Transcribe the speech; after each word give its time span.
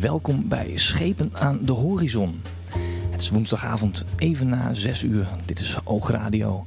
welkom 0.00 0.48
bij 0.48 0.76
Schepen 0.76 1.30
aan 1.34 1.58
de 1.62 1.72
Horizon. 1.72 2.40
Het 3.10 3.20
is 3.20 3.30
woensdagavond 3.30 4.04
even 4.16 4.48
na 4.48 4.74
6 4.74 5.02
uur. 5.02 5.28
Dit 5.44 5.60
is 5.60 5.78
Oogradio. 5.84 6.66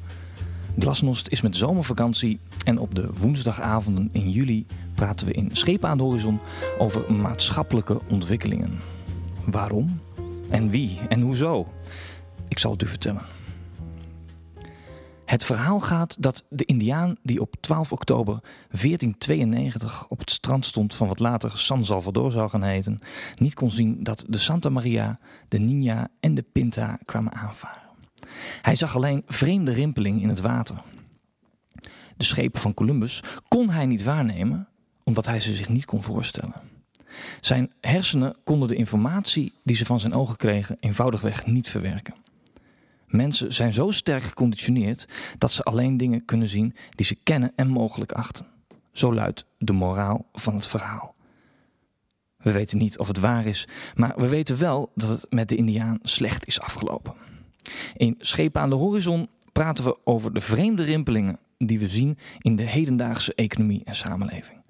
Glasnost 0.80 1.28
is 1.28 1.42
met 1.42 1.56
zomervakantie 1.56 2.40
en 2.66 2.80
op 2.80 2.96
de 2.96 3.10
woensdagavonden 3.14 4.10
in 4.12 4.30
juli 4.30 4.66
praten 4.96 5.28
we 5.28 5.34
in 5.34 5.50
Schepen 5.52 5.90
aan 5.90 5.98
de 5.98 6.04
Horizon 6.04 6.40
over 6.78 7.14
maatschappelijke 7.14 8.02
ontwikkelingen. 8.10 8.80
Waarom? 9.46 10.00
En 10.50 10.70
wie? 10.70 11.00
En 11.10 11.22
hoezo? 11.22 11.68
Ik 12.48 12.60
zal 12.60 12.72
het 12.72 12.82
u 12.82 12.88
vertellen. 12.88 13.22
Het 15.26 15.44
verhaal 15.44 15.80
gaat 15.80 16.16
dat 16.20 16.44
de 16.50 16.66
Indiaan 16.66 17.16
die 17.22 17.42
op 17.42 17.56
12 17.60 17.92
oktober 17.92 18.40
1492 18.42 20.06
op 20.08 20.20
het 20.20 20.32
strand 20.32 20.66
stond 20.66 20.94
van 20.94 21.08
wat 21.08 21.20
later 21.20 21.58
San 21.58 21.86
Salvador 21.86 22.32
zou 22.32 22.50
gaan 22.50 22.64
heten, 22.64 23.00
niet 23.36 23.54
kon 23.54 23.72
zien 23.72 24.04
dat 24.04 24.26
de 24.28 24.38
Santa 24.38 24.70
Maria, 24.70 25.20
de 25.48 25.60
Nina 25.60 26.08
en 26.20 26.36
de 26.36 26.42
Pinta 26.52 27.00
kwamen 27.06 27.34
aanvaren. 27.34 27.82
Hij 28.62 28.76
zag 28.76 28.96
alleen 28.96 29.24
vreemde 29.28 29.72
rimpeling 29.72 30.22
in 30.22 30.30
het 30.30 30.42
water. 30.42 30.82
De 32.18 32.24
schepen 32.24 32.62
van 32.62 32.74
Columbus 32.74 33.24
kon 33.48 33.70
hij 33.70 33.86
niet 33.86 34.04
waarnemen, 34.04 34.68
omdat 35.04 35.26
hij 35.26 35.40
ze 35.40 35.56
zich 35.56 35.70
niet 35.70 35.86
kon 35.86 36.04
voorstellen. 36.04 36.54
Zijn 37.42 37.72
hersenen 37.82 38.36
konden 38.44 38.68
de 38.68 38.76
informatie 38.76 39.54
die 39.64 39.76
ze 39.76 39.86
van 39.86 40.00
zijn 40.00 40.14
ogen 40.14 40.38
kregen 40.38 40.78
eenvoudigweg 40.80 41.46
niet 41.46 41.70
verwerken. 41.70 42.14
Mensen 43.14 43.54
zijn 43.54 43.74
zo 43.74 43.92
sterk 43.92 44.24
geconditioneerd 44.24 45.08
dat 45.38 45.52
ze 45.52 45.64
alleen 45.64 45.98
dingen 45.98 46.26
kunnen 46.26 46.48
zien 46.48 46.76
die 46.90 47.06
ze 47.06 47.16
kennen 47.16 47.52
en 47.56 47.68
mogelijk 47.68 48.12
achten. 48.12 48.46
Zo 48.92 49.14
luidt 49.14 49.46
de 49.58 49.74
moraal 49.74 50.30
van 50.32 50.56
het 50.56 50.66
verhaal. 50.66 51.16
We 52.38 52.52
weten 52.52 52.78
niet 52.78 53.00
of 53.00 53.08
het 53.08 53.20
waar 53.20 53.46
is, 53.46 53.68
maar 53.96 54.14
we 54.18 54.28
weten 54.28 54.58
wel 54.58 54.92
dat 54.96 55.10
het 55.10 55.26
met 55.30 55.50
de 55.50 55.56
Indiaan 55.56 56.00
slecht 56.02 56.48
is 56.48 56.60
afgelopen. 56.60 57.14
In 57.96 58.16
Schepen 58.20 58.62
aan 58.62 58.70
de 58.70 58.76
Horizon 58.76 59.30
praten 59.52 59.84
we 59.84 59.98
over 60.04 60.34
de 60.34 60.42
vreemde 60.42 60.84
rimpelingen 60.84 61.40
die 61.58 61.80
we 61.80 61.88
zien 61.88 62.18
in 62.40 62.56
de 62.56 62.64
hedendaagse 62.64 63.36
economie 63.36 63.82
en 63.84 63.96
samenleving. 63.96 64.62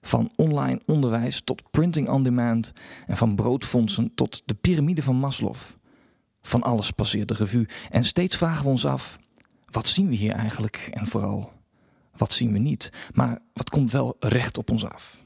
Van 0.00 0.32
online 0.36 0.80
onderwijs 0.86 1.40
tot 1.40 1.70
printing 1.70 2.08
on 2.08 2.22
demand 2.22 2.72
en 3.06 3.16
van 3.16 3.34
broodfondsen 3.34 4.14
tot 4.14 4.42
de 4.44 4.54
piramide 4.54 5.02
van 5.02 5.16
Maslow. 5.16 5.56
Van 6.46 6.62
alles 6.62 6.90
passeert 6.90 7.28
de 7.28 7.34
revue 7.34 7.66
en 7.90 8.04
steeds 8.04 8.36
vragen 8.36 8.64
we 8.64 8.68
ons 8.68 8.86
af: 8.86 9.18
wat 9.70 9.88
zien 9.88 10.08
we 10.08 10.14
hier 10.14 10.32
eigenlijk 10.32 10.88
en 10.90 11.06
vooral 11.06 11.52
wat 12.16 12.32
zien 12.32 12.52
we 12.52 12.58
niet? 12.58 12.92
Maar 13.14 13.38
wat 13.52 13.70
komt 13.70 13.90
wel 13.90 14.16
recht 14.20 14.58
op 14.58 14.70
ons 14.70 14.84
af? 14.84 15.24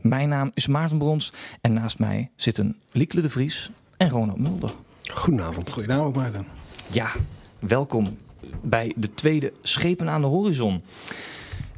Mijn 0.00 0.28
naam 0.28 0.50
is 0.54 0.66
Maarten 0.66 0.98
Brons 0.98 1.32
en 1.60 1.72
naast 1.72 1.98
mij 1.98 2.30
zitten 2.36 2.76
Liekle 2.92 3.20
de 3.20 3.28
Vries 3.28 3.70
en 3.96 4.08
Ronald 4.08 4.38
Mulder. 4.38 4.74
Goedenavond. 5.12 5.70
Goedenavond, 5.70 6.16
Maarten. 6.16 6.46
Ja, 6.90 7.12
welkom 7.58 8.16
bij 8.62 8.92
de 8.96 9.14
tweede 9.14 9.52
Schepen 9.62 10.08
aan 10.08 10.20
de 10.20 10.26
Horizon. 10.26 10.82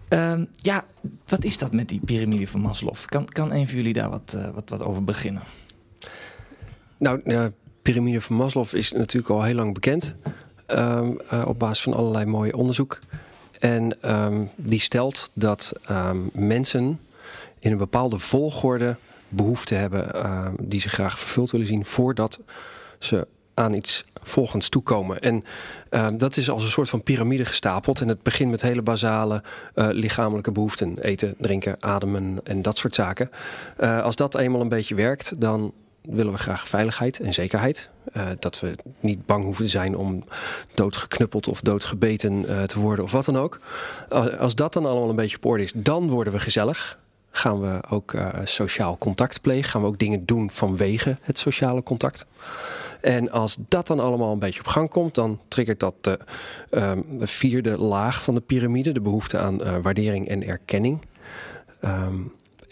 Ehm, 0.08 0.44
ja, 0.52 0.84
wat 1.26 1.44
is 1.44 1.58
dat 1.58 1.72
met 1.72 1.88
die 1.88 2.00
piramide 2.04 2.46
van 2.46 2.60
Maslow? 2.60 2.94
Kan, 3.06 3.24
kan 3.24 3.52
een 3.52 3.66
van 3.66 3.76
jullie 3.76 3.92
daar 3.92 4.10
wat, 4.10 4.34
eh, 4.38 4.50
wat, 4.50 4.68
wat 4.68 4.82
over 4.82 5.04
beginnen? 5.04 5.42
Nou, 6.98 7.20
de 7.24 7.52
piramide 7.86 8.20
van 8.20 8.36
Maslow 8.36 8.74
is 8.74 8.92
natuurlijk 8.92 9.30
al 9.30 9.42
heel 9.42 9.54
lang 9.54 9.74
bekend. 9.74 10.14
ehm, 10.66 11.12
eh, 11.28 11.42
op 11.46 11.58
basis 11.58 11.82
van 11.82 11.94
allerlei 11.94 12.24
mooi 12.24 12.52
onderzoek. 12.52 12.98
En 13.58 14.02
ehm, 14.02 14.44
die 14.56 14.80
stelt 14.80 15.30
dat 15.32 15.72
ehm, 15.84 16.18
mensen 16.32 17.00
in 17.58 17.72
een 17.72 17.78
bepaalde 17.78 18.18
volgorde 18.18 18.96
behoefte 19.28 19.74
hebben 19.74 20.10
die 20.60 20.80
ze 20.80 20.88
graag 20.88 21.18
vervuld 21.18 21.50
willen 21.50 21.66
zien 21.66 21.84
voordat 21.84 22.40
ze 22.98 23.26
aan 23.54 23.74
iets 23.74 24.04
volgens 24.22 24.68
toekomen. 24.68 25.20
En 25.20 25.44
dat 26.18 26.36
is 26.36 26.50
als 26.50 26.64
een 26.64 26.70
soort 26.70 26.88
van 26.88 27.02
piramide 27.02 27.44
gestapeld. 27.44 28.00
En 28.00 28.08
het 28.08 28.22
begint 28.22 28.50
met 28.50 28.62
hele 28.62 28.82
basale 28.82 29.42
eh, 29.74 29.88
lichamelijke 29.90 30.52
behoeften. 30.52 30.98
Eten, 30.98 31.34
drinken, 31.38 31.76
ademen 31.80 32.40
en 32.44 32.62
dat 32.62 32.78
soort 32.78 32.94
zaken. 32.94 33.30
Eh, 33.76 34.02
als 34.02 34.16
dat 34.16 34.36
eenmaal 34.36 34.60
een 34.60 34.68
beetje 34.68 34.94
werkt, 34.94 35.40
dan 35.40 35.72
willen 36.06 36.32
we 36.32 36.38
graag 36.38 36.68
veiligheid 36.68 37.20
en 37.20 37.34
zekerheid. 37.34 37.88
Eh, 38.12 38.26
dat 38.38 38.60
we 38.60 38.74
niet 39.00 39.26
bang 39.26 39.44
hoeven 39.44 39.64
te 39.64 39.70
zijn 39.70 39.96
om 39.96 40.24
doodgeknuppeld 40.74 41.48
of 41.48 41.60
doodgebeten 41.60 42.48
eh, 42.48 42.62
te 42.62 42.80
worden 42.80 43.04
of 43.04 43.12
wat 43.12 43.24
dan 43.24 43.38
ook. 43.38 43.60
Als, 44.38 44.54
dat 44.54 44.72
dan 44.72 44.86
allemaal 44.86 45.08
een 45.08 45.16
beetje 45.16 45.36
op 45.36 45.44
orde 45.44 45.62
is, 45.62 45.72
dan 45.74 46.08
worden 46.08 46.32
we 46.32 46.40
gezellig. 46.40 46.98
Gaan 47.30 47.60
we 47.60 47.80
ook 47.88 48.12
eh, 48.12 48.28
sociaal 48.44 48.98
contact 48.98 49.40
plegen? 49.40 49.70
Gaan 49.70 49.80
we 49.80 49.86
ook 49.86 49.98
dingen 49.98 50.24
doen 50.24 50.50
vanwege 50.50 51.16
het 51.20 51.38
sociale 51.38 51.82
contact? 51.82 52.26
En 53.00 53.30
als 53.30 53.56
dat 53.68 53.86
dan 53.86 54.00
allemaal 54.00 54.32
een 54.32 54.38
beetje 54.38 54.60
op 54.60 54.66
gang 54.66 54.90
komt, 54.90 55.14
dan 55.14 55.40
triggert 55.48 55.80
dat 55.80 55.94
de 56.00 56.18
ehm, 56.70 57.00
vierde 57.20 57.80
laag 57.80 58.22
van 58.22 58.34
de 58.34 58.40
piramide, 58.40 58.92
de 58.92 59.00
behoefte 59.00 59.38
aan 59.38 59.82
waardering 59.82 60.28
en 60.28 60.46
erkenning. 60.46 61.00
Ehm, 61.80 62.22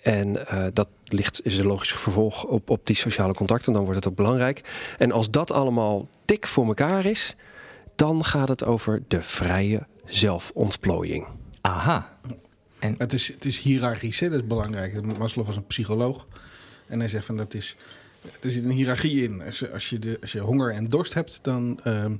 en 0.05 0.47
eh, 0.47 0.65
dat 0.73 0.89
ligt, 1.05 1.41
is 1.45 1.59
een 1.59 1.67
logisch 1.67 1.93
vervolg 1.93 2.45
op, 2.45 2.71
op 2.71 2.87
die 2.87 2.97
sociale 2.97 3.35
contacten. 3.35 3.73
Dan 3.73 3.83
wordt 3.83 3.97
het 3.97 4.09
ook 4.09 4.17
belangrijk. 4.17 4.61
En 4.99 5.13
als 5.13 5.31
dat 5.31 5.53
allemaal 5.53 6.09
tik 6.25 6.47
voor 6.47 6.67
elkaar 6.67 7.05
is, 7.05 7.37
dan 7.97 8.25
gaat 8.25 8.49
het 8.49 8.65
over 8.65 9.03
de 9.09 9.23
vrije 9.23 9.87
zelfontplooiing. 10.05 11.27
Aha. 11.61 12.17
En 12.79 12.95
Het 12.99 13.13
is, 13.13 13.29
het 13.29 13.45
is 13.45 13.59
hiërarchisch, 13.59 14.21
hè? 14.21 14.29
dat 14.29 14.41
is 14.41 14.47
belangrijk. 14.47 15.19
Maslow 15.19 15.47
was 15.47 15.57
een 15.57 15.67
psycholoog. 15.67 16.27
En 16.87 16.99
hij 16.99 17.09
zegt 17.09 17.25
van 17.25 17.37
dat 17.37 17.55
is. 17.55 17.77
Er 18.41 18.51
zit 18.51 18.65
een 18.65 18.71
hiërarchie 18.71 19.23
in. 19.23 19.43
Als, 19.43 19.73
als, 19.73 19.91
je, 19.91 19.99
de, 19.99 20.19
als 20.21 20.33
je 20.33 20.41
honger 20.41 20.73
en 20.73 20.89
dorst 20.89 21.15
hebt, 21.15 21.39
dan, 21.43 21.81
ehm, 21.85 22.17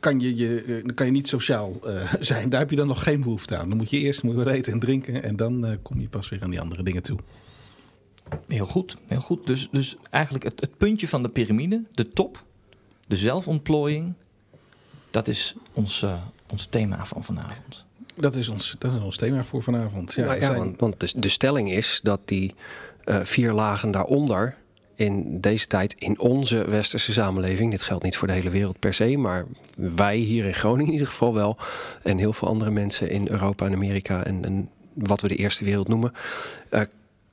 kan, 0.00 0.20
je, 0.20 0.36
je, 0.36 0.62
eh, 0.62 0.84
dan 0.84 0.94
kan 0.94 1.06
je 1.06 1.12
niet 1.12 1.28
sociaal 1.28 1.80
eh, 1.86 2.12
zijn. 2.20 2.48
Daar 2.48 2.60
heb 2.60 2.70
je 2.70 2.76
dan 2.76 2.86
nog 2.86 3.02
geen 3.02 3.22
behoefte 3.22 3.56
aan. 3.56 3.68
Dan 3.68 3.76
moet 3.78 3.90
je 3.90 3.98
eerst 3.98 4.22
moet 4.22 4.32
je 4.36 4.44
wat 4.44 4.52
eten 4.54 4.72
en 4.72 4.78
drinken. 4.78 5.22
En 5.22 5.36
dan 5.36 5.66
eh, 5.66 5.76
kom 5.82 6.00
je 6.00 6.08
pas 6.08 6.28
weer 6.28 6.42
aan 6.42 6.50
die 6.50 6.60
andere 6.60 6.82
dingen 6.82 7.02
toe. 7.02 7.18
heel 8.48 8.66
goed, 8.66 8.96
heel 9.06 9.20
goed. 9.20 9.46
Dus, 9.46 9.68
dus 9.72 9.96
eigenlijk 10.10 10.44
het, 10.44 10.60
het 10.60 10.76
puntje 10.76 11.08
van 11.08 11.22
de 11.22 11.28
piramide, 11.28 11.82
de 11.94 12.08
top, 12.08 12.44
de 13.06 13.16
zelfontplooiing, 13.16 14.12
dat 15.10 15.28
is 15.28 15.54
ons, 15.72 16.04
ons 16.50 16.66
thema 16.66 17.06
van 17.06 17.24
vanavond. 17.24 17.84
Dat 18.14 18.36
is 18.36 18.48
ons, 18.48 18.76
dat 18.78 18.94
is 18.94 19.00
ons 19.00 19.16
thema 19.16 19.44
voor 19.44 19.62
vanavond. 19.62 20.12
Ja, 20.12 20.24
Ja, 20.24 20.32
ja, 20.32 20.40
zijn- 20.40 20.56
want, 20.58 20.80
want 20.80 21.00
de, 21.00 21.12
de 21.20 21.28
stelling 21.28 21.70
is 21.72 22.00
dat 22.02 22.20
die 22.24 22.54
eh, 23.04 23.20
vier 23.22 23.52
lagen 23.52 23.90
daaronder 23.90 24.56
in 24.98 25.40
deze 25.40 25.66
tijd 25.66 25.94
in 25.98 26.20
onze 26.20 26.64
westerse 26.64 27.12
samenleving, 27.12 27.70
dit 27.70 27.82
geldt 27.82 28.04
niet 28.04 28.16
voor 28.16 28.28
de 28.28 28.34
hele 28.34 28.50
wereld 28.50 28.78
per 28.78 28.94
se, 28.94 29.16
maar 29.16 29.46
wij 29.76 30.16
hier 30.16 30.44
in 30.44 30.54
Groningen 30.54 30.86
in 30.86 30.92
ieder 30.92 31.06
geval 31.06 31.34
wel, 31.34 31.56
en 32.02 32.18
heel 32.18 32.32
veel 32.32 32.48
andere 32.48 32.70
mensen 32.70 33.10
in 33.10 33.28
Europa 33.28 33.66
en 33.66 33.72
Amerika 33.72 34.24
en, 34.24 34.44
en 34.44 34.70
wat 34.94 35.20
we 35.20 35.28
de 35.28 35.36
eerste 35.36 35.64
wereld 35.64 35.88
noemen, 35.88 36.12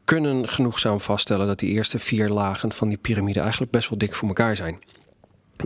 kunnen 0.04 0.48
genoegzaam 0.48 1.02
vaststellen 1.02 1.48
dat 1.48 1.60
die 1.60 1.70
eerste 1.70 2.00
vier 2.00 2.30
lagen 2.30 2.72
van 2.72 2.90
die 2.90 2.98
piramide 2.98 3.40
eigenlijk 3.40 3.72
best 3.72 3.90
wel 3.90 3.98
dik 3.98 4.14
voor 4.14 4.28
elkaar 4.28 4.56
zijn. 4.56 4.80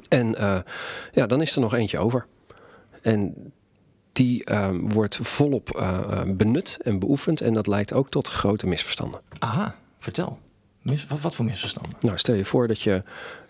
En 0.09 0.35
eh, 0.35 0.57
ja, 1.13 1.27
dan 1.27 1.41
is 1.41 1.55
er 1.55 1.61
nog 1.61 1.73
eentje 1.73 1.99
over. 1.99 2.25
En 3.01 3.51
die 4.11 4.43
eh, 4.43 4.69
wordt 4.81 5.15
volop 5.15 5.69
eh, 5.69 5.97
eh, 5.97 6.21
benut 6.27 6.79
en 6.83 6.99
beoefend. 6.99 7.41
En 7.41 7.53
dat 7.53 7.67
leidt 7.67 7.93
ook 7.93 8.09
tot 8.09 8.27
grote 8.27 8.67
misverstanden. 8.67 9.21
Aha, 9.39 9.75
vertel. 9.99 10.39
Mis, 10.81 11.07
wat, 11.07 11.21
wat 11.21 11.35
voor 11.35 11.45
misverstanden? 11.45 11.95
Nou, 11.99 12.17
stel 12.17 12.35
je 12.35 12.45
voor 12.45 12.67
dat 12.67 12.81
je 12.81 13.03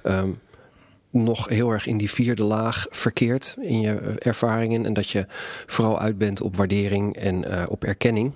ehm, 0.03 0.29
nog 1.09 1.47
heel 1.47 1.71
erg 1.71 1.87
in 1.87 1.97
die 1.97 2.11
vierde 2.11 2.43
laag 2.43 2.85
verkeert 2.89 3.55
in 3.59 3.81
je 3.81 3.93
ervaringen. 4.17 4.85
En 4.85 4.93
dat 4.93 5.09
je 5.09 5.25
vooral 5.65 5.99
uit 5.99 6.17
bent 6.17 6.41
op 6.41 6.55
waardering 6.55 7.15
en 7.15 7.51
eh, 7.51 7.65
op 7.69 7.83
erkenning. 7.83 8.31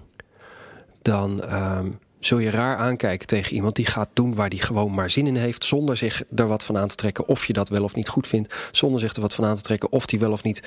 Dan 1.02 1.44
ehm, 1.44 1.90
zul 2.20 2.38
je 2.38 2.50
raar 2.50 2.78
aankijken 2.78 3.28
tegen 3.28 3.56
iemand 3.56 3.76
die 3.76 3.86
gaat 3.86 4.10
doen 4.14 4.36
waar 4.36 4.50
die 4.50 4.62
gewoon 4.62 4.94
maar 4.94 5.10
zin 5.10 5.28
in 5.28 5.36
heeft. 5.36 5.64
Zonder 5.64 5.98
zich 5.98 6.24
er 6.36 6.48
wat 6.48 6.64
van 6.64 6.78
aan 6.78 6.88
te 6.88 6.96
trekken 6.96 7.28
of 7.28 7.46
je 7.46 7.54
dat 7.54 7.70
wel 7.70 7.84
of 7.84 7.96
niet 7.96 8.08
goed 8.08 8.28
vindt. 8.28 8.54
Zonder 8.72 9.00
zich 9.00 9.16
er 9.16 9.22
wat 9.22 9.34
van 9.34 9.46
aan 9.46 9.56
te 9.56 9.62
trekken 9.62 9.92
of 9.92 10.06
die 10.06 10.20
wel 10.20 10.32
of 10.32 10.44
niet 10.44 10.64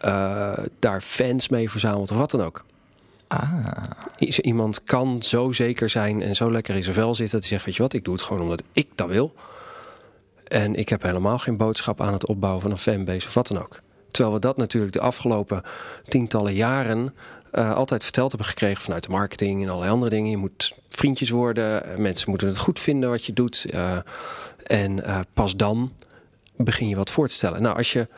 eh, 0.00 0.52
daar 0.78 1.00
fans 1.00 1.48
mee 1.48 1.70
verzamelt 1.70 2.10
of 2.10 2.16
wat 2.16 2.30
dan 2.30 2.42
ook. 2.42 2.64
Ah, 3.30 3.66
Iemand 4.40 4.84
kan 4.84 5.22
zo 5.22 5.52
zeker 5.52 5.90
zijn 5.90 6.22
en 6.22 6.36
zo 6.36 6.50
lekker 6.50 6.74
in 6.74 6.82
zijn 6.82 6.94
vel 6.94 7.14
zitten. 7.14 7.40
Dat 7.40 7.40
hij 7.40 7.50
zegt, 7.50 7.64
weet 7.64 7.76
je 7.76 7.82
wat, 7.82 7.92
ik 7.92 8.04
doe 8.04 8.14
het 8.14 8.22
gewoon 8.22 8.42
omdat 8.42 8.62
ik 8.72 8.88
dat 8.94 9.08
wil. 9.08 9.34
En 10.44 10.74
ik 10.74 10.88
heb 10.88 11.02
helemaal 11.02 11.38
geen 11.38 11.56
boodschap 11.56 12.00
aan 12.00 12.12
het 12.12 12.26
opbouwen 12.26 12.62
van 12.62 12.70
een 12.70 12.78
fanbase 12.78 13.26
of 13.26 13.34
wat 13.34 13.46
dan 13.46 13.62
ook. 13.62 13.80
Terwijl 14.10 14.34
we 14.34 14.40
dat 14.40 14.56
natuurlijk 14.56 14.92
de 14.92 15.00
afgelopen 15.00 15.62
tientallen 16.08 16.54
jaren 16.54 17.14
eh, 17.50 17.74
altijd 17.74 18.02
verteld 18.02 18.30
hebben 18.30 18.48
gekregen 18.48 18.82
vanuit 18.82 19.02
de 19.02 19.10
marketing 19.10 19.62
en 19.62 19.68
allerlei 19.68 19.92
andere 19.92 20.10
dingen. 20.10 20.30
Je 20.30 20.36
moet 20.36 20.74
vriendjes 20.88 21.30
worden, 21.30 21.84
eh, 21.84 21.98
mensen 21.98 22.30
moeten 22.30 22.48
het 22.48 22.58
goed 22.58 22.78
vinden 22.78 23.10
wat 23.10 23.24
je 23.24 23.32
doet. 23.32 23.66
eh, 23.70 23.96
en 24.66 25.04
pas 25.32 25.56
dan 25.56 25.92
begin 26.56 26.88
je 26.88 26.96
wat 26.96 27.10
voor 27.10 27.28
te 27.28 27.34
stellen. 27.34 27.62
Nou, 27.62 27.76
als 27.76 27.92
je 27.92 28.08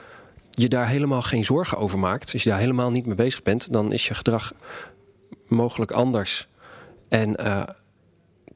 je 0.51 0.69
daar 0.69 0.89
helemaal 0.89 1.23
geen 1.23 1.45
zorgen 1.45 1.79
over 1.79 1.99
maakt, 1.99 2.33
als 2.33 2.43
je 2.43 2.51
daar 2.51 2.59
helemaal 2.59 2.91
niet 2.91 3.07
mee 3.07 3.15
bezig 3.15 3.43
bent, 3.43 3.73
dan 3.73 3.93
is 3.93 4.09
je 4.09 4.15
gedrag 4.15 4.53
mogelijk 5.53 5.91
anders. 5.91 6.49
En 7.09 7.37
eh, 7.37 7.63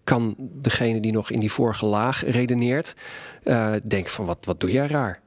kan 0.04 0.34
degene 0.38 1.00
die 1.00 1.12
nog 1.12 1.30
in 1.30 1.40
die 1.40 1.52
vorige 1.52 1.86
laag 1.86 2.24
redeneert, 2.24 2.94
uh, 3.44 3.72
denken 3.82 4.10
van 4.10 4.24
wat, 4.24 4.38
wat 4.40 4.60
doe 4.60 4.70
jij 4.70 4.86
raar? 4.86 5.20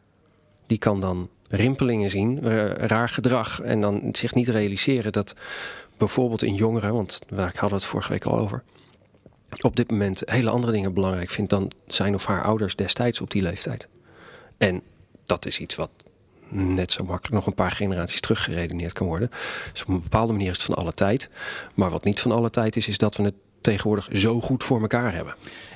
Die 0.67 0.77
kan 0.77 0.99
dan 0.99 1.29
rimpelingen 1.49 2.09
zien, 2.09 2.39
uh, 2.43 2.71
raar 2.71 3.09
gedrag. 3.09 3.61
En 3.61 3.81
dan 3.81 4.09
zich 4.11 4.33
niet 4.33 4.49
realiseren 4.49 5.11
dat 5.11 5.35
bijvoorbeeld 5.97 6.43
in 6.43 6.55
jongeren, 6.55 6.93
want 6.93 7.21
ik 7.29 7.55
had 7.55 7.71
het 7.71 7.85
vorige 7.85 8.11
week 8.11 8.25
al 8.25 8.37
over, 8.37 8.63
op 9.61 9.75
dit 9.75 9.91
moment 9.91 10.21
hele 10.25 10.49
andere 10.49 10.71
dingen 10.71 10.93
belangrijk 10.93 11.29
vindt 11.29 11.49
dan 11.49 11.71
zijn 11.87 12.13
of 12.13 12.25
haar 12.25 12.43
ouders 12.43 12.75
destijds 12.75 13.21
op 13.21 13.31
die 13.31 13.41
leeftijd. 13.41 13.87
En 14.57 14.81
dat 15.25 15.45
is 15.45 15.59
iets 15.59 15.75
wat 15.75 15.89
net 16.49 16.91
zo 16.91 17.03
makkelijk 17.03 17.33
nog 17.33 17.45
een 17.45 17.53
paar 17.53 17.71
generaties 17.71 18.19
teruggeredeneerd 18.19 18.93
kan 18.93 19.07
worden. 19.07 19.29
Dus 19.71 19.81
op 19.81 19.87
een 19.87 20.01
bepaalde 20.01 20.31
manier 20.31 20.49
is 20.49 20.57
het 20.57 20.65
van 20.65 20.75
alle 20.75 20.93
tijd. 20.93 21.29
Maar 21.73 21.89
wat 21.89 22.03
niet 22.03 22.19
van 22.19 22.31
alle 22.31 22.49
tijd 22.49 22.75
is, 22.75 22.87
is 22.87 22.97
dat 22.97 23.15
we 23.15 23.23
het 23.23 23.35
tegenwoordig 23.61 24.09
zo 24.11 24.41
goed 24.41 24.63
voor 24.63 24.81
elkaar 24.81 25.13
hebben. 25.13 25.35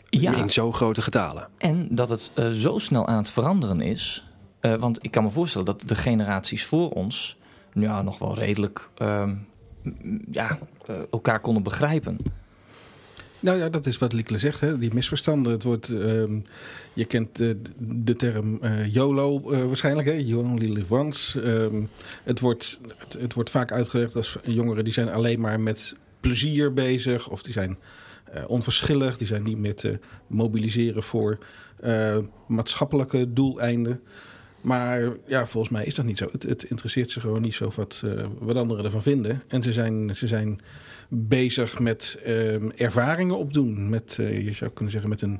Ja. 0.09 0.35
In 0.35 0.49
zo 0.49 0.71
grote 0.71 1.01
getalen. 1.01 1.47
En 1.57 1.87
dat 1.91 2.09
het 2.09 2.31
uh, 2.35 2.49
zo 2.49 2.77
snel 2.77 3.07
aan 3.07 3.17
het 3.17 3.29
veranderen 3.29 3.81
is. 3.81 4.27
Uh, 4.61 4.75
want 4.75 5.03
ik 5.03 5.11
kan 5.11 5.23
me 5.23 5.31
voorstellen 5.31 5.65
dat 5.65 5.83
de 5.85 5.95
generaties 5.95 6.65
voor 6.65 6.89
ons 6.89 7.37
ja, 7.73 8.01
nog 8.01 8.19
wel 8.19 8.35
redelijk 8.35 8.89
uh, 9.01 9.29
ja, 10.31 10.57
uh, 10.89 10.95
elkaar 11.11 11.39
konden 11.39 11.63
begrijpen. 11.63 12.17
Nou 13.39 13.57
ja, 13.57 13.69
dat 13.69 13.85
is 13.85 13.97
wat 13.97 14.13
Likle 14.13 14.37
zegt, 14.37 14.59
hè? 14.59 14.77
die 14.77 14.93
misverstanden. 14.93 15.51
Het 15.51 15.63
wordt, 15.63 15.89
uh, 15.89 16.23
je 16.93 17.05
kent 17.05 17.35
de, 17.77 18.15
term 18.15 18.59
uh, 18.61 18.93
YOLO 18.93 19.51
uh, 19.51 19.63
waarschijnlijk, 19.63 20.07
hè? 20.07 20.13
You 20.13 20.43
only 20.43 20.69
live 20.69 20.93
once. 20.93 21.41
Um, 21.41 21.89
het, 22.23 22.39
wordt, 22.39 22.79
het, 23.19 23.33
wordt 23.33 23.49
vaak 23.49 23.71
uitgelegd 23.71 24.15
als 24.15 24.37
jongeren 24.43 24.83
die 24.83 24.93
zijn 24.93 25.09
alleen 25.09 25.39
maar 25.39 25.59
met 25.59 25.95
plezier 26.19 26.73
bezig. 26.73 27.29
Of 27.29 27.43
die 27.43 27.53
zijn 27.53 27.77
onverschillig, 28.47 29.17
die 29.17 29.27
zijn 29.27 29.43
niet 29.43 29.57
met 29.57 29.97
mobiliseren 30.27 31.03
voor 31.03 31.37
maatschappelijke 32.47 33.33
doeleinden. 33.33 34.01
Maar 34.61 35.01
ja, 35.27 35.47
volgens 35.47 35.73
mij 35.73 35.85
is 35.85 35.95
dat 35.95 36.05
niet 36.05 36.17
zo. 36.17 36.29
Het, 36.31 36.43
het 36.43 36.63
interesseert 36.63 37.09
ze 37.09 37.19
gewoon 37.19 37.41
niet 37.41 37.53
zo 37.53 37.71
wat, 37.75 38.03
wat 38.39 38.55
anderen 38.55 38.85
ervan 38.85 39.03
vinden. 39.03 39.43
En 39.47 39.63
ze 39.63 39.71
zijn, 39.71 40.15
ze 40.15 40.27
zijn 40.27 40.61
bezig 41.09 41.79
met 41.79 42.19
uh, 42.25 42.81
ervaringen 42.81 43.37
opdoen. 43.37 43.89
Met, 43.89 44.17
uh, 44.19 44.45
je 44.45 44.53
zou 44.53 44.71
kunnen 44.71 44.91
zeggen, 44.91 45.09
met 45.09 45.21
een, 45.21 45.39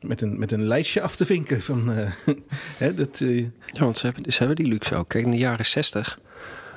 met 0.00 0.20
een, 0.20 0.38
met 0.38 0.52
een 0.52 0.64
lijstje 0.64 1.00
af 1.00 1.16
te 1.16 1.26
vinken. 1.26 1.62
Van, 1.62 1.90
uh, 1.90 2.10
hè, 2.78 2.94
dat, 2.94 3.20
uh... 3.20 3.46
Ja, 3.66 3.84
want 3.84 3.98
ze 3.98 4.06
hebben, 4.06 4.32
hebben 4.32 4.56
die 4.56 4.66
luxe 4.66 4.94
ook. 4.94 5.08
Kijk, 5.08 5.24
in 5.24 5.30
de 5.30 5.36
jaren 5.36 5.66
zestig 5.66 6.18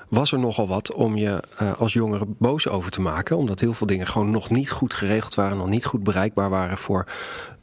was 0.07 0.31
er 0.31 0.39
nogal 0.39 0.67
wat 0.67 0.93
om 0.93 1.15
je 1.15 1.43
als 1.77 1.93
jongere 1.93 2.25
boos 2.27 2.67
over 2.67 2.91
te 2.91 3.01
maken. 3.01 3.37
Omdat 3.37 3.59
heel 3.59 3.73
veel 3.73 3.87
dingen 3.87 4.07
gewoon 4.07 4.29
nog 4.29 4.49
niet 4.49 4.69
goed 4.69 4.93
geregeld 4.93 5.35
waren, 5.35 5.57
nog 5.57 5.69
niet 5.69 5.85
goed 5.85 6.03
bereikbaar 6.03 6.49
waren 6.49 6.77
voor 6.77 7.07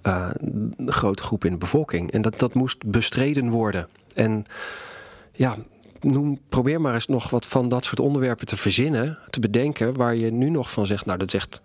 een 0.03 0.75
grote 0.87 1.23
groep 1.23 1.45
in 1.45 1.53
de 1.53 1.59
bevolking. 1.59 2.13
En 2.13 2.23
dat, 2.23 2.39
dat 2.39 2.55
moest 2.55 2.87
bestreden 2.87 3.51
worden. 3.51 3.89
En 4.15 4.45
ja, 5.33 5.57
probeer 6.49 6.81
maar 6.81 6.95
eens 6.95 7.07
nog 7.07 7.31
wat 7.31 7.47
van 7.47 7.69
dat 7.69 7.85
soort 7.85 8.01
onderwerpen 8.01 8.47
te 8.47 8.57
verzinnen, 8.57 9.19
te 9.31 9.41
bedenken, 9.41 9.95
waar 9.95 10.17
je 10.17 10.33
nu 10.33 10.51
nog 10.51 10.71
van 10.71 10.87
zegt, 10.87 11.07
nou 11.07 11.19
dat 11.19 11.29
is 11.29 11.35
echt 11.35 11.63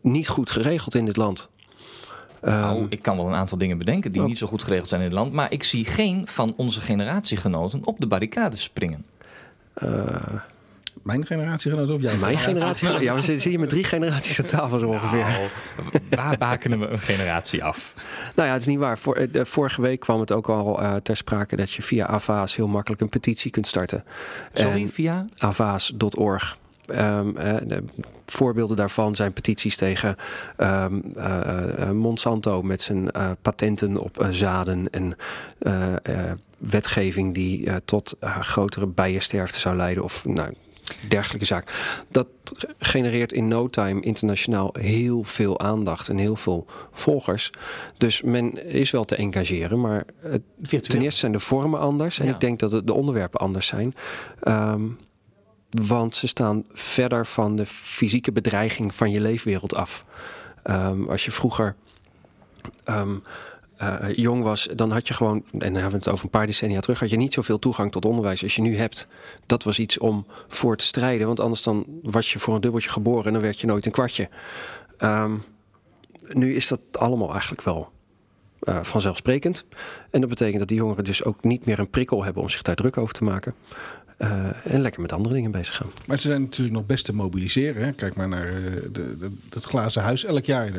niet 0.00 0.28
goed 0.28 0.50
geregeld 0.50 0.94
in 0.94 1.04
dit 1.04 1.16
land. 1.16 1.48
Nou, 2.42 2.86
ik 2.88 3.02
kan 3.02 3.16
wel 3.16 3.26
een 3.26 3.34
aantal 3.34 3.58
dingen 3.58 3.78
bedenken 3.78 4.12
die 4.12 4.22
niet 4.22 4.38
zo 4.38 4.46
goed 4.46 4.62
geregeld 4.62 4.88
zijn 4.88 5.00
in 5.00 5.06
het 5.06 5.16
land, 5.16 5.32
maar 5.32 5.52
ik 5.52 5.62
zie 5.62 5.84
geen 5.84 6.26
van 6.26 6.54
onze 6.56 6.80
generatiegenoten 6.80 7.84
op 7.84 8.00
de 8.00 8.06
barricades 8.06 8.62
springen. 8.62 9.06
Uh, 9.82 9.90
mijn 11.02 11.26
generatiegenoot 11.26 11.90
of 11.90 12.02
jij? 12.02 12.16
Mijn 12.16 12.38
generatie? 12.38 13.00
Ja, 13.00 13.14
we 13.14 13.20
zitten 13.20 13.50
hier 13.50 13.60
met 13.60 13.68
drie 13.68 13.84
generaties 13.84 14.40
aan 14.40 14.46
tafel 14.46 14.78
zo 14.78 14.88
ongeveer. 14.88 15.18
Nou, 15.18 15.50
waar 16.10 16.38
bakenen 16.38 16.80
we 16.80 16.86
een 16.86 16.98
generatie 16.98 17.64
af? 17.64 17.94
Nou 18.34 18.48
ja, 18.48 18.54
het 18.54 18.62
is 18.62 18.68
niet 18.68 18.78
waar. 18.78 18.98
Voor, 18.98 19.14
eh, 19.14 19.32
de, 19.32 19.46
vorige 19.46 19.80
week 19.80 20.00
kwam 20.00 20.20
het 20.20 20.32
ook 20.32 20.48
al 20.48 20.82
uh, 20.82 20.94
ter 20.94 21.16
sprake 21.16 21.56
dat 21.56 21.72
je 21.72 21.82
via 21.82 22.06
Avaas 22.06 22.56
heel 22.56 22.68
makkelijk 22.68 23.00
een 23.00 23.08
petitie 23.08 23.50
kunt 23.50 23.66
starten. 23.66 24.04
Sorry, 24.52 24.82
en 24.82 24.88
via? 24.88 25.24
Avaas.org. 25.38 26.58
Um, 26.90 27.36
uh, 27.36 27.56
de 27.66 27.82
voorbeelden 28.26 28.76
daarvan 28.76 29.14
zijn 29.14 29.32
petities 29.32 29.76
tegen 29.76 30.16
um, 30.58 31.02
uh, 31.16 31.90
Monsanto 31.90 32.62
met 32.62 32.82
zijn 32.82 33.10
patenten 33.42 33.96
op 33.96 34.26
zaden 34.30 34.90
en 34.90 35.16
wetgeving 36.58 37.34
die 37.34 37.70
tot 37.84 38.16
grotere 38.40 38.86
bijensterfte 38.86 39.58
zou 39.58 39.76
leiden. 39.76 40.04
Of 40.04 40.24
nou, 40.24 40.52
dergelijke 41.08 41.46
zaak. 41.46 41.72
Dat 42.10 42.26
genereert 42.78 43.32
in 43.32 43.48
no 43.48 43.66
time 43.66 44.00
internationaal 44.00 44.74
heel 44.78 45.24
veel 45.24 45.60
aandacht 45.60 46.08
en 46.08 46.16
heel 46.16 46.36
veel 46.36 46.66
volgers. 46.92 47.50
Dus 47.96 48.22
men 48.22 48.66
is 48.66 48.90
wel 48.90 49.04
te 49.04 49.16
engageren, 49.16 49.80
maar 49.80 50.04
het, 50.20 50.42
ten 50.88 51.00
eerste 51.00 51.20
zijn 51.20 51.32
de 51.32 51.40
vormen 51.40 51.80
anders. 51.80 52.18
En 52.18 52.28
ik 52.28 52.40
denk 52.40 52.58
dat 52.58 52.86
de 52.86 52.94
onderwerpen 52.94 53.40
anders 53.40 53.66
zijn. 53.66 53.94
Um, 54.48 54.98
want 55.70 56.16
ze 56.16 56.26
staan 56.26 56.64
verder 56.72 57.26
van 57.26 57.56
de 57.56 57.66
fysieke 57.66 58.32
bedreiging 58.32 58.94
van 58.94 59.10
je 59.10 59.20
leefwereld 59.20 59.74
af. 59.74 60.04
Um, 60.64 61.08
als 61.08 61.24
je 61.24 61.30
vroeger 61.30 61.76
um, 62.84 63.22
uh, 63.82 64.14
jong 64.14 64.42
was, 64.42 64.68
dan 64.74 64.90
had 64.90 65.08
je 65.08 65.14
gewoon, 65.14 65.44
en 65.52 65.58
dan 65.58 65.72
hebben 65.72 65.90
we 65.90 65.96
het 65.96 66.08
over 66.08 66.24
een 66.24 66.30
paar 66.30 66.46
decennia 66.46 66.80
terug, 66.80 67.00
had 67.00 67.10
je 67.10 67.16
niet 67.16 67.34
zoveel 67.34 67.58
toegang 67.58 67.92
tot 67.92 68.04
onderwijs 68.04 68.42
als 68.42 68.54
je 68.54 68.62
nu 68.62 68.76
hebt. 68.76 69.06
Dat 69.46 69.62
was 69.62 69.78
iets 69.78 69.98
om 69.98 70.26
voor 70.48 70.76
te 70.76 70.84
strijden, 70.84 71.26
want 71.26 71.40
anders 71.40 71.62
dan 71.62 71.86
was 72.02 72.32
je 72.32 72.38
voor 72.38 72.54
een 72.54 72.60
dubbeltje 72.60 72.90
geboren 72.90 73.24
en 73.26 73.32
dan 73.32 73.42
werd 73.42 73.60
je 73.60 73.66
nooit 73.66 73.86
een 73.86 73.92
kwartje. 73.92 74.28
Um, 74.98 75.42
nu 76.28 76.54
is 76.54 76.68
dat 76.68 76.80
allemaal 76.92 77.30
eigenlijk 77.30 77.62
wel 77.62 77.90
uh, 78.62 78.82
vanzelfsprekend. 78.82 79.64
En 80.10 80.20
dat 80.20 80.28
betekent 80.28 80.58
dat 80.58 80.68
die 80.68 80.76
jongeren 80.76 81.04
dus 81.04 81.24
ook 81.24 81.44
niet 81.44 81.66
meer 81.66 81.78
een 81.78 81.90
prikkel 81.90 82.24
hebben 82.24 82.42
om 82.42 82.48
zich 82.48 82.62
daar 82.62 82.74
druk 82.74 82.96
over 82.96 83.14
te 83.14 83.24
maken. 83.24 83.54
Uh, 84.18 84.46
en 84.64 84.80
lekker 84.80 85.00
met 85.00 85.12
andere 85.12 85.34
dingen 85.34 85.50
bezig 85.50 85.76
gaan. 85.76 85.88
Maar 86.06 86.18
ze 86.18 86.28
zijn 86.28 86.40
natuurlijk 86.40 86.76
nog 86.76 86.86
best 86.86 87.04
te 87.04 87.14
mobiliseren. 87.14 87.84
Hè? 87.84 87.92
Kijk 87.92 88.14
maar 88.14 88.28
naar 88.28 88.50
de, 88.92 89.16
de, 89.18 89.30
het 89.50 89.64
glazen 89.64 90.02
huis 90.02 90.24
elk 90.24 90.44
jaar 90.44 90.70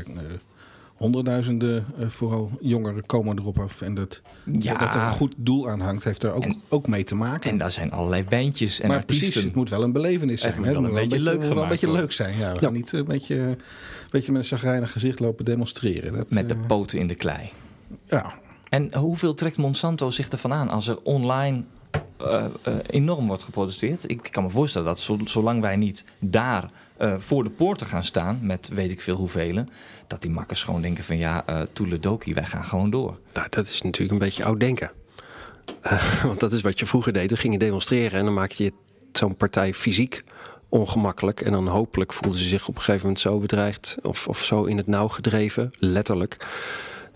honderdduizenden, 1.00 1.86
uh, 2.00 2.07
vooral 2.07 2.51
jongeren, 2.62 3.06
komen 3.06 3.38
erop 3.38 3.59
af. 3.59 3.81
En 3.81 3.94
dat, 3.94 4.21
ja. 4.44 4.77
dat 4.77 4.95
er 4.95 5.01
een 5.01 5.12
goed 5.12 5.33
doel 5.38 5.69
aan 5.69 5.80
hangt, 5.80 6.03
heeft 6.03 6.24
er 6.24 6.33
ook, 6.33 6.45
ook 6.69 6.87
mee 6.87 7.04
te 7.04 7.16
maken. 7.16 7.49
En 7.49 7.57
daar 7.57 7.71
zijn 7.71 7.92
allerlei 7.92 8.23
bandjes 8.23 8.80
en 8.80 8.87
maar 8.87 8.97
artiesten. 8.97 9.30
Precies, 9.30 9.44
het 9.44 9.56
moet 9.56 9.69
wel 9.69 9.83
een 9.83 9.92
belevenis 9.92 10.42
zijn. 10.42 10.54
Het 10.54 10.61
moet 10.61 10.71
wel 10.71 10.83
een, 10.83 10.94
beetje, 10.94 11.19
leuk 11.19 11.44
wel 11.44 11.64
een 11.64 11.69
beetje 11.69 11.92
leuk 11.92 12.11
zijn. 12.11 12.37
Ja, 12.37 12.54
we 12.54 12.59
gaan 12.59 12.73
niet 12.73 12.92
een 12.92 13.06
beetje, 13.06 13.37
een 13.37 13.57
beetje 14.09 14.31
met 14.31 14.42
een 14.42 14.47
chagrijnig 14.47 14.92
gezicht 14.92 15.19
lopen 15.19 15.45
demonstreren. 15.45 16.14
Dat, 16.14 16.30
met 16.30 16.49
de 16.49 16.56
poten 16.56 16.99
in 16.99 17.07
de 17.07 17.16
klei. 17.16 17.49
Ja. 18.06 18.33
En 18.69 18.95
hoeveel 18.95 19.33
trekt 19.33 19.57
Monsanto 19.57 20.09
zich 20.09 20.30
ervan 20.30 20.54
aan 20.54 20.69
als 20.69 20.87
er 20.87 21.02
online 21.04 21.64
uh, 22.22 22.46
enorm 22.88 23.28
wordt 23.28 23.44
geprotesteerd. 23.44 24.10
Ik 24.10 24.28
kan 24.31 24.44
me 24.44 24.50
voorstellen 24.50 24.88
dat 24.88 25.10
zolang 25.26 25.62
wij 25.62 25.76
niet 25.76 26.06
daar 26.19 26.69
uh, 27.02 27.14
voor 27.18 27.44
de 27.44 27.50
poorten 27.50 27.88
gaan 27.88 28.04
staan, 28.04 28.40
met 28.42 28.68
weet 28.68 28.92
ik 28.92 29.02
veel 29.02 29.16
hoeveel, 29.16 29.64
dat 30.08 30.22
die 30.22 30.31
makkers 30.31 30.64
gewoon 30.64 30.81
denken 30.81 31.04
van 31.04 31.18
ja, 31.18 31.44
uh, 31.50 31.62
toeledoki, 31.74 32.34
wij 32.34 32.46
gaan 32.46 32.66
gewoon 32.66 32.90
door. 32.90 33.19
Nou, 33.34 33.48
dat 33.50 33.68
is 33.68 33.81
natuurlijk 33.81 34.12
een 34.12 34.28
beetje 34.28 34.46
oud 34.46 34.60
denken. 34.60 34.92
Want 36.24 36.40
dat 36.40 36.52
is 36.52 36.62
wat 36.62 36.80
je 36.80 36.86
vroeger 36.86 37.14
deed. 37.14 37.30
Dan 37.30 37.38
ging 37.38 37.54
je 37.54 37.60
demonstreren 37.60 38.19
en 38.19 38.26
dan 38.26 38.34
maakte 38.34 38.64
je 38.64 38.74
zo'n 39.12 39.36
partij 39.36 39.74
fysiek 39.74 40.24
ongemakkelijk. 40.69 41.42
En 41.42 41.52
dan 41.52 41.68
hopelijk 41.68 42.14
voelden 42.14 42.40
ze 42.40 42.48
zich 42.48 42.68
op 42.68 42.76
een 42.76 42.81
gegeven 42.81 43.02
moment 43.02 43.19
zo 43.19 43.40
bedreigd 43.40 43.98
of, 44.02 44.28
of 44.28 44.44
zo 44.44 44.64
in 44.64 44.78
het 44.78 44.88
nauw 44.88 45.08
gedreven, 45.08 45.72
letterlijk 45.80 46.48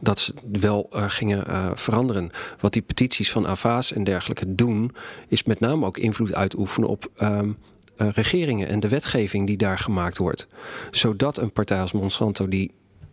dat 0.04 0.20
ze 0.20 0.34
wel 0.52 0.90
uh, 0.94 1.04
gingen 1.08 1.44
uh, 1.50 1.72
veranderen. 1.74 2.32
Wat 2.60 2.74
die 2.74 2.82
petities 2.82 3.32
van 3.32 3.48
Avaas 3.48 3.94
en 3.94 4.04
dergelijke 4.04 4.56
doen, 4.56 4.92
is 5.28 5.44
met 5.44 5.60
name 5.60 5.86
ook 5.86 5.98
invloed 5.98 6.34
uitoefenen 6.34 6.90
op 6.90 7.12
um, 7.22 7.58
uh, 7.98 8.08
regeringen 8.12 8.68
en 8.68 8.80
de 8.80 8.90
wetgeving 8.90 9.48
die 9.48 9.58
daar 9.58 9.78
gemaakt 9.78 10.18
wordt. 10.18 10.48
Zodat 10.92 11.38
een 11.38 11.52
partij 11.52 11.80
als 11.80 11.92
Monsanto, 11.92 12.48
die 12.48 12.72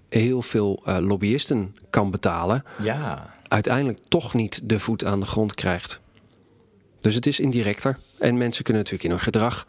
heel 0.09 0.42
veel 0.42 0.82
lobbyisten 0.85 1.76
kan 1.90 2.11
betalen, 2.11 2.64
ja. 2.82 3.35
uiteindelijk 3.49 3.99
toch 4.09 4.35
niet 4.35 4.61
de 4.64 4.78
voet 4.78 5.04
aan 5.04 5.20
de 5.20 5.26
grond 5.26 5.54
krijgt. 5.54 6.00
Dus 7.00 7.14
het 7.14 7.26
is 7.26 7.40
indirecter. 7.40 7.99
En 8.18 8.38
mensen 8.38 8.64
kunnen 8.64 8.82
natuurlijk 8.82 9.11
in 9.11 9.16
hun 9.16 9.25
gedrag 9.25 9.66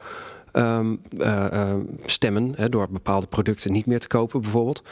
um, 0.54 1.02
uh, 1.18 1.46
uh, 1.54 1.74
stemmen 2.06 2.54
hè, 2.56 2.70
door 2.70 2.90
bepaalde 2.90 3.28
producten 3.28 3.72
niet 3.72 3.86
meer 3.86 4.00
te 4.00 4.08
kopen, 4.08 4.42
bijvoorbeeld. 4.42 4.84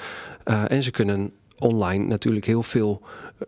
Uh, 0.45 0.71
en 0.71 0.83
ze 0.83 0.91
kunnen 0.91 1.31
online 1.59 2.05
natuurlijk 2.05 2.45
heel 2.45 2.63
veel 2.63 3.01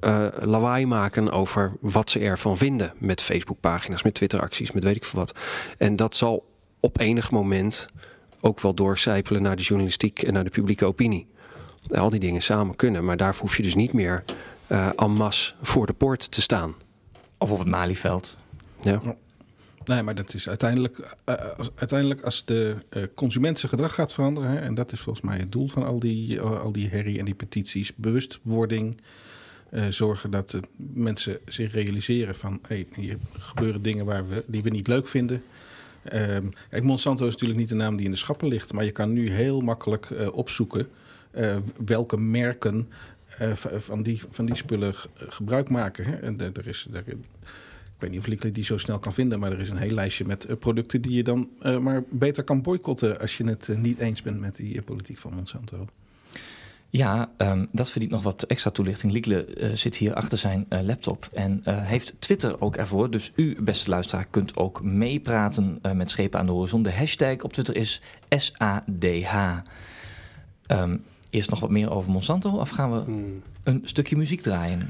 uh, 0.06 0.28
lawaai 0.40 0.86
maken 0.86 1.32
over 1.32 1.74
wat 1.80 2.10
ze 2.10 2.20
ervan 2.20 2.58
vinden. 2.58 2.94
Met 2.98 3.22
Facebookpagina's, 3.22 4.04
met 4.04 4.14
Twitteracties, 4.14 4.72
met 4.72 4.84
weet 4.84 4.96
ik 4.96 5.06
veel 5.06 5.20
wat. 5.20 5.36
En 5.78 5.96
dat 5.96 6.16
zal 6.16 6.46
op 6.80 7.00
enig 7.00 7.32
moment 7.32 7.90
ook 8.42 8.60
wel 8.60 8.74
doorcijpelen 8.74 9.42
naar 9.42 9.56
de 9.56 9.62
journalistiek 9.62 10.24
en 10.24 10.34
naar 10.34 10.44
de 10.44 10.50
publieke 10.50 10.86
opinie. 10.86 11.28
Al 11.92 12.10
die 12.10 12.20
dingen 12.20 12.42
samen 12.42 12.76
kunnen, 12.76 13.06
maar 13.06 13.18
daarvoor 13.18 13.48
hoef 13.48 13.58
je 13.58 13.64
dus 13.64 13.76
niet 13.76 13.94
meer 13.94 14.24
uh, 14.68 14.90
en 14.96 15.12
masse 15.12 15.54
voor 15.62 15.86
de 15.86 15.94
poort 15.94 16.32
te 16.32 16.42
staan. 16.42 16.76
Of 17.38 17.52
op 17.52 17.60
het 17.60 17.68
Malieveld. 17.68 18.38
Ja. 18.82 19.02
Nee, 19.92 20.04
maar 20.04 20.16
dat 20.16 20.34
is 20.34 20.50
uiteindelijk, 20.50 20.98
uh, 21.26 21.36
als, 21.58 21.72
uiteindelijk 21.76 22.22
als 22.22 22.46
de 22.46 22.76
uh, 22.90 23.04
consument 23.16 23.60
zijn 23.60 23.72
gedrag 23.72 23.94
gaat 23.94 24.14
veranderen, 24.14 24.50
hè, 24.50 24.58
en 24.58 24.74
dat 24.74 24.92
is 24.92 25.00
volgens 25.00 25.26
mij 25.26 25.38
het 25.38 25.52
doel 25.52 25.68
van 25.68 25.84
al 25.84 26.00
die, 26.00 26.42
al 26.42 26.72
die 26.72 26.90
herrie 26.90 27.20
en 27.20 27.26
die 27.26 27.34
petities, 27.34 27.96
bewustwording, 27.96 28.98
zorgen 29.90 30.32
dat 30.32 30.60
mensen 30.94 31.40
zich 31.46 31.74
realiseren 31.74 32.36
van 32.36 32.60
hey, 32.68 32.88
hier 32.96 33.18
gebeuren 33.40 33.82
dingen 33.82 34.06
waar 34.06 34.30
we, 34.30 34.44
die 34.46 34.64
we 34.64 34.70
niet 34.70 34.88
leuk 34.88 35.08
vinden. 35.08 35.44
Kijk, 36.70 36.84
Monsanto 36.84 37.26
is 37.26 37.32
natuurlijk 37.32 37.60
niet 37.60 37.70
de 37.70 37.76
naam 37.76 37.96
die 37.96 38.06
in 38.06 38.12
de 38.12 38.18
schappen 38.18 38.48
ligt, 38.48 38.74
maar 38.74 38.86
je 38.86 38.92
kan 38.92 39.14
nu 39.14 39.32
heel 39.32 39.62
makkelijk 39.62 40.08
opzoeken 40.32 40.88
welke 41.86 42.18
merken 42.18 42.90
van, 43.78 44.04
die, 44.04 44.22
van 44.30 44.46
die 44.46 44.56
spullen 44.56 44.94
gebruik 45.16 45.70
maken. 45.70 46.06
Hè. 46.06 46.16
En 46.16 46.40
er 46.40 46.68
is, 46.68 46.88
er, 46.94 47.04
weet 48.02 48.10
niet 48.10 48.20
of 48.20 48.26
Liekle 48.26 48.52
die 48.52 48.64
zo 48.64 48.78
snel 48.78 49.00
kan 49.00 49.14
vinden, 49.14 49.40
maar 49.40 49.52
er 49.52 49.60
is 49.60 49.70
een 49.70 49.78
heel 49.78 49.94
lijstje 49.94 50.26
met 50.26 50.50
uh, 50.50 50.56
producten 50.60 51.02
die 51.02 51.12
je 51.12 51.24
dan 51.24 51.50
uh, 51.62 51.78
maar 51.78 52.04
beter 52.10 52.44
kan 52.44 52.62
boycotten 52.62 53.20
als 53.20 53.38
je 53.38 53.44
het 53.46 53.68
uh, 53.68 53.78
niet 53.78 54.00
eens 54.00 54.22
bent 54.22 54.40
met 54.40 54.56
die 54.56 54.82
politiek 54.82 55.18
van 55.18 55.34
Monsanto. 55.34 55.88
Ja, 56.90 57.32
um, 57.38 57.68
dat 57.72 57.90
verdient 57.90 58.12
nog 58.12 58.24
wat 58.24 58.44
extra 58.44 58.70
toelichting. 58.70 59.12
Liekle 59.12 59.70
zit 59.74 59.98
hier 59.98 60.14
achter 60.14 60.38
zijn 60.38 60.66
laptop 60.70 61.30
en 61.34 61.62
heeft 61.66 62.14
Twitter 62.20 62.62
ook 62.62 62.76
ervoor. 62.76 63.10
Dus 63.10 63.32
u, 63.36 63.62
beste 63.62 63.90
luisteraar, 63.90 64.26
kunt 64.30 64.56
ook 64.56 64.84
meepraten 64.84 65.80
met 65.94 66.12
Schepen 66.12 66.40
aan 66.40 66.46
de 66.46 66.52
Horizon. 66.52 66.84
De 66.84 66.94
hashtag 66.94 67.42
op 67.42 67.54
Twitter 67.54 67.76
is 67.76 68.02
SADH. 68.30 69.58
Um, 70.68 71.04
eerst 71.30 71.50
nog 71.50 71.60
wat 71.60 71.70
meer 71.70 71.92
over 71.92 72.12
Monsanto 72.12 72.50
of 72.50 72.70
gaan 72.70 72.92
we 72.92 73.00
hmm. 73.00 73.42
een 73.64 73.82
stukje 73.84 74.16
muziek 74.16 74.42
draaien? 74.42 74.90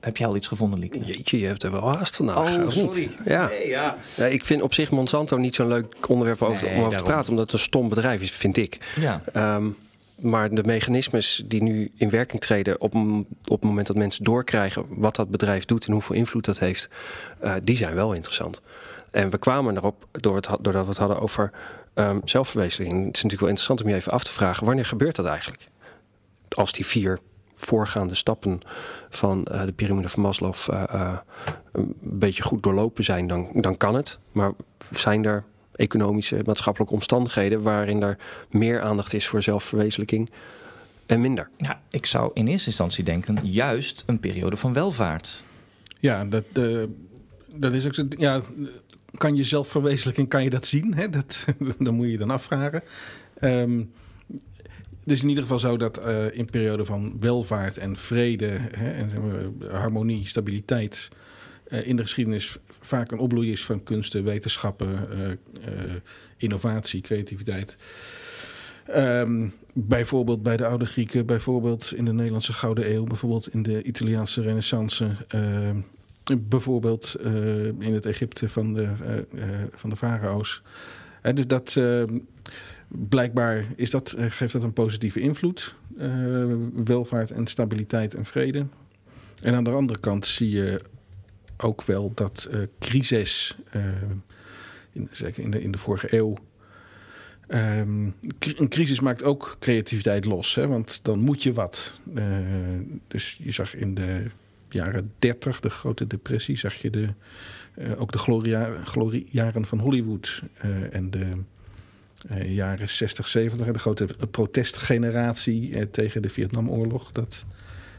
Heb 0.00 0.16
jij 0.16 0.26
al 0.26 0.36
iets 0.36 0.46
gevonden, 0.46 0.78
Lieke? 0.78 1.00
Jeetje, 1.00 1.38
je 1.38 1.46
hebt 1.46 1.62
er 1.62 1.70
wel 1.70 1.88
haast 1.96 2.16
vandaag. 2.16 2.56
Oh, 2.56 2.70
sorry. 2.70 3.10
Ja. 3.24 3.46
Nee, 3.48 3.68
ja. 3.68 3.96
ja. 4.16 4.24
Ik 4.24 4.44
vind 4.44 4.62
op 4.62 4.74
zich 4.74 4.90
Monsanto 4.90 5.36
niet 5.36 5.54
zo'n 5.54 5.68
leuk 5.68 6.08
onderwerp 6.08 6.42
over, 6.42 6.68
om 6.68 6.82
over 6.82 6.98
te 6.98 7.04
praten. 7.04 7.30
Omdat 7.30 7.44
het 7.44 7.52
een 7.52 7.66
stom 7.66 7.88
bedrijf 7.88 8.22
is, 8.22 8.30
vind 8.30 8.56
ik. 8.56 8.78
Ja. 9.00 9.22
Um, 9.56 9.76
maar 10.20 10.54
de 10.54 10.62
mechanismes 10.64 11.42
die 11.46 11.62
nu 11.62 11.90
in 11.96 12.10
werking 12.10 12.40
treden 12.40 12.80
op, 12.80 12.94
op 12.94 13.60
het 13.60 13.64
moment 13.64 13.86
dat 13.86 13.96
mensen 13.96 14.24
doorkrijgen 14.24 14.84
wat 14.88 15.16
dat 15.16 15.30
bedrijf 15.30 15.64
doet 15.64 15.86
en 15.86 15.92
hoeveel 15.92 16.16
invloed 16.16 16.44
dat 16.44 16.58
heeft, 16.58 16.88
uh, 17.44 17.54
die 17.62 17.76
zijn 17.76 17.94
wel 17.94 18.12
interessant. 18.12 18.60
En 19.10 19.30
we 19.30 19.38
kwamen 19.38 19.76
erop 19.76 20.06
door 20.10 20.36
het, 20.36 20.48
doordat 20.60 20.82
we 20.82 20.88
het 20.88 20.98
hadden 20.98 21.20
over 21.20 21.52
um, 21.94 22.20
zelfverwezenlijking. 22.24 23.06
Het 23.06 23.16
is 23.16 23.22
natuurlijk 23.22 23.40
wel 23.40 23.48
interessant 23.48 23.82
om 23.82 23.88
je 23.88 23.94
even 23.94 24.12
af 24.12 24.24
te 24.24 24.30
vragen, 24.30 24.66
wanneer 24.66 24.84
gebeurt 24.84 25.16
dat 25.16 25.26
eigenlijk? 25.26 25.68
Als 26.48 26.72
die 26.72 26.86
vier 26.86 27.20
voorgaande 27.56 28.14
stappen 28.14 28.60
van 29.10 29.46
uh, 29.52 29.64
de 29.64 29.72
piramide 29.72 30.08
van 30.08 30.22
Maslow 30.22 30.54
uh, 30.70 30.82
uh, 30.94 31.18
een 31.72 31.94
beetje 32.00 32.42
goed 32.42 32.62
doorlopen 32.62 33.04
zijn, 33.04 33.26
dan, 33.26 33.48
dan 33.52 33.76
kan 33.76 33.94
het. 33.94 34.18
Maar 34.32 34.52
zijn 34.90 35.24
er 35.24 35.44
economische, 35.72 36.42
maatschappelijke 36.44 36.94
omstandigheden 36.94 37.62
waarin 37.62 38.02
er 38.02 38.18
meer 38.50 38.80
aandacht 38.80 39.14
is 39.14 39.26
voor 39.26 39.42
zelfverwezenlijking 39.42 40.30
en 41.06 41.20
minder? 41.20 41.50
Ja, 41.56 41.80
ik 41.90 42.06
zou 42.06 42.30
in 42.34 42.46
eerste 42.46 42.66
instantie 42.66 43.04
denken, 43.04 43.38
juist 43.42 44.02
een 44.06 44.20
periode 44.20 44.56
van 44.56 44.72
welvaart. 44.72 45.42
Ja, 46.00 46.24
dat, 46.24 46.44
dat 47.46 47.72
is 47.72 47.86
ook. 47.86 48.06
Ja, 48.18 48.42
kan 49.16 49.36
je 49.36 49.44
zelfverwezenlijking, 49.44 50.28
kan 50.28 50.44
je 50.44 50.50
dat 50.50 50.66
zien? 50.66 50.94
Hè? 50.94 51.08
Dat, 51.16 51.44
dan 51.78 51.94
moet 51.94 52.10
je 52.10 52.18
dan 52.18 52.30
afvragen. 52.30 52.82
Um, 53.40 53.92
het 55.06 55.14
is 55.14 55.22
in 55.22 55.28
ieder 55.28 55.42
geval 55.42 55.58
zo 55.58 55.76
dat 55.76 55.98
uh, 55.98 56.24
in 56.32 56.44
periode 56.44 56.84
van 56.84 57.16
welvaart 57.20 57.76
en 57.76 57.96
vrede 57.96 58.58
hè, 58.76 58.90
en 58.90 59.10
maar, 59.58 59.70
harmonie, 59.80 60.26
stabiliteit 60.26 61.08
uh, 61.68 61.86
in 61.86 61.96
de 61.96 62.02
geschiedenis 62.02 62.56
vaak 62.80 63.10
een 63.10 63.18
opbloei 63.18 63.52
is 63.52 63.64
van 63.64 63.82
kunsten, 63.82 64.24
wetenschappen, 64.24 65.08
innovatie, 66.36 67.00
creativiteit. 67.00 67.76
Um, 68.96 69.52
bijvoorbeeld 69.74 70.42
bij 70.42 70.56
de 70.56 70.66
oude 70.66 70.86
Grieken, 70.86 71.26
bijvoorbeeld 71.26 71.92
in 71.94 72.04
de 72.04 72.12
Nederlandse 72.12 72.52
Gouden 72.52 72.92
Eeuw, 72.92 73.04
bijvoorbeeld 73.04 73.52
in 73.52 73.62
de 73.62 73.82
Italiaanse 73.82 74.42
Renaissance, 74.42 75.16
ehm, 75.28 75.80
bijvoorbeeld 76.40 77.16
in 77.78 77.94
het 77.94 78.06
Egypte 78.06 78.48
van 78.48 78.74
de, 78.74 78.88
van 79.74 79.90
de 79.90 79.96
farao's. 79.96 80.62
dus 81.34 81.46
dat 81.46 81.76
ehm, 81.76 82.18
blijkbaar 82.88 83.66
is 83.76 83.90
dat, 83.90 84.12
eh, 84.12 84.30
geeft 84.30 84.52
dat 84.52 84.62
een 84.62 84.72
positieve 84.72 85.20
invloed. 85.20 85.74
Uh, 85.98 86.54
welvaart 86.84 87.30
en 87.30 87.46
stabiliteit 87.46 88.14
en 88.14 88.24
vrede. 88.24 88.66
En 89.42 89.54
aan 89.54 89.64
de 89.64 89.70
andere 89.70 90.00
kant 90.00 90.26
zie 90.26 90.50
je 90.50 90.80
ook 91.56 91.82
wel 91.82 92.12
dat 92.14 92.48
uh, 92.50 92.60
crisis, 92.78 93.56
in, 94.92 95.08
zeker 95.12 95.42
in 95.42 95.50
de, 95.50 95.62
in 95.62 95.70
de 95.70 95.78
vorige 95.78 96.16
eeuw, 96.16 96.36
um, 97.48 98.14
een 98.40 98.68
crisis 98.68 99.00
maakt 99.00 99.22
ook 99.22 99.56
creativiteit 99.58 100.24
los. 100.24 100.54
Hè? 100.54 100.66
Want 100.66 101.04
dan 101.04 101.18
moet 101.18 101.42
je 101.42 101.52
wat. 101.52 102.00
dus 103.08 103.38
je 103.42 103.50
zag 103.50 103.74
in 103.74 103.94
de 103.94 104.24
jaren 104.68 105.12
30, 105.18 105.60
de 105.60 105.70
grote 105.70 106.06
depressie, 106.06 106.58
zag 106.58 106.74
je 106.74 106.90
de, 106.90 107.08
ook 107.96 108.12
de 108.12 108.18
gloriejaren 108.84 109.66
van 109.66 109.78
Hollywood 109.78 110.42
en 110.90 111.10
de 111.10 111.32
uh, 112.30 112.54
jaren 112.54 112.88
60, 112.88 113.28
70, 113.28 113.66
de 113.66 113.78
grote 113.78 114.06
protestgeneratie 114.30 115.70
uh, 115.70 115.82
tegen 115.82 116.22
de 116.22 116.28
Vietnamoorlog. 116.28 117.12
Dat 117.12 117.44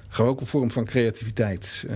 gaf 0.07 0.27
ook 0.27 0.41
een 0.41 0.47
vorm 0.47 0.71
van 0.71 0.85
creativiteit. 0.85 1.85
Uh, 1.89 1.95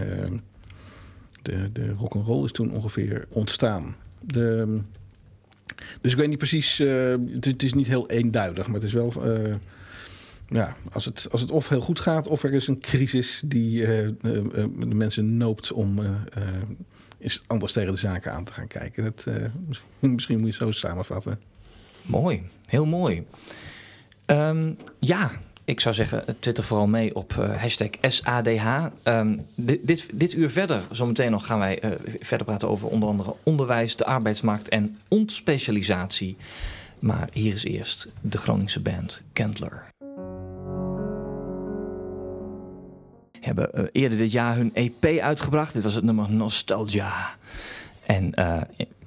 de, 1.42 1.72
de 1.72 1.92
rock'n'roll 1.92 2.44
is 2.44 2.52
toen 2.52 2.74
ongeveer 2.74 3.26
ontstaan. 3.30 3.96
De, 4.20 4.80
dus 6.02 6.12
ik 6.12 6.18
weet 6.18 6.30
niet 6.30 6.38
precies, 6.38 6.78
het, 6.78 7.46
het, 7.46 7.64
is 7.64 7.74
niet 7.74 7.88
heel 7.88 8.10
eenduidig, 8.10 8.66
maar 8.66 8.76
het 8.76 8.84
is 8.84 8.94
wel. 8.94 9.14
ja, 10.48 10.76
als 10.92 11.06
het, 11.06 11.28
als 11.32 11.42
het 11.42 11.52
of 11.52 11.70
heel 11.70 11.82
goed 11.82 12.00
gaat, 12.00 12.28
of 12.28 12.44
er 12.44 12.54
is 12.54 12.68
een 12.68 12.80
crisis 12.80 13.42
die 13.46 13.82
de 13.82 14.70
mensen 14.86 15.38
noopt 15.38 15.72
om 15.72 16.00
eens 17.20 17.42
anders 17.48 17.74
tegen 17.74 17.92
de 17.92 18.00
zaken 18.00 18.32
aan 18.32 18.44
te 18.44 18.54
gaan 18.54 18.68
kijken. 18.68 19.04
Dat, 19.04 19.28
misschien 20.00 20.40
moet 20.40 20.56
je 20.56 20.66
het 20.66 20.74
zo 20.74 20.88
samenvatten. 20.88 21.40
Mooi, 22.02 22.44
heel 22.68 22.86
mooi. 22.86 23.26
Um, 24.26 24.78
ja, 25.00 25.32
ik 25.66 25.80
zou 25.80 25.96
zeggen, 25.96 26.24
twitter 26.40 26.64
vooral 26.64 26.88
mee 26.88 27.16
op 27.16 27.34
uh, 27.40 27.62
hashtag 27.62 27.90
SADH. 28.02 28.86
Ehm, 29.04 29.38
dit, 29.56 30.10
dit, 30.14 30.34
uur 30.34 30.50
verder, 30.50 30.82
zometeen 30.92 31.32
nog 31.32 31.46
gaan 31.46 31.60
wij 31.60 31.84
uh, 31.84 31.92
verder 32.20 32.48
praten 32.48 32.70
over 32.70 32.88
onder 32.88 33.10
andere 33.10 33.36
onderwijs, 33.44 33.96
de 33.96 34.06
arbeidsmarkt 34.06 34.70
en 34.70 34.98
ontspecialisatie. 35.08 36.38
Maar 37.00 37.30
hier 37.34 37.54
is 37.54 37.64
eerst 37.64 38.08
de 38.22 38.38
Groningse 38.38 38.80
band 38.80 39.22
Kentler. 39.34 39.84
Hebben 43.40 43.70
uh, 43.74 43.84
eerder 43.92 44.18
dit 44.18 44.32
jaar 44.32 44.56
hun 44.56 44.74
EP 44.74 45.06
uitgebracht. 45.06 45.74
Dit 45.74 45.84
was 45.84 45.96
het 45.96 46.04
nummer 46.04 46.32
Nostalgia. 46.32 47.36
En 48.06 48.34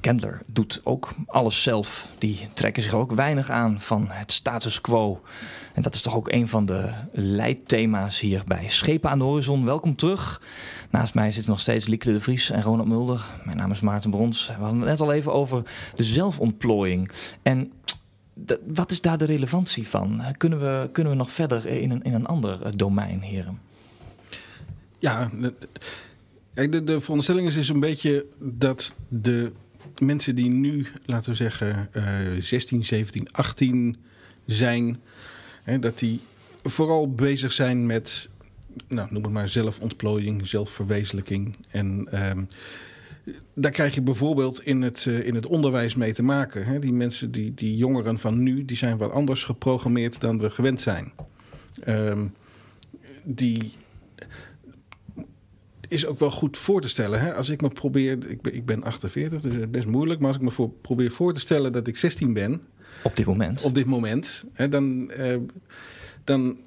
Kendler 0.05 0.43
doet 0.47 0.81
ook 0.83 1.15
alles 1.27 1.63
zelf. 1.63 2.11
Die 2.19 2.39
trekken 2.55 2.83
zich 2.83 2.95
ook 2.95 3.13
weinig 3.13 3.51
aan 3.51 3.81
van 3.81 4.07
het 4.09 4.33
status 4.33 4.81
quo. 4.81 5.23
En 5.75 5.83
dat 5.83 5.95
is 5.95 6.03
toch 6.03 6.17
ook 6.17 6.33
een 6.33 6.49
van 6.49 6.67
de 6.67 6.91
leidthema's 7.13 8.21
hier 8.21 8.43
bij 8.47 8.69
Schepen 8.69 9.11
aan 9.11 9.19
de 9.19 9.25
Horizon. 9.25 9.65
Welkom 9.65 9.97
terug. 9.97 10.43
Naast 10.91 11.15
mij 11.15 11.33
zitten 11.33 11.51
nog 11.51 11.61
steeds 11.61 11.87
Lieke 11.87 12.13
de 12.13 12.21
Vries 12.21 12.51
en 12.51 12.63
Ronald 12.63 12.89
Mulder. 12.89 13.25
Mijn 13.45 13.57
naam 13.57 13.71
is 13.71 13.81
Maarten 13.81 14.11
Brons. 14.11 14.47
We 14.47 14.53
hadden 14.53 14.79
het 14.79 14.89
net 14.89 15.01
al 15.01 15.13
even 15.13 15.33
over 15.33 15.63
de 15.95 16.05
zelfontplooiing. 16.05 17.11
En 17.43 17.73
wat 18.67 18.91
is 18.91 19.01
daar 19.01 19.19
de 19.19 19.25
relevantie 19.25 19.89
van? 19.89 20.23
Kunnen 20.37 20.59
we, 20.59 20.89
kunnen 20.93 21.13
we 21.13 21.19
nog 21.19 21.31
verder 21.31 21.67
in 21.67 21.91
een, 21.91 22.03
in 22.03 22.15
een 22.15 22.27
ander 22.27 22.63
eh, 22.63 22.73
domein, 22.77 23.21
heren? 23.21 23.61
Ja, 24.99 25.31
Kijk, 26.55 26.73
de, 26.73 26.85
de 26.85 27.01
veronderstelling 27.01 27.49
is 27.49 27.55
dus 27.55 27.69
een 27.69 27.81
beetje 27.81 28.27
dat 28.39 28.95
de 29.09 29.53
mensen 29.99 30.35
die 30.35 30.51
nu, 30.51 30.87
laten 31.05 31.31
we 31.31 31.37
zeggen, 31.37 31.89
uh, 31.97 32.05
16, 32.39 32.85
17, 32.85 33.29
18 33.33 33.97
zijn, 34.47 35.01
hè, 35.63 35.79
dat 35.79 35.99
die 35.99 36.21
vooral 36.63 37.13
bezig 37.13 37.53
zijn 37.53 37.87
met, 37.87 38.29
nou, 38.89 39.13
noem 39.13 39.23
het 39.23 39.33
maar 39.33 39.49
zelfontplooiing, 39.49 40.47
zelfverwezenlijking. 40.47 41.57
En 41.71 42.09
um, 42.31 42.49
daar 43.55 43.71
krijg 43.71 43.95
je 43.95 44.03
bijvoorbeeld 44.03 44.63
in 44.63 44.83
het, 44.83 45.05
uh, 45.05 45.27
in 45.27 45.35
het 45.35 45.47
onderwijs 45.47 45.95
mee 45.95 46.13
te 46.13 46.23
maken. 46.23 46.65
Hè. 46.65 46.79
Die 46.79 46.93
mensen, 46.93 47.31
die, 47.31 47.55
die 47.55 47.77
jongeren 47.77 48.19
van 48.19 48.43
nu, 48.43 48.65
die 48.65 48.77
zijn 48.77 48.97
wat 48.97 49.11
anders 49.11 49.45
geprogrammeerd 49.45 50.21
dan 50.21 50.39
we 50.39 50.51
gewend 50.51 50.81
zijn. 50.81 51.13
Um, 51.89 52.35
die 53.25 53.73
is 55.89 56.07
ook 56.07 56.19
wel 56.19 56.31
goed 56.31 56.59
voor 56.59 56.81
te 56.81 56.89
stellen. 56.89 57.21
Hè? 57.21 57.35
Als 57.35 57.49
ik 57.49 57.61
me 57.61 57.69
probeer, 57.69 58.31
ik 58.31 58.43
ben, 58.43 58.55
ik 58.55 58.67
ben 58.67 58.83
48, 58.83 59.41
dus 59.41 59.53
het 59.53 59.63
is 59.63 59.71
best 59.71 59.87
moeilijk. 59.87 60.21
Maar 60.21 60.29
als 60.29 60.37
ik 60.37 60.43
me 60.43 60.51
voor, 60.51 60.71
probeer 60.71 61.11
voor 61.11 61.33
te 61.33 61.41
stellen 61.41 61.73
dat 61.73 61.87
ik 61.87 61.97
16 61.97 62.33
ben. 62.33 62.63
Op 63.03 63.17
dit 63.17 63.27
moment. 63.27 63.63
Op 63.63 63.75
dit 63.75 63.87
moment. 63.87 64.45
Hè, 64.53 64.69
dan, 64.69 65.13
uh, 65.19 65.37
dan 66.25 66.59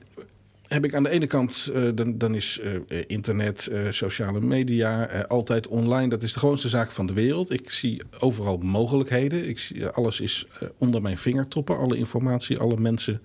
heb 0.68 0.86
ik 0.86 0.94
aan 0.94 1.04
de 1.04 1.10
ene 1.10 1.28
kant, 1.28 1.72
uh, 1.74 1.90
dan, 1.96 2.18
dan 2.18 2.36
is 2.36 2.60
uh, 2.64 3.04
internet, 3.08 3.70
uh, 3.72 3.92
sociale 3.92 4.42
media, 4.42 5.06
altijd 5.28 5.68
online. 5.68 6.10
Dat 6.10 6.24
is 6.24 6.34
de 6.34 6.40
grootste 6.40 6.70
zaak 6.70 6.92
van 6.92 7.06
de 7.06 7.14
wereld. 7.14 7.52
Ik 7.52 7.70
zie 7.70 8.02
overal 8.20 8.58
mogelijkheden. 8.58 9.48
Ik 9.48 9.60
zie, 9.60 9.88
alles 9.88 10.20
is 10.20 10.48
onder 10.78 11.02
mijn 11.02 11.18
vingertoppen. 11.18 11.78
Alle 11.78 11.98
informatie, 11.98 12.58
alle 12.58 12.78
mensen 12.78 13.22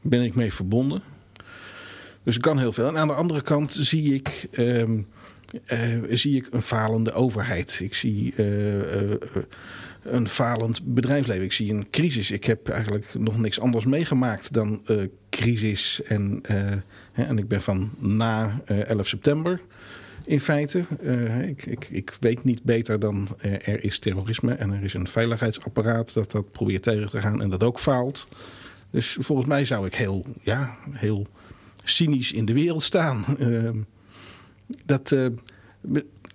ben 0.00 0.22
ik 0.22 0.34
mee 0.34 0.52
verbonden. 0.52 1.02
Dus 2.24 2.36
ik 2.36 2.42
kan 2.42 2.58
heel 2.58 2.72
veel. 2.72 2.86
En 2.86 2.96
aan 2.96 3.08
de 3.08 3.14
andere 3.14 3.42
kant 3.42 3.72
zie 3.72 4.14
ik, 4.14 4.48
ehm, 4.52 5.00
zie 6.08 6.36
ik 6.36 6.48
een 6.50 6.62
falende 6.62 7.12
overheid. 7.12 7.80
Ik 7.82 7.94
zie 7.94 8.34
een 10.02 10.28
falend 10.28 10.94
bedrijfsleven. 10.94 11.44
Ik 11.44 11.52
zie 11.52 11.72
een 11.72 11.90
crisis. 11.90 12.30
Ik 12.30 12.44
heb 12.44 12.68
eigenlijk 12.68 13.14
nog 13.18 13.38
niks 13.38 13.60
anders 13.60 13.84
meegemaakt 13.84 14.52
dan 14.52 14.82
crisis. 15.30 16.00
En, 16.02 16.40
hè, 17.12 17.24
en 17.24 17.38
ik 17.38 17.48
ben 17.48 17.62
van 17.62 17.90
na 17.98 18.62
uh, 18.70 18.78
11 18.78 19.08
september 19.08 19.60
in 20.24 20.40
feite. 20.40 20.84
Ik, 21.46 21.66
ik, 21.66 21.88
ik 21.90 22.16
weet 22.20 22.44
niet 22.44 22.62
beter 22.62 22.98
dan 22.98 23.28
er 23.40 23.84
is 23.84 23.98
terrorisme 23.98 24.54
en 24.54 24.72
er 24.72 24.84
is 24.84 24.94
een 24.94 25.08
veiligheidsapparaat 25.08 26.14
dat 26.14 26.30
dat 26.30 26.52
probeert 26.52 26.82
tegen 26.82 27.08
te 27.08 27.20
gaan 27.20 27.42
en 27.42 27.50
dat 27.50 27.62
ook 27.62 27.80
faalt. 27.80 28.26
Dus 28.90 29.16
volgens 29.20 29.48
mij 29.48 29.64
zou 29.64 29.86
ik 29.86 29.94
heel, 29.94 30.24
ja, 30.42 30.76
heel 30.90 31.26
cynisch 31.84 32.32
in 32.32 32.44
de 32.44 32.52
wereld 32.52 32.82
staan. 32.82 33.24
Ehm, 33.38 33.76
dat 34.84 35.14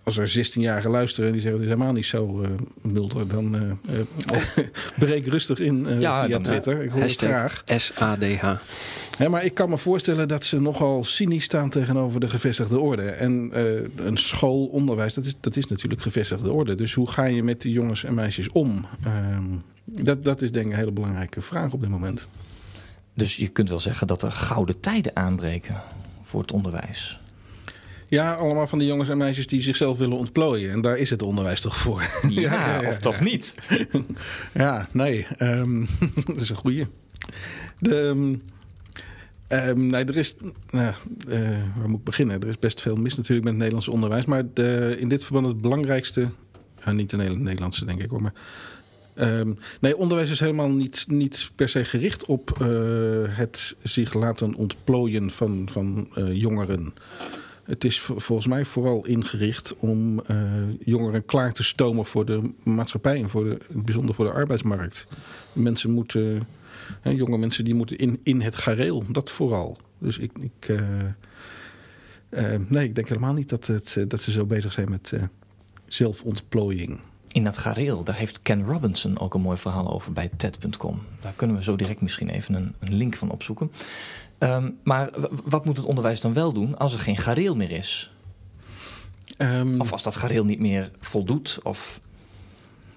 als 0.07 0.17
er 0.17 0.45
16-jarigen 0.45 0.89
luisteren 0.89 1.25
en 1.25 1.31
die 1.31 1.41
zeggen 1.41 1.61
het 1.61 1.69
is 1.69 1.75
helemaal 1.75 1.93
niet 1.93 2.05
zo 2.05 2.41
uh, 2.41 2.49
mulder, 2.81 3.27
dan 3.27 3.55
uh, 3.55 3.61
uh, 3.91 4.65
breek 4.99 5.25
rustig 5.25 5.59
in 5.59 5.99
ja, 5.99 6.25
via 6.25 6.27
dan, 6.27 6.41
Twitter. 6.41 6.81
Ik 6.83 6.89
hoor 6.89 7.01
het 7.01 7.15
graag. 7.15 7.63
SADH. 7.65 8.43
Ja, 9.19 9.29
maar 9.29 9.45
ik 9.45 9.53
kan 9.53 9.69
me 9.69 9.77
voorstellen 9.77 10.27
dat 10.27 10.45
ze 10.45 10.61
nogal 10.61 11.03
cynisch 11.03 11.43
staan 11.43 11.69
tegenover 11.69 12.19
de 12.19 12.29
gevestigde 12.29 12.79
orde. 12.79 13.03
En 13.03 13.51
een 13.95 14.17
schoolonderwijs, 14.17 15.13
dat 15.13 15.25
is, 15.25 15.35
dat 15.39 15.55
is 15.55 15.65
natuurlijk 15.65 16.01
gevestigde 16.01 16.51
orde. 16.51 16.75
Dus 16.75 16.93
hoe 16.93 17.09
ga 17.09 17.25
je 17.25 17.43
met 17.43 17.61
die 17.61 17.71
jongens 17.71 18.03
en 18.03 18.13
meisjes 18.13 18.49
om? 18.49 18.85
Ehm, 19.03 19.43
dat, 19.83 20.23
dat 20.23 20.41
is 20.41 20.51
denk 20.51 20.65
ik 20.65 20.71
een 20.71 20.77
hele 20.77 20.91
belangrijke 20.91 21.41
vraag 21.41 21.71
op 21.71 21.79
dit 21.79 21.89
moment. 21.89 22.27
Dus 23.17 23.35
je 23.35 23.47
kunt 23.47 23.69
wel 23.69 23.79
zeggen 23.79 24.07
dat 24.07 24.21
er 24.21 24.31
gouden 24.31 24.79
tijden 24.79 25.15
aanbreken 25.15 25.81
voor 26.21 26.41
het 26.41 26.51
onderwijs. 26.51 27.19
Ja, 28.07 28.33
allemaal 28.33 28.67
van 28.67 28.79
die 28.79 28.87
jongens 28.87 29.09
en 29.09 29.17
meisjes 29.17 29.47
die 29.47 29.61
zichzelf 29.61 29.97
willen 29.97 30.17
ontplooien. 30.17 30.71
En 30.71 30.81
daar 30.81 30.97
is 30.97 31.09
het 31.09 31.21
onderwijs 31.21 31.61
toch 31.61 31.77
voor. 31.77 32.01
Ja, 32.29 32.41
ja, 32.41 32.81
ja 32.81 32.89
of 32.89 32.99
toch 32.99 33.19
niet? 33.19 33.55
ja, 34.53 34.87
nee. 34.91 35.27
Um, 35.39 35.87
dat 36.25 36.41
is 36.41 36.49
een 36.49 36.55
goeie. 36.55 36.85
De, 37.79 37.95
um, 39.49 39.87
nee, 39.87 40.05
er 40.05 40.17
is... 40.17 40.35
Nou, 40.69 40.93
uh, 41.27 41.39
waar 41.75 41.89
moet 41.89 41.99
ik 41.99 42.05
beginnen? 42.05 42.41
Er 42.41 42.47
is 42.47 42.59
best 42.59 42.81
veel 42.81 42.95
mis 42.95 43.15
natuurlijk 43.15 43.43
met 43.43 43.49
het 43.49 43.57
Nederlandse 43.57 43.91
onderwijs. 43.91 44.25
Maar 44.25 44.43
de, 44.53 44.95
in 44.99 45.09
dit 45.09 45.23
verband 45.23 45.47
het 45.47 45.61
belangrijkste... 45.61 46.31
Uh, 46.87 46.93
niet 46.93 47.09
de 47.09 47.17
Nederlandse, 47.17 47.85
denk 47.85 48.03
ik 48.03 48.09
hoor, 48.09 48.21
maar... 48.21 48.33
Um, 49.19 49.57
nee, 49.81 49.97
onderwijs 49.97 50.29
is 50.29 50.39
helemaal 50.39 50.69
niet, 50.69 51.05
niet 51.07 51.51
per 51.55 51.69
se 51.69 51.85
gericht 51.85 52.25
op 52.25 52.57
uh, 52.61 52.67
het 53.25 53.75
zich 53.83 54.13
laten 54.13 54.55
ontplooien 54.55 55.31
van, 55.31 55.69
van 55.71 56.09
uh, 56.17 56.33
jongeren. 56.33 56.93
Het 57.63 57.83
is 57.83 57.99
volgens 57.99 58.47
mij 58.47 58.65
vooral 58.65 59.05
ingericht 59.05 59.75
om 59.77 60.21
uh, 60.31 60.51
jongeren 60.79 61.25
klaar 61.25 61.53
te 61.53 61.63
stomen 61.63 62.05
voor 62.05 62.25
de 62.25 62.41
maatschappij 62.63 63.21
en 63.21 63.29
voor 63.29 63.43
de, 63.43 63.57
bijzonder 63.69 64.15
voor 64.15 64.25
de 64.25 64.31
arbeidsmarkt. 64.31 65.07
Mensen 65.53 65.91
moeten, 65.91 66.47
jonge 67.03 67.37
mensen 67.37 67.65
die 67.65 67.75
moeten 67.75 67.97
in, 67.97 68.19
in 68.23 68.41
het 68.41 68.55
gareel, 68.55 69.03
dat 69.09 69.31
vooral. 69.31 69.77
Dus 69.97 70.17
ik, 70.17 70.31
ik 70.39 70.79
nee, 72.67 72.87
ik 72.87 72.95
denk 72.95 73.07
helemaal 73.07 73.33
niet 73.33 73.49
dat, 73.49 73.67
het, 73.67 74.05
dat 74.07 74.21
ze 74.21 74.31
zo 74.31 74.45
bezig 74.45 74.71
zijn 74.73 74.89
met 74.89 75.13
zelfontplooiing. 75.87 76.99
In 77.37 77.43
dat 77.43 77.57
gareel, 77.57 78.03
daar 78.03 78.15
heeft 78.15 78.39
Ken 78.39 78.65
Robinson 78.65 79.19
ook 79.19 79.33
een 79.33 79.41
mooi 79.41 79.57
verhaal 79.57 79.93
over 79.93 80.13
bij 80.13 80.29
TED.com. 80.37 81.01
Daar 81.21 81.33
kunnen 81.35 81.55
we 81.55 81.63
zo 81.63 81.75
direct 81.75 82.01
misschien 82.01 82.29
even 82.29 82.53
een, 82.53 82.73
een 82.79 82.93
link 82.93 83.15
van 83.15 83.31
opzoeken. 83.31 83.71
Um, 84.39 84.77
maar 84.83 85.09
wat 85.43 85.65
moet 85.65 85.77
het 85.77 85.85
onderwijs 85.85 86.21
dan 86.21 86.33
wel 86.33 86.53
doen 86.53 86.77
als 86.77 86.93
er 86.93 86.99
geen 86.99 87.17
gareel 87.17 87.55
meer 87.55 87.71
is? 87.71 88.11
Um, 89.37 89.81
of 89.81 89.91
als 89.91 90.03
dat 90.03 90.15
gareel 90.15 90.45
niet 90.45 90.59
meer 90.59 90.91
voldoet? 90.99 91.59
Of... 91.63 92.01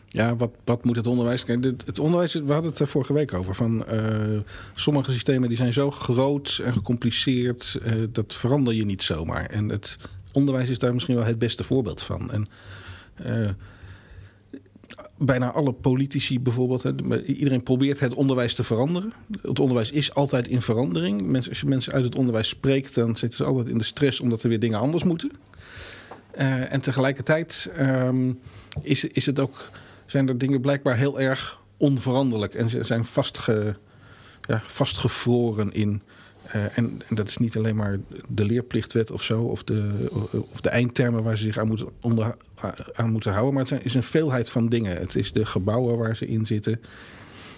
Ja, 0.07 0.37
wat, 0.37 0.51
wat 0.65 0.85
moet 0.85 0.97
het 0.97 1.07
onderwijs... 1.07 1.45
Kijk, 1.45 1.65
het, 1.65 1.87
het 1.87 1.99
onderwijs, 1.99 2.33
we 2.33 2.53
hadden 2.53 2.71
het 2.71 2.81
er 2.81 2.89
vorige 2.89 3.13
week 3.13 3.35
over. 3.35 3.55
Van, 3.55 3.85
uh, 3.93 4.41
sommige 4.75 5.13
systemen 5.13 5.49
die 5.49 5.59
zijn 5.59 5.73
zo 5.73 5.91
groot 5.91 6.61
en 6.65 6.73
gecompliceerd... 6.73 7.81
Uh, 7.83 8.07
dat 8.13 8.35
verander 8.35 8.75
je 8.75 8.85
niet 8.85 9.03
zomaar. 9.03 9.47
En 9.47 9.69
het 9.69 9.97
onderwijs 10.33 10.69
is 10.69 10.79
daar 10.79 10.93
misschien 10.95 11.17
wel 11.17 11.25
het 11.25 11.39
beste 11.39 11.65
voorbeeld 11.65 12.03
van. 12.03 12.31
En... 12.31 12.49
Uh, 13.27 13.51
bijna 15.23 15.51
alle 15.53 15.73
politici 15.73 16.41
bijvoorbeeld. 16.41 16.85
Iedereen 17.27 17.63
probeert 17.63 18.01
het 18.01 18.15
onderwijs 18.15 18.55
te 18.55 18.65
veranderen. 18.65 19.13
Het 19.43 19.59
onderwijs 19.59 19.91
is 19.91 20.15
altijd 20.15 20.49
in 20.49 20.63
verandering. 20.63 21.23
Mensen, 21.23 21.51
als 21.51 21.61
je 21.61 21.67
mensen 21.67 21.93
uit 21.93 22.05
het 22.05 22.15
onderwijs 22.15 22.49
spreekt, 22.49 22.95
dan 22.95 23.17
zitten 23.17 23.39
ze 23.39 23.45
altijd 23.45 23.69
in 23.69 23.79
de 23.79 23.85
stress 23.85 24.21
omdat 24.21 24.43
er 24.43 24.49
weer 24.49 24.59
dingen 24.59 24.79
anders 24.79 25.05
moeten. 25.05 25.31
Uh, 26.39 26.73
en 26.73 26.81
tegelijkertijd 26.81 27.71
um, 27.81 28.39
is, 28.83 29.05
is 29.05 29.27
het 29.27 29.39
ook, 29.39 29.71
zijn 30.07 30.29
er 30.29 30.39
dingen 30.39 30.61
blijkbaar 30.61 30.97
heel 30.97 31.21
erg 31.21 31.61
onveranderlijk. 31.77 32.55
En 32.55 32.71
ze 32.71 32.83
zijn 32.83 33.05
vastge, 33.05 33.77
ja, 34.41 34.63
vastgevroren 34.67 35.73
in 35.73 36.03
uh, 36.55 36.79
en, 36.79 37.03
en, 37.09 37.15
dat 37.15 37.29
is 37.29 37.37
niet 37.37 37.57
alleen 37.57 37.77
maar 37.77 37.99
de 38.29 38.45
leerplichtwet 38.45 39.11
of 39.11 39.23
zo, 39.23 39.43
of 39.43 39.65
de, 39.65 40.09
of 40.53 40.61
de 40.61 40.69
eindtermen 40.69 41.23
waar 41.23 41.37
ze 41.37 41.43
zich 41.43 41.59
aan 41.59 41.67
moeten, 41.67 41.89
aan 42.93 43.11
moeten 43.11 43.33
houden. 43.33 43.55
Maar 43.55 43.65
het 43.69 43.85
is 43.85 43.95
een 43.95 44.03
veelheid 44.03 44.51
van 44.51 44.69
dingen. 44.69 44.97
Het 44.97 45.17
is 45.17 45.33
de 45.33 45.47
gebouwen 45.47 45.99
waar 45.99 46.17
ze 46.17 46.27
in 46.27 46.47
zitten. 46.47 46.81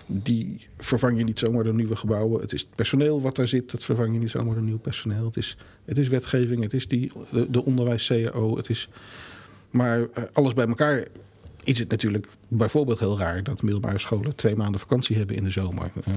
Die 0.07 0.67
vervang 0.77 1.19
je 1.19 1.25
niet 1.25 1.39
zomaar 1.39 1.65
door 1.65 1.75
nieuwe 1.75 1.97
gebouwen. 1.97 2.41
Het 2.41 2.53
is 2.53 2.61
het 2.61 2.75
personeel 2.75 3.21
wat 3.21 3.37
daar 3.37 3.49
zit, 3.49 3.71
dat 3.71 3.85
vervang 3.85 4.13
je 4.13 4.19
niet 4.19 4.31
zomaar 4.31 4.55
door 4.55 4.63
nieuw 4.63 4.79
personeel. 4.79 5.25
Het 5.25 5.37
is, 5.37 5.57
het 5.85 5.99
is 5.99 6.09
wetgeving, 6.09 6.63
het 6.63 6.73
is 6.73 6.89
die, 6.89 7.13
de, 7.31 7.51
de 7.51 7.65
onderwijs-CAO. 7.65 8.57
Het 8.57 8.69
is, 8.69 8.89
maar 9.71 9.99
uh, 9.99 10.07
alles 10.33 10.55
bij 10.55 10.67
elkaar 10.67 11.07
is 11.65 11.79
het 11.79 11.91
natuurlijk 11.91 12.27
bijvoorbeeld 12.49 12.99
heel 12.99 13.19
raar 13.19 13.43
dat 13.43 13.63
middelbare 13.63 13.99
scholen 13.99 14.35
twee 14.35 14.57
maanden 14.57 14.81
vakantie 14.81 15.17
hebben 15.17 15.37
in 15.37 15.45
de 15.45 15.51
zomer. 15.51 15.93
Uh, 16.09 16.15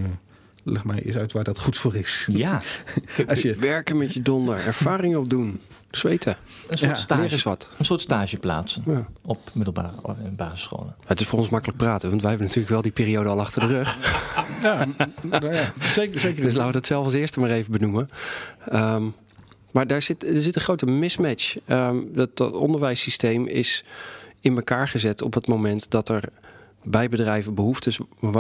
leg 0.65 0.84
mij 0.84 1.01
eens 1.01 1.15
uit 1.15 1.32
waar 1.32 1.43
dat 1.43 1.60
goed 1.60 1.78
voor 1.78 1.95
is. 1.95 2.28
Ja. 2.32 2.62
Als 3.28 3.41
je... 3.41 3.56
Werken 3.56 3.97
met 3.97 4.13
je 4.13 4.21
donder, 4.21 4.56
ervaring 4.56 5.15
opdoen, 5.15 5.60
zweten. 5.91 6.38
Een 6.67 6.78
soort, 6.78 6.91
ja, 6.91 6.97
stage, 6.97 7.49
wat. 7.49 7.69
Een 7.78 7.86
soort 7.86 8.01
stage 8.01 8.38
plaatsen 8.38 8.84
ja. 8.86 9.08
op 9.21 9.49
middelbare 9.54 9.91
en 10.23 10.36
basisscholen. 10.36 10.95
Het 11.06 11.19
is 11.19 11.28
voor 11.28 11.39
ons 11.39 11.49
makkelijk 11.49 11.78
praten, 11.78 12.10
want 12.10 12.21
wij 12.21 12.30
hebben 12.30 12.47
natuurlijk 12.47 12.73
wel 12.73 12.84
die 12.84 12.91
periode 12.91 13.30
al 13.30 13.39
achter 13.39 13.62
de 13.62 13.67
rug. 13.67 13.97
Ja, 14.62 14.88
nou 15.21 15.54
ja 15.54 15.73
zeker, 15.80 16.19
zeker. 16.19 16.43
Dus 16.43 16.54
laten 16.54 16.71
we 16.71 16.78
het 16.78 16.88
zelf 16.88 17.06
als 17.06 17.13
eerste 17.13 17.39
maar 17.39 17.49
even 17.49 17.71
benoemen. 17.71 18.08
Um, 18.73 19.13
maar 19.71 19.88
daar 19.88 20.01
zit, 20.01 20.23
er 20.23 20.41
zit 20.41 20.56
een 20.56 20.62
grote 20.62 20.86
mismatch. 20.86 21.56
Um, 21.67 22.10
dat, 22.13 22.38
dat 22.38 22.54
onderwijssysteem 22.54 23.47
is 23.47 23.84
in 24.41 24.56
elkaar 24.56 24.88
gezet 24.88 25.21
op 25.21 25.34
het 25.34 25.47
moment 25.47 25.91
dat 25.91 26.10
er 26.10 26.23
bij 26.84 27.10
bedrijven 27.10 27.54
behoeftes, 27.54 27.99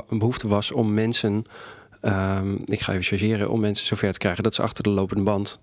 behoefte 0.09 0.47
was 0.47 0.71
om 0.71 0.93
mensen 0.93 1.45
Um, 2.07 2.61
ik 2.65 2.81
ga 2.81 2.91
even 2.91 3.03
chargeren 3.03 3.49
om 3.49 3.59
mensen 3.59 3.87
zover 3.87 4.11
te 4.11 4.17
krijgen 4.17 4.43
dat 4.43 4.55
ze 4.55 4.61
achter 4.61 4.83
de 4.83 4.89
lopende 4.89 5.23
band 5.23 5.59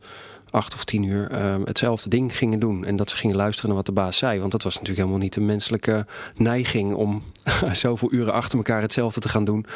acht 0.51 0.75
of 0.75 0.85
tien 0.85 1.03
uur 1.03 1.45
um, 1.45 1.63
hetzelfde 1.65 2.09
ding 2.09 2.37
gingen 2.37 2.59
doen. 2.59 2.85
En 2.85 2.97
dat 2.97 3.11
ze 3.11 3.17
gingen 3.17 3.37
luisteren 3.37 3.69
naar 3.69 3.77
wat 3.77 3.87
de 3.87 3.93
baas 3.93 4.17
zei. 4.17 4.41
Want 4.41 4.53
dat 4.53 4.63
was 4.63 4.73
natuurlijk 4.73 5.01
helemaal 5.01 5.23
niet 5.23 5.35
de 5.35 5.41
menselijke 5.41 6.07
neiging 6.35 6.95
om 6.95 7.23
zoveel 7.73 8.13
uren 8.13 8.33
achter 8.33 8.59
elkaar 8.59 8.81
hetzelfde 8.81 9.21
te 9.21 9.29
gaan 9.29 9.45
doen. 9.45 9.67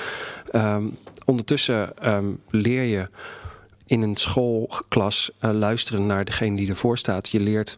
Um, 0.52 0.96
ondertussen 1.24 1.92
leer 2.50 2.82
je 2.82 3.08
in 3.86 4.02
een 4.02 4.16
schoolklas 4.16 5.30
uh, 5.40 5.50
luisteren 5.50 6.06
naar 6.06 6.24
degene 6.24 6.56
die 6.56 6.68
ervoor 6.68 6.98
staat. 6.98 7.28
Je 7.28 7.40
leert 7.40 7.76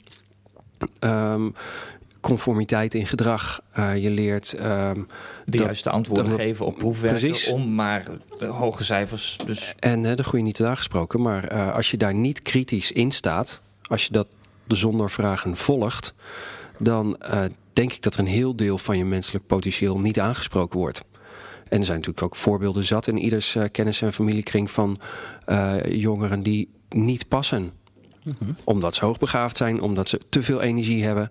conformiteit 2.20 2.94
in 2.94 3.06
gedrag. 3.06 3.60
Uh, 3.78 3.96
je 3.96 4.10
leert 4.10 4.56
um, 4.60 5.06
de 5.44 5.58
juiste 5.58 5.90
antwoorden 5.90 6.32
geven 6.32 6.66
op 6.66 6.76
proefwerken 6.76 7.20
precies. 7.28 7.50
om 7.50 7.74
maar 7.74 8.04
hoge 8.38 8.84
cijfers. 8.84 9.38
Dus. 9.46 9.74
En 9.78 10.04
uh, 10.04 10.16
de 10.16 10.24
goede 10.24 10.44
niet 10.44 10.62
aangesproken, 10.62 11.22
maar 11.22 11.52
uh, 11.52 11.74
als 11.74 11.90
je 11.90 11.96
daar 11.96 12.14
niet 12.14 12.42
kritisch 12.42 12.92
in 12.92 13.10
staat, 13.10 13.62
als 13.82 14.04
je 14.04 14.12
dat 14.12 14.26
zonder 14.66 15.10
vragen 15.10 15.56
volgt, 15.56 16.14
dan 16.78 17.16
denk 17.72 17.92
ik 17.92 18.02
dat 18.02 18.14
er 18.14 18.20
een 18.20 18.26
heel 18.26 18.56
deel 18.56 18.78
van 18.78 18.98
je 18.98 19.04
menselijk 19.04 19.46
potentieel 19.46 19.98
niet 19.98 20.20
aangesproken 20.20 20.78
wordt. 20.78 21.04
En 21.68 21.78
er 21.78 21.84
zijn 21.84 21.98
natuurlijk 21.98 22.24
ook 22.24 22.36
voorbeelden 22.36 22.84
zat 22.84 23.06
in 23.06 23.18
ieders 23.18 23.56
kennis- 23.72 24.02
en 24.02 24.12
familiekring 24.12 24.70
van 24.70 25.00
jongeren 25.88 26.40
die 26.42 26.68
niet 26.88 27.28
passen. 27.28 27.72
Mm 28.22 28.34
-hmm. 28.38 28.56
Omdat 28.64 28.94
ze 28.94 29.04
hoogbegaafd 29.04 29.56
zijn, 29.56 29.80
omdat 29.80 30.08
ze 30.08 30.20
te 30.28 30.42
veel 30.42 30.60
energie 30.60 31.04
hebben. 31.04 31.30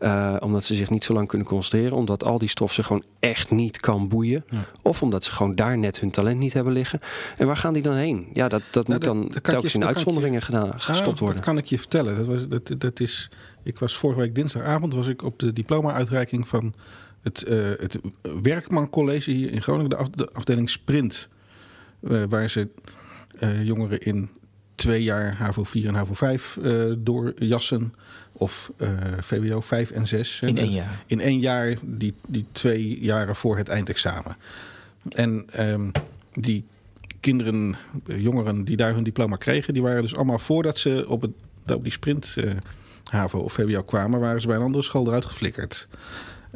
Uh, 0.00 0.36
omdat 0.40 0.64
ze 0.64 0.74
zich 0.74 0.90
niet 0.90 1.04
zo 1.04 1.12
lang 1.12 1.28
kunnen 1.28 1.46
concentreren. 1.46 1.96
Omdat 1.96 2.24
al 2.24 2.38
die 2.38 2.48
stof 2.48 2.72
ze 2.72 2.82
gewoon 2.82 3.04
echt 3.20 3.50
niet 3.50 3.80
kan 3.80 4.08
boeien. 4.08 4.44
Of 4.82 5.02
omdat 5.02 5.24
ze 5.24 5.30
gewoon 5.30 5.54
daar 5.54 5.78
net 5.78 6.00
hun 6.00 6.10
talent 6.10 6.38
niet 6.38 6.52
hebben 6.52 6.72
liggen. 6.72 7.00
En 7.36 7.46
waar 7.46 7.56
gaan 7.56 7.72
die 7.72 7.82
dan 7.82 7.94
heen? 7.94 8.26
Ja, 8.32 8.48
dat, 8.48 8.62
dat 8.70 8.88
nou, 8.88 8.98
moet 8.98 9.08
dan 9.08 9.28
dat, 9.32 9.44
telkens 9.44 9.74
in 9.74 9.86
uitzonderingen 9.86 10.42
gedaan, 10.42 10.80
gestopt 10.80 11.18
worden. 11.18 11.36
Dat 11.36 11.46
kan 11.46 11.58
ik 11.58 11.66
je 11.66 11.78
vertellen. 11.78 12.16
Dat 12.16 12.26
was, 12.26 12.48
dat, 12.48 12.80
dat 12.80 13.00
is, 13.00 13.30
ik 13.62 13.78
was 13.78 13.96
vorige 13.96 14.20
week 14.20 14.34
dinsdagavond 14.34 14.94
was 14.94 15.06
ik 15.06 15.22
op 15.22 15.38
de 15.38 15.52
diploma-uitreiking 15.52 16.48
van 16.48 16.74
het, 17.22 17.44
uh, 17.48 17.70
het 17.78 17.98
Werkman 18.42 18.90
College 18.90 19.30
hier 19.30 19.52
in 19.52 19.62
Groningen. 19.62 19.90
De, 19.90 19.96
af, 19.96 20.08
de 20.08 20.30
afdeling 20.32 20.70
Sprint. 20.70 21.28
Uh, 22.02 22.22
waar 22.28 22.50
ze 22.50 22.68
jongeren 23.62 24.00
in 24.00 24.30
twee 24.74 25.02
jaar 25.02 25.36
HAVO 25.36 25.64
4 25.64 25.88
en 25.88 25.94
HAVO 25.94 26.14
5 26.14 26.58
uh, 26.62 26.92
doorjassen. 26.98 27.94
Of 28.38 28.70
uh, 28.78 28.88
VWO 29.20 29.60
5 29.60 29.90
en 29.90 30.06
6. 30.06 30.40
In 30.40 30.58
één 30.58 30.70
jaar. 30.70 31.04
In 31.06 31.20
één 31.20 31.38
jaar, 31.38 31.74
die, 31.82 32.14
die 32.28 32.46
twee 32.52 32.98
jaren 33.00 33.36
voor 33.36 33.56
het 33.56 33.68
eindexamen. 33.68 34.36
En 35.08 35.46
um, 35.58 35.90
die 36.32 36.64
kinderen, 37.20 37.74
jongeren 38.04 38.64
die 38.64 38.76
daar 38.76 38.94
hun 38.94 39.04
diploma 39.04 39.36
kregen, 39.36 39.72
die 39.72 39.82
waren 39.82 40.02
dus 40.02 40.16
allemaal 40.16 40.38
voordat 40.38 40.78
ze 40.78 41.04
op, 41.08 41.22
het, 41.22 41.30
op 41.74 41.82
die 41.82 41.92
sprint 41.92 42.34
uh, 42.38 42.50
HAVO 43.10 43.38
of 43.38 43.52
VWO 43.52 43.82
kwamen, 43.82 44.20
waren 44.20 44.40
ze 44.40 44.46
bij 44.46 44.56
een 44.56 44.62
andere 44.62 44.84
school 44.84 45.06
eruit 45.06 45.24
geflikkerd. 45.24 45.88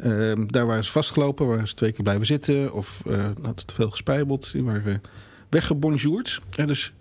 Uh, 0.03 0.33
daar 0.47 0.65
waren 0.65 0.83
ze 0.83 0.91
vastgelopen, 0.91 1.47
waren 1.47 1.67
ze 1.67 1.73
twee 1.73 1.91
keer 1.91 2.03
blijven 2.03 2.25
zitten 2.25 2.73
of 2.73 3.01
uh, 3.07 3.23
hadden 3.41 3.65
te 3.65 3.73
veel 3.73 3.89
gespijbeld. 3.89 4.51
Die 4.51 4.63
waren 4.63 5.01
weggebonjourd. 5.49 6.39
En 6.57 6.67
dus 6.67 6.93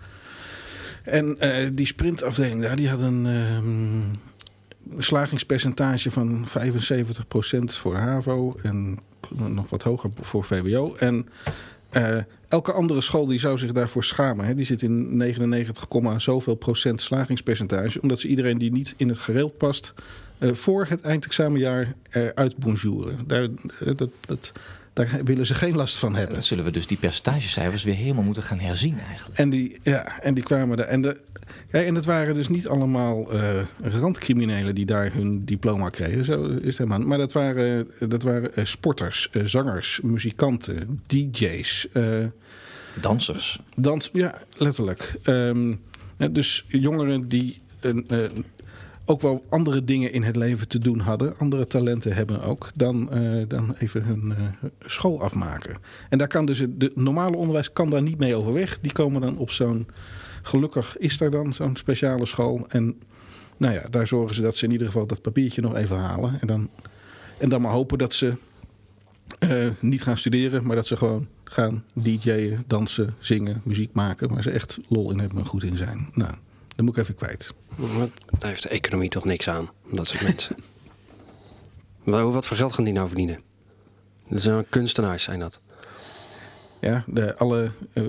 en 1.03 1.37
uh, 1.40 1.69
die 1.73 1.87
sprintafdeling 1.87 2.62
daar, 2.62 2.77
die 2.77 2.88
had 2.88 3.01
een 3.01 3.27
uh, 3.27 3.59
slagingspercentage 4.99 6.11
van 6.11 6.47
75% 6.49 6.51
voor 7.64 7.97
HAVO 7.97 8.55
en 8.62 8.99
nog 9.37 9.71
wat 9.71 9.83
hoger 9.83 10.11
voor 10.21 10.45
VWO. 10.45 10.95
En 10.95 11.29
uh, 11.93 12.16
elke 12.49 12.73
andere 12.73 13.01
school 13.01 13.27
die 13.27 13.38
zou 13.38 13.59
zich 13.59 13.73
daarvoor 13.73 14.05
schamen. 14.05 14.47
Hè. 14.47 14.55
Die 14.55 14.66
zit 14.66 14.83
in 14.83 15.16
99, 15.16 15.87
zoveel 16.16 16.55
procent 16.55 17.01
slagingspercentage. 17.01 18.01
Omdat 18.01 18.19
ze 18.19 18.29
iedereen 18.29 18.59
die 18.59 18.73
niet 18.73 18.95
in 18.97 19.09
het 19.09 19.19
gereel 19.19 19.49
past... 19.49 19.95
voor 20.40 20.87
het 20.88 21.01
eindexamenjaar 21.01 21.95
eruit 22.11 22.57
bonjouren. 22.57 23.19
Daar, 23.27 23.49
dat, 23.97 24.11
dat, 24.21 24.53
daar 25.01 25.25
willen 25.25 25.47
ze 25.47 25.55
geen 25.55 25.77
last 25.77 25.97
van 25.97 26.15
hebben. 26.15 26.35
Dan 26.35 26.43
zullen 26.43 26.65
we 26.65 26.71
dus 26.71 26.87
die 26.87 26.99
percentagecijfers 26.99 27.83
weer 27.83 27.95
helemaal 27.95 28.25
moeten 28.25 28.43
gaan 28.43 28.59
herzien 28.59 28.99
eigenlijk. 29.09 29.39
En 29.39 29.51
die, 29.51 29.79
ja, 29.83 30.21
en 30.21 30.35
die 30.35 30.45
kwamen 30.45 30.77
daar. 30.77 30.87
En, 30.87 31.03
de, 31.03 31.21
kijk, 31.71 31.87
en 31.87 31.95
het 31.95 32.05
waren 32.05 32.35
dus 32.35 32.49
niet 32.49 32.69
allemaal 32.69 33.35
uh, 33.35 33.61
randcriminelen 33.83 34.75
die 34.75 34.87
daar 34.87 35.13
hun 35.13 35.45
diploma 35.45 35.89
kregen. 35.89 36.25
Zo 36.25 36.45
is 36.45 36.67
het 36.67 36.79
helemaal. 36.79 37.01
Maar 37.01 37.19
dat 37.19 37.33
waren, 37.33 37.89
dat 38.09 38.23
waren 38.23 38.51
uh, 38.55 38.65
sporters, 38.65 39.29
uh, 39.33 39.45
zangers, 39.45 40.01
muzikanten, 40.03 41.03
DJ's. 41.07 41.89
Dansers. 43.01 43.61
Dans, 43.77 44.11
ja, 44.13 44.43
letterlijk. 44.57 45.15
Um, 45.25 45.81
dus 46.31 46.65
jongeren 46.69 47.29
die 47.29 47.59
een, 47.81 48.07
ook 49.11 49.20
wel 49.20 49.44
andere 49.49 49.85
dingen 49.85 50.12
in 50.12 50.23
het 50.23 50.37
leven 50.37 50.68
te 50.68 50.79
doen 50.79 50.99
hadden, 50.99 51.38
andere 51.38 51.66
talenten 51.66 52.14
hebben 52.14 52.42
ook, 52.42 52.70
dan, 52.75 53.09
uh, 53.12 53.44
dan 53.49 53.75
even 53.79 54.03
hun 54.03 54.35
uh, 54.38 54.70
school 54.81 55.20
afmaken. 55.20 55.77
En 56.09 56.18
daar 56.18 56.29
kan 56.29 56.46
dus 56.46 56.59
het 56.59 56.96
normale 56.96 57.37
onderwijs 57.37 57.73
kan 57.73 57.90
daar 57.90 58.03
niet 58.03 58.18
mee 58.18 58.35
overweg. 58.35 58.81
Die 58.81 58.92
komen 58.92 59.20
dan 59.20 59.37
op 59.37 59.51
zo'n, 59.51 59.87
gelukkig 60.42 60.99
is 60.99 61.20
er 61.20 61.31
dan 61.31 61.53
zo'n 61.53 61.77
speciale 61.77 62.27
school. 62.27 62.66
En 62.68 63.01
nou 63.57 63.75
ja, 63.75 63.83
daar 63.90 64.07
zorgen 64.07 64.35
ze 64.35 64.42
dat 64.42 64.57
ze 64.57 64.64
in 64.64 64.73
ieder 64.73 64.87
geval 64.87 65.07
dat 65.07 65.23
papiertje 65.23 65.61
nog 65.61 65.75
even 65.75 65.96
halen. 65.96 66.40
En 66.40 66.46
dan, 66.46 66.68
en 67.38 67.49
dan 67.49 67.61
maar 67.61 67.73
hopen 67.73 67.99
dat 67.99 68.12
ze 68.12 68.35
uh, 69.38 69.70
niet 69.81 70.03
gaan 70.03 70.18
studeren, 70.18 70.66
maar 70.66 70.77
dat 70.77 70.87
ze 70.87 70.96
gewoon 70.96 71.27
gaan 71.44 71.85
DJ'en, 71.92 72.64
dansen, 72.66 73.14
zingen, 73.18 73.61
muziek 73.64 73.92
maken. 73.92 74.29
Waar 74.29 74.42
ze 74.42 74.51
echt 74.51 74.79
lol 74.88 75.11
in 75.11 75.18
hebben 75.18 75.38
en 75.38 75.46
goed 75.46 75.64
in 75.64 75.77
zijn. 75.77 76.09
Nou. 76.12 76.35
Dan 76.81 76.88
moet 76.88 76.99
ik 76.99 77.03
even 77.03 77.14
kwijt. 77.14 77.55
Daar 78.38 78.49
heeft 78.49 78.62
de 78.62 78.69
economie 78.69 79.09
toch 79.09 79.25
niks 79.25 79.49
aan, 79.49 79.71
dat 79.93 80.07
soort 80.07 80.23
mensen. 80.23 80.57
maar 82.05 82.31
wat 82.31 82.47
voor 82.47 82.57
geld 82.57 82.73
gaan 82.73 82.85
die 82.85 82.93
nou 82.93 83.07
verdienen? 83.07 83.40
Dat 84.29 84.43
zijn 84.43 84.66
kunstenaars, 84.69 85.23
zijn 85.23 85.38
dat. 85.38 85.61
Ja, 86.81 87.05
de, 87.07 87.37
alle, 87.37 87.73
uh, 87.95 88.05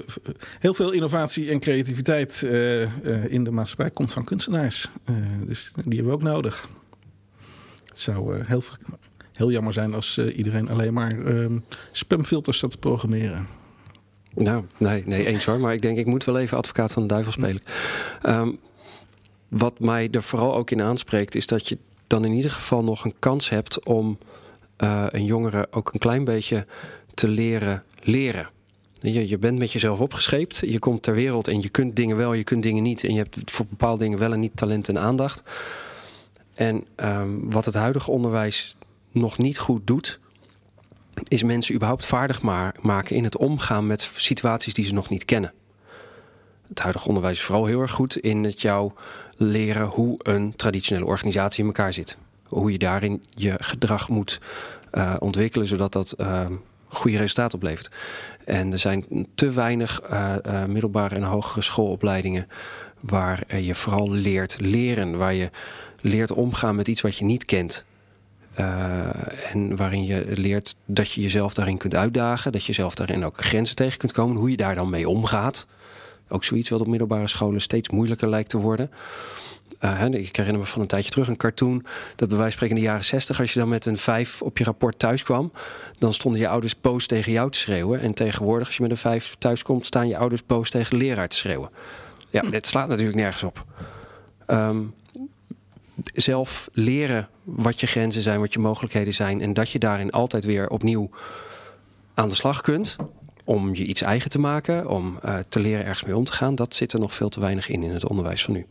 heel 0.60 0.74
veel 0.74 0.92
innovatie 0.92 1.50
en 1.50 1.60
creativiteit 1.60 2.42
uh, 2.46 2.82
uh, 2.82 3.32
in 3.32 3.44
de 3.44 3.52
maatschappij 3.52 3.92
komt 3.92 4.14
van 4.14 4.24
kunstenaars. 4.24 4.90
dus 5.46 5.72
die 5.76 5.96
hebben 5.96 6.06
we 6.06 6.12
ook 6.12 6.34
nodig. 6.34 6.70
Het 7.86 8.00
zou 8.00 8.44
heel, 8.44 8.64
heel 9.32 9.52
jammer 9.52 9.74
zijn 9.74 9.94
als 9.94 10.18
iedereen 10.18 10.70
alleen 10.70 10.94
maar 10.94 11.16
spamfilters 11.92 12.60
zat 12.60 12.72
te 12.72 12.78
programmeren. 12.78 13.48
Nou, 14.34 14.64
nee, 14.78 15.04
nee, 15.06 15.26
eens 15.26 15.46
hoor. 15.46 15.60
Maar 15.60 15.74
ik 15.74 15.82
denk, 15.82 15.98
ik 15.98 16.06
moet 16.06 16.24
wel 16.24 16.40
even 16.40 16.58
advocaat 16.58 16.92
van 16.92 17.02
de 17.02 17.08
duivel 17.08 17.32
spelen. 17.32 17.62
Um, 18.26 18.60
wat 19.48 19.80
mij 19.80 20.08
er 20.12 20.24
vooral 20.24 20.56
ook 20.56 20.72
in 20.72 20.82
aanspreekt, 20.82 21.36
is 21.36 21.48
dat 21.48 21.68
je 21.68 21.78
dan 22.08 22.26
in 22.26 22.32
ieder 22.32 22.52
geval 22.52 22.84
nog 22.84 23.06
een 23.06 23.16
kans 23.20 23.50
hebt 23.50 23.84
om 23.84 24.18
uh, 24.84 25.06
een 25.10 25.26
jongere 25.26 25.68
ook 25.72 25.94
een 25.94 26.00
klein 26.00 26.24
beetje 26.24 26.66
te 27.14 27.28
leren 27.28 27.84
leren. 28.04 28.50
Je, 28.94 29.28
je 29.28 29.38
bent 29.38 29.60
met 29.60 29.72
jezelf 29.72 30.00
opgescheept, 30.00 30.58
je 30.58 30.80
komt 30.80 31.04
ter 31.04 31.14
wereld 31.14 31.48
en 31.48 31.62
je 31.62 31.70
kunt 31.70 31.96
dingen 31.96 32.18
wel, 32.18 32.34
je 32.34 32.44
kunt 32.44 32.64
dingen 32.64 32.84
niet. 32.84 33.04
En 33.04 33.14
je 33.14 33.18
hebt 33.18 33.52
voor 33.52 33.66
bepaalde 33.70 34.04
dingen 34.04 34.20
wel 34.20 34.34
en 34.34 34.40
niet 34.40 34.58
talent 34.58 34.88
en 34.88 35.00
aandacht. 35.00 35.44
En 36.54 36.86
um, 36.96 37.52
wat 37.52 37.66
het 37.66 37.74
huidige 37.74 38.12
onderwijs 38.12 38.76
nog 39.12 39.38
niet 39.38 39.58
goed 39.58 39.88
doet, 39.88 40.20
is 41.28 41.44
mensen 41.44 41.76
überhaupt 41.76 42.06
vaardig 42.06 42.42
maken 42.82 43.16
in 43.16 43.24
het 43.24 43.38
omgaan 43.38 43.88
met 43.88 44.12
situaties 44.16 44.74
die 44.74 44.86
ze 44.86 44.94
nog 44.94 45.10
niet 45.10 45.26
kennen. 45.26 45.54
Het 46.68 46.80
huidige 46.80 47.08
onderwijs 47.08 47.38
is 47.38 47.44
vooral 47.44 47.66
heel 47.66 47.82
erg 47.82 47.92
goed 47.92 48.18
in 48.18 48.44
het 48.44 48.62
jou 48.62 48.92
leren 49.38 49.86
hoe 49.86 50.20
een 50.24 50.56
traditionele 50.56 51.06
organisatie 51.06 51.60
in 51.60 51.66
elkaar 51.66 51.94
zit. 51.94 52.18
Hoe 52.48 52.72
je 52.72 52.78
daarin 52.78 53.24
je 53.30 53.56
gedrag 53.58 54.10
moet 54.10 54.40
uh, 54.94 55.14
ontwikkelen, 55.20 55.68
zodat 55.68 55.94
dat 55.94 56.14
uh, 56.18 56.46
goede 56.88 57.18
resultaten 57.18 57.58
oplevert. 57.58 57.92
En 58.46 58.72
er 58.72 58.80
zijn 58.80 59.06
te 59.36 59.50
weinig 59.50 60.02
uh, 60.12 60.36
middelbare 60.66 61.16
en 61.16 61.24
hogere 61.24 61.62
schoolopleidingen 61.62 62.48
waar 63.00 63.58
je 63.58 63.76
vooral 63.76 64.12
leert 64.12 64.60
leren, 64.60 65.18
waar 65.18 65.34
je 65.34 65.50
leert 66.02 66.32
omgaan 66.32 66.76
met 66.76 66.88
iets 66.88 67.02
wat 67.02 67.18
je 67.18 67.26
niet 67.26 67.46
kent. 67.46 67.86
Uh, 68.60 69.54
en 69.54 69.76
waarin 69.76 70.06
je 70.06 70.26
leert 70.28 70.76
dat 70.86 71.12
je 71.12 71.22
jezelf 71.22 71.54
daarin 71.54 71.78
kunt 71.78 71.96
uitdagen. 71.96 72.52
Dat 72.52 72.66
je 72.66 72.74
zelf 72.74 72.96
daarin 72.96 73.26
ook 73.26 73.38
grenzen 73.38 73.76
tegen 73.76 73.98
kunt 73.98 74.12
komen. 74.12 74.36
Hoe 74.36 74.50
je 74.50 74.58
daar 74.58 74.76
dan 74.76 74.90
mee 74.90 75.10
omgaat. 75.10 75.68
Ook 76.28 76.44
zoiets 76.44 76.70
wat 76.70 76.82
op 76.82 76.88
middelbare 76.88 77.28
scholen 77.28 77.62
steeds 77.62 77.90
moeilijker 77.90 78.30
lijkt 78.30 78.50
te 78.50 78.58
worden. 78.58 78.92
Uh, 79.84 80.04
ik 80.12 80.36
herinner 80.36 80.62
me 80.62 80.68
van 80.68 80.82
een 80.82 80.88
tijdje 80.88 81.12
terug 81.12 81.28
een 81.28 81.38
cartoon. 81.38 81.86
Dat 82.16 82.30
bij 82.30 82.38
wijze 82.38 82.42
van 82.42 82.52
spreken 82.52 82.76
in 82.76 82.82
de 82.82 82.88
jaren 82.88 83.06
60, 83.06 83.40
als 83.40 83.54
je 83.54 83.60
dan 83.60 83.70
met 83.70 83.86
een 83.86 83.98
5 83.98 84.42
op 84.42 84.58
je 84.58 84.64
rapport 84.64 85.00
thuis 85.00 85.24
kwam, 85.24 85.52
dan 85.98 86.14
stonden 86.14 86.40
je 86.40 86.48
ouders 86.48 86.82
boos 86.82 87.06
tegen 87.06 87.32
jou 87.32 87.52
te 87.52 87.58
schreeuwen. 87.58 88.00
En 88.00 88.14
tegenwoordig, 88.14 88.68
als 88.68 88.76
je 88.76 88.82
met 88.82 88.92
een 88.92 88.98
5 88.98 89.36
thuis 89.38 89.64
komt, 89.64 89.86
staan 89.86 90.08
je 90.08 90.18
ouders 90.18 90.46
boos 90.46 90.70
tegen 90.70 90.90
de 90.90 91.06
leraar 91.06 91.28
te 91.28 91.36
schreeuwen. 91.36 91.70
Ja, 92.30 92.42
dit 92.50 92.68
slaat 92.68 92.88
natuurlijk 92.88 93.18
nergens 93.18 93.44
op. 93.44 93.66
Um, 94.48 94.94
zelf 96.04 96.70
leren 96.74 97.28
wat 97.44 97.80
je 97.80 97.88
grenzen 97.88 98.22
zijn, 98.22 98.40
wat 98.40 98.54
je 98.54 98.60
mogelijkheden 98.60 99.14
zijn. 99.14 99.42
En 99.42 99.54
dat 99.54 99.70
je 99.70 99.80
daarin 99.80 100.12
altijd 100.12 100.46
weer 100.46 100.70
opnieuw 100.70 101.10
aan 102.14 102.30
de 102.30 102.36
slag 102.36 102.62
kunt. 102.62 102.96
Om 103.46 103.76
je 103.76 103.86
iets 103.86 104.02
eigen 104.02 104.30
te 104.30 104.40
maken, 104.40 104.90
om 104.90 105.20
uh, 105.26 105.38
te 105.50 105.60
leren 105.60 105.86
ergens 105.86 106.04
mee 106.04 106.18
om 106.18 106.24
te 106.24 106.32
gaan. 106.32 106.56
Dat 106.56 106.76
zit 106.76 106.94
er 106.94 107.00
nog 107.00 107.14
veel 107.14 107.30
te 107.30 107.40
weinig 107.40 107.70
in 107.70 107.84
in 107.84 107.92
het 107.92 108.08
onderwijs 108.08 108.44
van 108.44 108.54
nu. 108.54 108.66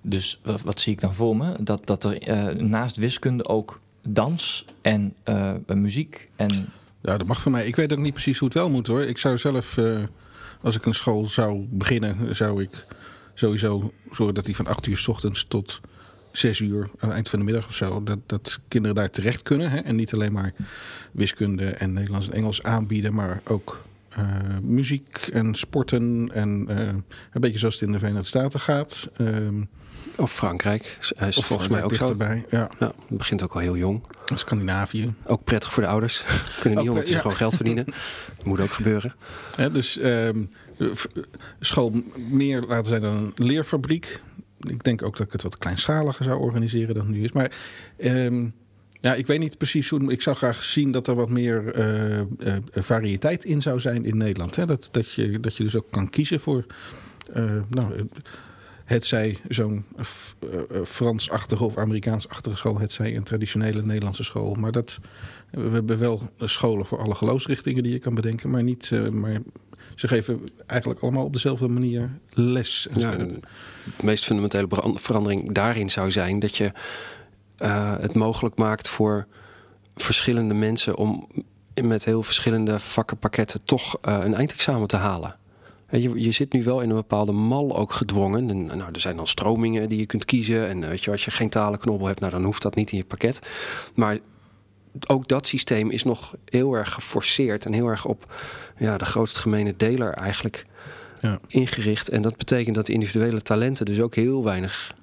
Dus 0.00 0.40
wat, 0.44 0.60
wat 0.60 0.80
zie 0.80 0.92
ik 0.92 1.00
dan 1.00 1.14
voor 1.14 1.36
me? 1.36 1.56
Dat, 1.60 1.86
dat 1.86 2.04
er 2.04 2.28
uh, 2.28 2.60
naast 2.60 2.96
wiskunde 2.96 3.44
ook 3.44 3.80
dans 4.02 4.64
en 4.80 5.14
uh, 5.24 5.52
muziek 5.66 6.30
en... 6.36 6.68
Ja, 7.02 7.18
dat 7.18 7.26
mag 7.26 7.42
van 7.42 7.52
mij. 7.52 7.66
Ik 7.66 7.76
weet 7.76 7.92
ook 7.92 7.98
niet 7.98 8.12
precies 8.12 8.38
hoe 8.38 8.48
het 8.48 8.56
wel 8.56 8.70
moet 8.70 8.86
hoor. 8.86 9.02
Ik 9.02 9.18
zou 9.18 9.38
zelf, 9.38 9.78
als 10.60 10.76
ik 10.76 10.86
een 10.86 10.94
school 10.94 11.26
zou 11.26 11.66
beginnen, 11.70 12.36
zou 12.36 12.62
ik 12.62 12.86
sowieso 13.38 13.92
zorgen 14.10 14.34
dat 14.34 14.44
die 14.44 14.56
van 14.56 14.66
8 14.66 14.86
uur 14.86 14.96
s 14.96 15.08
ochtends 15.08 15.44
tot 15.48 15.80
zes 16.32 16.60
uur 16.60 16.82
aan 16.82 17.08
het 17.08 17.10
eind 17.10 17.28
van 17.28 17.38
de 17.38 17.44
middag 17.44 17.66
of 17.66 17.74
zo. 17.74 18.02
Dat, 18.02 18.18
dat 18.26 18.60
kinderen 18.68 18.96
daar 18.96 19.10
terecht 19.10 19.42
kunnen. 19.42 19.70
Hè? 19.70 19.78
En 19.78 19.96
niet 19.96 20.14
alleen 20.14 20.32
maar 20.32 20.52
wiskunde 21.12 21.66
en 21.66 21.92
Nederlands 21.92 22.28
en 22.28 22.34
Engels 22.34 22.62
aanbieden, 22.62 23.14
maar 23.14 23.40
ook 23.44 23.84
uh, 24.18 24.24
muziek 24.62 25.28
en 25.32 25.54
sporten. 25.54 26.30
En 26.32 26.66
uh, 26.70 26.78
een 26.78 27.40
beetje 27.40 27.58
zoals 27.58 27.74
het 27.74 27.82
in 27.82 27.92
de 27.92 27.98
Verenigde 27.98 28.26
Staten 28.26 28.60
gaat. 28.60 29.10
Um, 29.20 29.68
of 30.16 30.32
Frankrijk 30.32 30.96
is 31.00 31.38
of 31.38 31.46
volgens 31.46 31.68
mij 31.68 31.82
ook 31.82 31.94
zo. 31.94 32.08
Erbij, 32.08 32.44
ja. 32.50 32.70
ja. 32.78 32.92
Het 33.08 33.18
begint 33.18 33.42
ook 33.42 33.54
al 33.54 33.60
heel 33.60 33.76
jong. 33.76 34.02
Scandinavië. 34.34 35.14
Ook 35.26 35.44
prettig 35.44 35.72
voor 35.72 35.82
de 35.82 35.88
ouders. 35.88 36.24
Kunnen 36.60 36.94
niet 36.94 37.06
ze 37.06 37.12
ja. 37.12 37.20
gewoon 37.20 37.36
geld 37.36 37.54
verdienen. 37.54 37.84
Dat 38.36 38.44
moet 38.50 38.60
ook 38.60 38.72
gebeuren. 38.72 39.14
Ja, 39.56 39.68
dus 39.68 39.98
um, 40.02 40.50
school 41.60 41.92
meer 42.30 42.60
laten 42.60 42.86
zijn 42.86 43.00
dan 43.00 43.16
een 43.16 43.32
leerfabriek 43.46 44.20
ik 44.60 44.84
denk 44.84 45.02
ook 45.02 45.16
dat 45.16 45.26
ik 45.26 45.32
het 45.32 45.42
wat 45.42 45.58
kleinschaliger 45.58 46.24
zou 46.24 46.40
organiseren 46.40 46.94
dan 46.94 47.10
nu 47.10 47.24
is. 47.24 47.32
Maar 47.32 47.52
ehm, 47.96 48.48
ja, 49.00 49.14
ik 49.14 49.26
weet 49.26 49.38
niet 49.38 49.58
precies 49.58 49.88
hoe. 49.88 50.12
Ik 50.12 50.22
zou 50.22 50.36
graag 50.36 50.62
zien 50.62 50.92
dat 50.92 51.06
er 51.06 51.14
wat 51.14 51.28
meer 51.28 51.72
eh, 51.72 52.18
eh, 52.18 52.26
variëteit 52.74 53.44
in 53.44 53.62
zou 53.62 53.80
zijn 53.80 54.04
in 54.04 54.16
Nederland. 54.16 54.56
Hè? 54.56 54.66
Dat, 54.66 54.88
dat, 54.90 55.12
je, 55.12 55.40
dat 55.40 55.56
je 55.56 55.62
dus 55.62 55.76
ook 55.76 55.90
kan 55.90 56.10
kiezen 56.10 56.40
voor. 56.40 56.66
Uh, 57.36 57.60
nou, 57.70 58.08
het 58.84 59.04
zij 59.04 59.38
zo'n 59.48 59.84
Frans-achtige 60.84 61.64
of 61.64 61.76
Amerikaans-achtige 61.76 62.56
school, 62.56 62.78
het 62.78 62.92
zij 62.92 63.16
een 63.16 63.22
traditionele 63.22 63.82
Nederlandse 63.82 64.24
school. 64.24 64.54
Maar 64.54 64.72
dat, 64.72 64.98
we 65.50 65.68
hebben 65.68 65.98
wel 65.98 66.30
scholen 66.38 66.86
voor 66.86 66.98
alle 66.98 67.14
geloofsrichtingen 67.14 67.82
die 67.82 67.92
je 67.92 67.98
kan 67.98 68.14
bedenken, 68.14 68.50
maar 68.50 68.62
niet. 68.62 68.90
maar 69.12 69.40
ze 69.98 70.08
geven 70.08 70.48
eigenlijk 70.66 71.00
allemaal 71.00 71.24
op 71.24 71.32
dezelfde 71.32 71.68
manier 71.68 72.10
les. 72.32 72.88
Ja, 72.94 73.10
de 73.16 73.40
meest 74.02 74.24
fundamentele 74.24 74.68
verandering 74.94 75.52
daarin 75.52 75.90
zou 75.90 76.10
zijn 76.10 76.38
dat 76.38 76.56
je 76.56 76.72
uh, 77.58 77.94
het 78.00 78.14
mogelijk 78.14 78.56
maakt 78.56 78.88
voor 78.88 79.26
verschillende 79.94 80.54
mensen 80.54 80.96
om 80.96 81.28
met 81.82 82.04
heel 82.04 82.22
verschillende 82.22 82.78
vakkenpakketten 82.78 83.62
toch 83.64 83.98
uh, 84.08 84.18
een 84.22 84.34
eindexamen 84.34 84.88
te 84.88 84.96
halen. 84.96 85.36
Je, 85.90 86.20
je 86.20 86.32
zit 86.32 86.52
nu 86.52 86.64
wel 86.64 86.80
in 86.80 86.90
een 86.90 86.96
bepaalde 86.96 87.32
mal 87.32 87.76
ook 87.76 87.92
gedwongen. 87.92 88.50
En, 88.50 88.64
nou, 88.64 88.92
er 88.92 89.00
zijn 89.00 89.16
dan 89.16 89.26
stromingen 89.26 89.88
die 89.88 89.98
je 89.98 90.06
kunt 90.06 90.24
kiezen. 90.24 90.68
En 90.68 90.88
weet 90.88 91.04
je, 91.04 91.10
als 91.10 91.24
je 91.24 91.30
geen 91.30 91.48
talenknobbel 91.48 92.06
hebt, 92.06 92.20
nou, 92.20 92.32
dan 92.32 92.44
hoeft 92.44 92.62
dat 92.62 92.74
niet 92.74 92.90
in 92.90 92.96
je 92.96 93.04
pakket. 93.04 93.40
Maar 93.94 94.18
ook 95.06 95.28
dat 95.28 95.46
systeem 95.46 95.90
is 95.90 96.04
nog 96.04 96.34
heel 96.44 96.74
erg 96.74 96.92
geforceerd 96.92 97.66
en 97.66 97.72
heel 97.72 97.86
erg 97.86 98.04
op 98.04 98.34
ja, 98.76 98.98
de 98.98 99.04
grootste 99.04 99.40
gemene 99.40 99.74
deler 99.76 100.12
eigenlijk 100.12 100.66
ja. 101.20 101.40
ingericht. 101.46 102.08
En 102.08 102.22
dat 102.22 102.36
betekent 102.36 102.74
dat 102.74 102.88
individuele 102.88 103.42
talenten 103.42 103.86
dus 103.86 104.00
ook 104.00 104.14
heel 104.14 104.44
weinig 104.44 104.94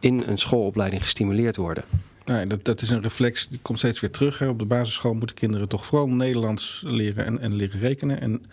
in 0.00 0.22
een 0.26 0.38
schoolopleiding 0.38 1.02
gestimuleerd 1.02 1.56
worden. 1.56 1.84
Nee, 2.24 2.46
dat, 2.46 2.64
dat 2.64 2.80
is 2.80 2.90
een 2.90 3.02
reflex, 3.02 3.48
die 3.48 3.58
komt 3.62 3.78
steeds 3.78 4.00
weer 4.00 4.10
terug. 4.10 4.38
Hè. 4.38 4.48
Op 4.48 4.58
de 4.58 4.64
basisschool 4.64 5.14
moeten 5.14 5.36
kinderen 5.36 5.68
toch 5.68 5.86
vooral 5.86 6.08
Nederlands 6.08 6.82
leren 6.86 7.24
en, 7.24 7.38
en 7.38 7.54
leren 7.54 7.80
rekenen. 7.80 8.20
En 8.20 8.44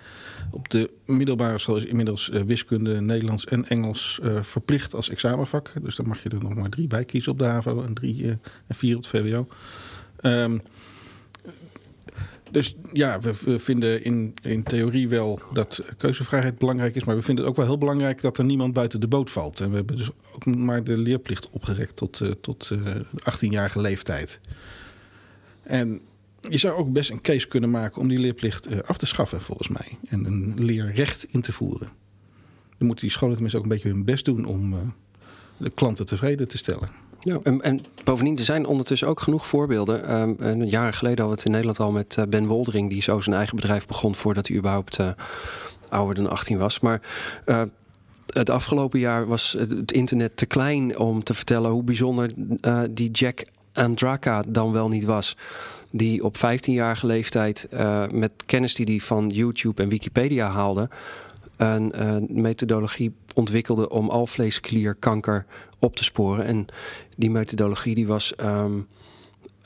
op 0.51 0.69
de 0.69 0.89
middelbare 1.05 1.57
school 1.57 1.77
is 1.77 1.85
inmiddels 1.85 2.29
uh, 2.29 2.41
wiskunde, 2.41 3.01
Nederlands 3.01 3.45
en 3.45 3.69
Engels 3.69 4.19
uh, 4.23 4.41
verplicht 4.41 4.95
als 4.95 5.09
examenvak. 5.09 5.73
Dus 5.81 5.95
dan 5.95 6.07
mag 6.07 6.23
je 6.23 6.29
er 6.29 6.43
nog 6.43 6.55
maar 6.55 6.69
drie 6.69 6.87
bij 6.87 7.05
kiezen 7.05 7.31
op 7.31 7.37
de 7.37 7.45
HAVO 7.45 7.83
en 7.83 7.93
drie 7.93 8.21
uh, 8.21 8.29
en 8.67 8.75
vier 8.75 8.95
op 8.95 9.01
het 9.01 9.11
VWO. 9.11 9.47
Um, 10.21 10.61
dus 12.51 12.75
ja, 12.91 13.19
we, 13.19 13.59
vinden 13.59 14.03
in, 14.03 14.33
in 14.41 14.63
theorie 14.63 15.07
wel 15.07 15.39
dat 15.53 15.83
keuzevrijheid 15.97 16.57
belangrijk 16.57 16.95
is. 16.95 17.03
Maar 17.03 17.15
we 17.15 17.21
vinden 17.21 17.43
het 17.43 17.53
ook 17.53 17.59
wel 17.59 17.69
heel 17.69 17.77
belangrijk 17.77 18.21
dat 18.21 18.37
er 18.37 18.45
niemand 18.45 18.73
buiten 18.73 18.99
de 18.99 19.07
boot 19.07 19.31
valt. 19.31 19.59
En 19.59 19.69
we 19.69 19.75
hebben 19.75 19.95
dus 19.95 20.09
ook 20.35 20.45
maar 20.45 20.83
de 20.83 20.97
leerplicht 20.97 21.49
opgerekt 21.49 21.95
tot, 21.95 22.19
uh, 22.19 22.31
tot 22.41 22.69
uh, 22.73 22.95
eh, 22.95 23.01
18-jarige 23.33 23.81
leeftijd. 23.81 24.39
En 25.63 26.01
je 26.49 26.57
zou 26.57 26.77
ook 26.77 26.91
best 26.91 27.09
een 27.09 27.21
case 27.21 27.47
kunnen 27.47 27.69
maken 27.69 28.01
om 28.01 28.07
die 28.07 28.19
leerplicht 28.19 28.71
uh, 28.71 28.79
af 28.79 28.97
te 28.97 29.05
schaffen, 29.05 29.41
volgens 29.41 29.67
mij. 29.67 29.97
En 30.07 30.25
een 30.25 30.63
leerrecht 30.63 31.25
in 31.29 31.41
te 31.41 31.53
voeren. 31.53 31.89
Dan 32.77 32.87
moeten 32.87 33.05
die 33.05 33.15
scholen 33.15 33.33
tenminste 33.33 33.59
ook 33.59 33.65
een 33.65 33.75
beetje 33.75 33.89
hun 33.89 34.05
best 34.05 34.25
doen 34.25 34.45
om 34.45 34.93
de 35.57 35.69
klanten 35.69 36.05
tevreden 36.05 36.47
te 36.47 36.57
stellen. 36.57 36.89
Ja, 37.19 37.39
en, 37.43 37.61
en, 37.61 37.81
bovendien, 38.03 38.37
er 38.37 38.43
zijn 38.43 38.65
ondertussen 38.65 39.07
ook 39.07 39.19
genoeg 39.19 39.47
voorbeelden. 39.47 40.21
Um, 40.21 40.63
jaren 40.63 40.93
geleden 40.93 41.19
hadden 41.19 41.25
we 41.25 41.31
het 41.31 41.45
in 41.45 41.51
Nederland 41.51 41.79
al 41.79 41.91
met 41.91 42.15
uh, 42.19 42.25
Ben 42.25 42.47
Woldering, 42.47 42.89
die 42.89 43.01
zo 43.01 43.19
zijn 43.19 43.35
eigen 43.35 43.55
bedrijf 43.55 43.87
begon 43.87 44.15
voordat 44.15 44.47
hij 44.47 44.57
überhaupt 44.57 44.99
uh, 44.99 45.09
ouder 45.89 46.15
dan 46.15 46.29
18 46.29 46.57
was. 46.57 46.79
Maar 46.79 47.01
het 48.33 48.49
afgelopen 48.49 48.99
jaar 48.99 49.27
was 49.27 49.55
het 49.57 49.91
internet 49.91 50.37
te 50.37 50.45
klein 50.45 50.97
om 50.97 51.23
te 51.23 51.33
vertellen 51.33 51.71
hoe 51.71 51.83
bijzonder 51.83 52.31
die 52.89 53.11
Jack 53.11 53.43
Andraka 53.73 54.43
dan 54.47 54.71
wel 54.71 54.89
niet 54.89 55.05
was. 55.05 55.37
Die 55.91 56.23
op 56.23 56.37
15-jarige 56.37 57.05
leeftijd 57.05 57.67
met 58.11 58.31
kennis 58.45 58.75
die 58.75 58.85
hij 58.85 58.99
van 58.99 59.29
YouTube 59.29 59.81
en 59.81 59.89
Wikipedia 59.89 60.49
haalde, 60.49 60.89
een, 61.57 62.07
een 62.07 62.27
methodologie 62.29 63.13
ontwikkelde 63.33 63.89
om 63.89 64.09
alvleesklierkanker 64.09 65.45
op 65.79 65.95
te 65.95 66.03
sporen. 66.03 66.45
En 66.45 66.65
die 67.15 67.29
methodologie 67.29 67.95
die 67.95 68.07
was. 68.07 68.33
Um, 68.41 68.87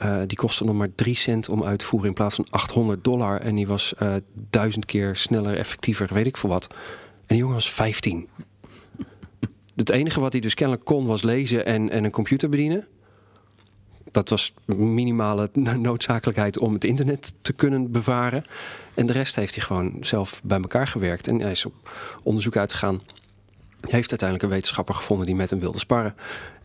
uh, 0.02 0.20
die 0.26 0.36
kostte 0.36 0.64
nog 0.64 0.74
maar 0.74 0.94
3 0.94 1.16
cent 1.16 1.48
om 1.48 1.64
uit 1.64 1.78
te 1.78 1.84
voeren 1.84 2.08
in 2.08 2.14
plaats 2.14 2.34
van 2.34 2.46
800 2.50 3.04
dollar. 3.04 3.40
En 3.40 3.54
die 3.54 3.66
was 3.66 3.94
uh, 4.02 4.14
duizend 4.50 4.84
keer 4.84 5.16
sneller, 5.16 5.56
effectiever, 5.56 6.08
weet 6.12 6.26
ik 6.26 6.36
veel 6.36 6.50
wat. 6.50 6.66
En 6.70 7.26
die 7.26 7.38
jongen 7.38 7.54
was 7.54 7.72
15. 7.72 8.28
Het 9.76 9.90
enige 9.90 10.20
wat 10.20 10.32
hij 10.32 10.40
dus 10.40 10.54
kennelijk 10.54 10.84
kon 10.84 11.06
was 11.06 11.22
lezen 11.22 11.66
en, 11.66 11.90
en 11.90 12.04
een 12.04 12.10
computer 12.10 12.48
bedienen. 12.48 12.86
Dat 14.10 14.28
was 14.28 14.54
minimale 14.66 15.50
noodzakelijkheid 15.78 16.58
om 16.58 16.72
het 16.72 16.84
internet 16.84 17.34
te 17.40 17.52
kunnen 17.52 17.90
bevaren. 17.90 18.44
En 18.94 19.06
de 19.06 19.12
rest 19.12 19.36
heeft 19.36 19.54
hij 19.54 19.64
gewoon 19.64 19.96
zelf 20.00 20.40
bij 20.44 20.60
elkaar 20.60 20.86
gewerkt. 20.86 21.28
En 21.28 21.40
hij 21.40 21.50
is 21.50 21.64
op 21.64 21.90
onderzoek 22.22 22.56
uitgegaan 22.56 23.00
heeft 23.90 24.10
uiteindelijk 24.10 24.42
een 24.42 24.56
wetenschapper 24.56 24.94
gevonden 24.94 25.26
die 25.26 25.34
met 25.34 25.50
hem 25.50 25.60
wilde 25.60 25.78
sparren. 25.78 26.14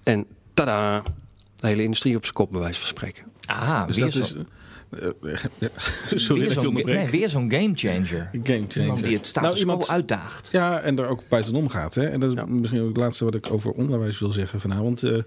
En 0.03 0.25
tada, 0.53 1.03
de 1.55 1.67
hele 1.67 1.83
industrie 1.83 2.15
op 2.15 2.23
zijn 2.23 2.35
kop, 2.35 2.51
bij 2.51 2.59
wijze 2.59 2.79
van 2.79 2.87
spreken. 2.87 3.23
Ah, 3.45 3.87
dus 3.87 3.97
weer 3.97 4.11
zo. 4.11 4.35
Uh, 5.23 5.33
ja. 5.57 5.67
Sorry, 6.15 6.41
weer 6.41 6.51
zo'n 6.51 6.73
nee, 6.73 7.09
weer 7.09 7.29
zo'n 7.29 7.51
game 7.51 7.71
changer. 7.73 8.29
Game 8.43 8.65
changer. 8.67 9.01
die 9.01 9.17
het 9.17 9.27
status 9.27 9.49
nou, 9.49 9.59
iemand, 9.59 9.89
uitdaagt. 9.89 10.49
Ja, 10.51 10.79
en 10.79 10.95
daar 10.95 11.09
ook 11.09 11.21
buitenom 11.27 11.69
gaat. 11.69 11.95
Hè? 11.95 12.07
En 12.09 12.19
dat 12.19 12.29
is 12.29 12.35
ja. 12.35 12.45
misschien 12.45 12.81
ook 12.81 12.87
het 12.87 12.97
laatste 12.97 13.23
wat 13.23 13.35
ik 13.35 13.51
over 13.51 13.71
onderwijs 13.71 14.19
wil 14.19 14.31
zeggen 14.31 14.61
vanavond. 14.61 15.03
Uh, 15.03 15.17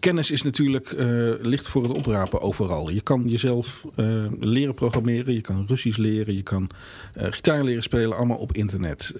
kennis 0.00 0.30
is 0.30 0.42
natuurlijk 0.42 0.92
uh, 0.92 1.32
licht 1.40 1.68
voor 1.68 1.82
het 1.82 1.92
oprapen 1.92 2.40
overal. 2.40 2.90
Je 2.90 3.00
kan 3.00 3.22
jezelf 3.28 3.84
uh, 3.96 4.24
leren 4.40 4.74
programmeren, 4.74 5.34
je 5.34 5.40
kan 5.40 5.64
Russisch 5.66 5.98
leren, 5.98 6.34
je 6.34 6.42
kan 6.42 6.70
uh, 7.16 7.26
gitaar 7.30 7.62
leren 7.64 7.82
spelen, 7.82 8.16
allemaal 8.16 8.38
op 8.38 8.52
internet 8.52 9.14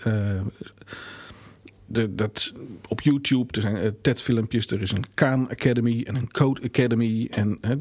dat, 2.11 2.52
op 2.88 3.00
YouTube, 3.00 3.52
er 3.52 3.61
zijn 3.61 3.76
uh, 3.76 3.90
TED-filmpjes, 4.02 4.66
er 4.66 4.83
is 4.83 4.90
een 4.90 5.14
Khan 5.14 5.50
Academy 5.50 6.02
en 6.07 6.14
een 6.14 6.31
Code 6.31 6.62
Academy. 6.62 7.28
En 7.31 7.59
hè, 7.61 7.76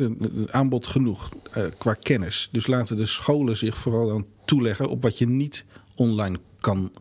aanbod 0.47 0.87
genoeg 0.87 1.29
uh, 1.57 1.63
qua 1.77 1.93
kennis. 1.93 2.49
Dus 2.51 2.67
laten 2.67 2.97
de 2.97 3.05
scholen 3.05 3.57
zich 3.57 3.77
vooral 3.77 4.07
dan 4.07 4.25
toeleggen 4.45 4.89
op 4.89 5.01
wat 5.01 5.17
je 5.17 5.27
niet 5.27 5.65
online 5.95 6.39
kan 6.59 6.91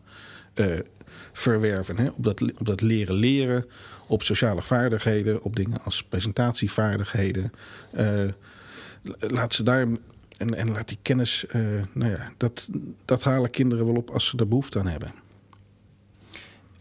uh, 0.55 0.65
verwerven. 1.33 1.97
Hè? 1.97 2.09
Op, 2.09 2.23
dat, 2.23 2.41
op 2.41 2.65
dat 2.65 2.81
leren 2.81 3.15
leren, 3.15 3.65
op 4.07 4.23
sociale 4.23 4.61
vaardigheden, 4.61 5.43
op 5.43 5.55
dingen 5.55 5.83
als 5.83 6.03
presentatievaardigheden. 6.03 7.51
laat 9.19 9.53
ze 9.53 9.63
daar 9.63 9.87
en, 10.37 10.53
en 10.53 10.71
laat 10.71 10.87
die 10.87 10.97
kennis, 11.01 11.45
nou 11.93 12.11
ja, 12.11 12.31
dat, 12.37 12.69
dat 13.05 13.23
halen 13.23 13.49
kinderen 13.49 13.85
wel 13.85 13.95
op 13.95 14.09
als 14.09 14.27
ze 14.27 14.37
er 14.37 14.47
behoefte 14.47 14.79
aan 14.79 14.87
hebben. 14.87 15.20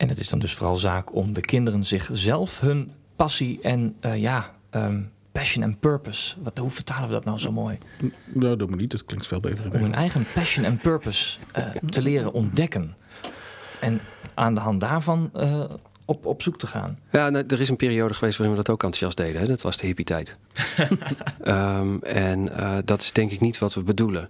En 0.00 0.08
het 0.08 0.20
is 0.20 0.28
dan 0.28 0.38
dus 0.38 0.54
vooral 0.54 0.76
zaak 0.76 1.14
om 1.14 1.32
de 1.32 1.40
kinderen 1.40 1.84
zichzelf 1.84 2.60
hun 2.60 2.92
passie 3.16 3.60
en 3.62 3.96
uh, 4.00 4.16
ja, 4.16 4.54
um, 4.70 5.10
passion 5.32 5.64
en 5.64 5.78
purpose. 5.78 6.36
Wat, 6.42 6.58
hoe 6.58 6.70
vertalen 6.70 7.08
we 7.08 7.14
dat 7.14 7.24
nou 7.24 7.38
zo 7.38 7.52
mooi? 7.52 7.78
Nou, 8.24 8.56
doe 8.56 8.68
me 8.68 8.76
niet. 8.76 8.90
Dat 8.90 9.04
klinkt 9.04 9.26
veel 9.26 9.40
beter. 9.40 9.64
Om 9.64 9.80
hun 9.80 9.94
eigen 9.94 10.26
passion 10.34 10.64
en 10.64 10.76
purpose 10.76 11.38
uh, 11.58 11.64
te 11.90 12.02
leren 12.02 12.32
ontdekken. 12.32 12.94
En 13.80 14.00
aan 14.34 14.54
de 14.54 14.60
hand 14.60 14.80
daarvan 14.80 15.30
uh, 15.36 15.64
op, 16.04 16.26
op 16.26 16.42
zoek 16.42 16.58
te 16.58 16.66
gaan. 16.66 16.98
Ja, 17.10 17.30
nou, 17.30 17.44
er 17.48 17.60
is 17.60 17.68
een 17.68 17.76
periode 17.76 18.14
geweest 18.14 18.38
waarin 18.38 18.56
we 18.56 18.62
dat 18.62 18.72
ook 18.72 18.82
enthousiast 18.82 19.16
deden. 19.16 19.40
Hè? 19.40 19.46
Dat 19.46 19.62
was 19.62 19.76
de 19.76 19.86
hippie-tijd. 19.86 20.36
um, 21.44 22.02
en 22.32 22.48
dat 22.84 23.02
is 23.02 23.12
denk 23.12 23.30
ik 23.30 23.40
niet 23.40 23.58
wat 23.58 23.74
we 23.74 23.82
bedoelen. 23.82 24.28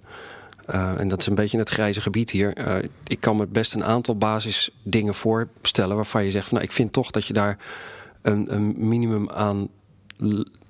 Uh, 0.74 1.00
en 1.00 1.08
dat 1.08 1.20
is 1.20 1.26
een 1.26 1.34
beetje 1.34 1.58
het 1.58 1.68
grijze 1.68 2.00
gebied 2.00 2.30
hier. 2.30 2.58
Uh, 2.58 2.74
ik 3.06 3.20
kan 3.20 3.36
me 3.36 3.46
best 3.46 3.74
een 3.74 3.84
aantal 3.84 4.16
basisdingen 4.16 5.14
voorstellen 5.14 5.96
waarvan 5.96 6.24
je 6.24 6.30
zegt 6.30 6.50
nou, 6.50 6.64
ik 6.64 6.72
vind 6.72 6.92
toch 6.92 7.10
dat 7.10 7.26
je 7.26 7.32
daar 7.32 7.58
een, 8.22 8.54
een 8.54 8.88
minimum 8.88 9.30
aan 9.30 9.68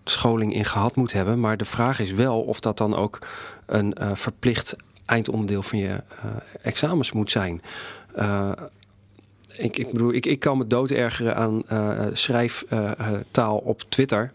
scholing 0.05 0.55
in 0.55 0.65
gehad 0.65 0.97
moet 0.97 1.13
hebben. 1.13 1.41
Maar 1.41 1.57
de 1.57 1.65
vraag 1.65 2.01
is 2.01 2.13
wel 2.13 2.41
of 2.41 2.61
dat 2.61 2.79
dan 2.79 2.97
ook 2.97 3.19
een 3.67 3.97
uh, 4.01 4.11
verplicht 4.15 4.77
eindonderdeel 5.05 5.63
van 5.63 5.79
je 5.79 6.03
examens 6.63 7.13
moet 7.13 7.31
zijn. 7.31 7.63
ik, 9.53 9.79
ik 9.79 9.91
bedoel, 9.93 10.13
ik, 10.13 10.27
ik 10.27 10.41
kan 10.41 10.59
me 10.59 10.67
dood 10.67 10.91
ergeren 10.91 11.37
aan 11.37 11.63
schrijftaal 12.13 13.57
op 13.57 13.83
Twitter. 13.89 14.33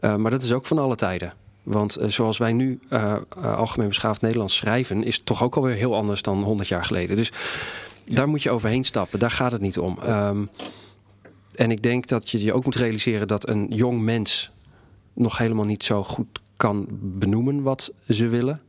maar 0.00 0.30
dat 0.30 0.42
is 0.42 0.52
ook 0.52 0.66
van 0.66 0.78
alle 0.78 0.96
tijden. 0.96 1.32
Want 1.62 2.00
uh, 2.00 2.08
zoals 2.08 2.38
wij 2.38 2.52
nu 2.52 2.80
uh, 2.90 3.14
uh, 3.38 3.56
algemeen 3.56 3.88
beschaafd 3.88 4.20
Nederlands 4.20 4.56
schrijven, 4.56 5.04
is 5.04 5.16
het 5.16 5.26
toch 5.26 5.42
ook 5.42 5.56
alweer 5.56 5.74
heel 5.74 5.94
anders 5.94 6.22
dan 6.22 6.42
100 6.42 6.68
jaar 6.68 6.84
geleden. 6.84 7.16
Dus 7.16 7.32
ja. 8.04 8.14
daar 8.14 8.28
moet 8.28 8.42
je 8.42 8.50
overheen 8.50 8.84
stappen. 8.84 9.18
Daar 9.18 9.30
gaat 9.30 9.52
het 9.52 9.60
niet 9.60 9.78
om. 9.78 9.98
Um, 10.08 10.50
en 11.54 11.70
ik 11.70 11.82
denk 11.82 12.06
dat 12.06 12.30
je 12.30 12.44
je 12.44 12.52
ook 12.52 12.64
moet 12.64 12.74
realiseren 12.74 13.28
dat 13.28 13.48
een 13.48 13.66
jong 13.70 14.00
mens 14.00 14.50
nog 15.12 15.38
helemaal 15.38 15.64
niet 15.64 15.82
zo 15.82 16.04
goed 16.04 16.40
kan 16.56 16.86
benoemen 16.90 17.62
wat 17.62 17.92
ze 18.08 18.28
willen. 18.28 18.60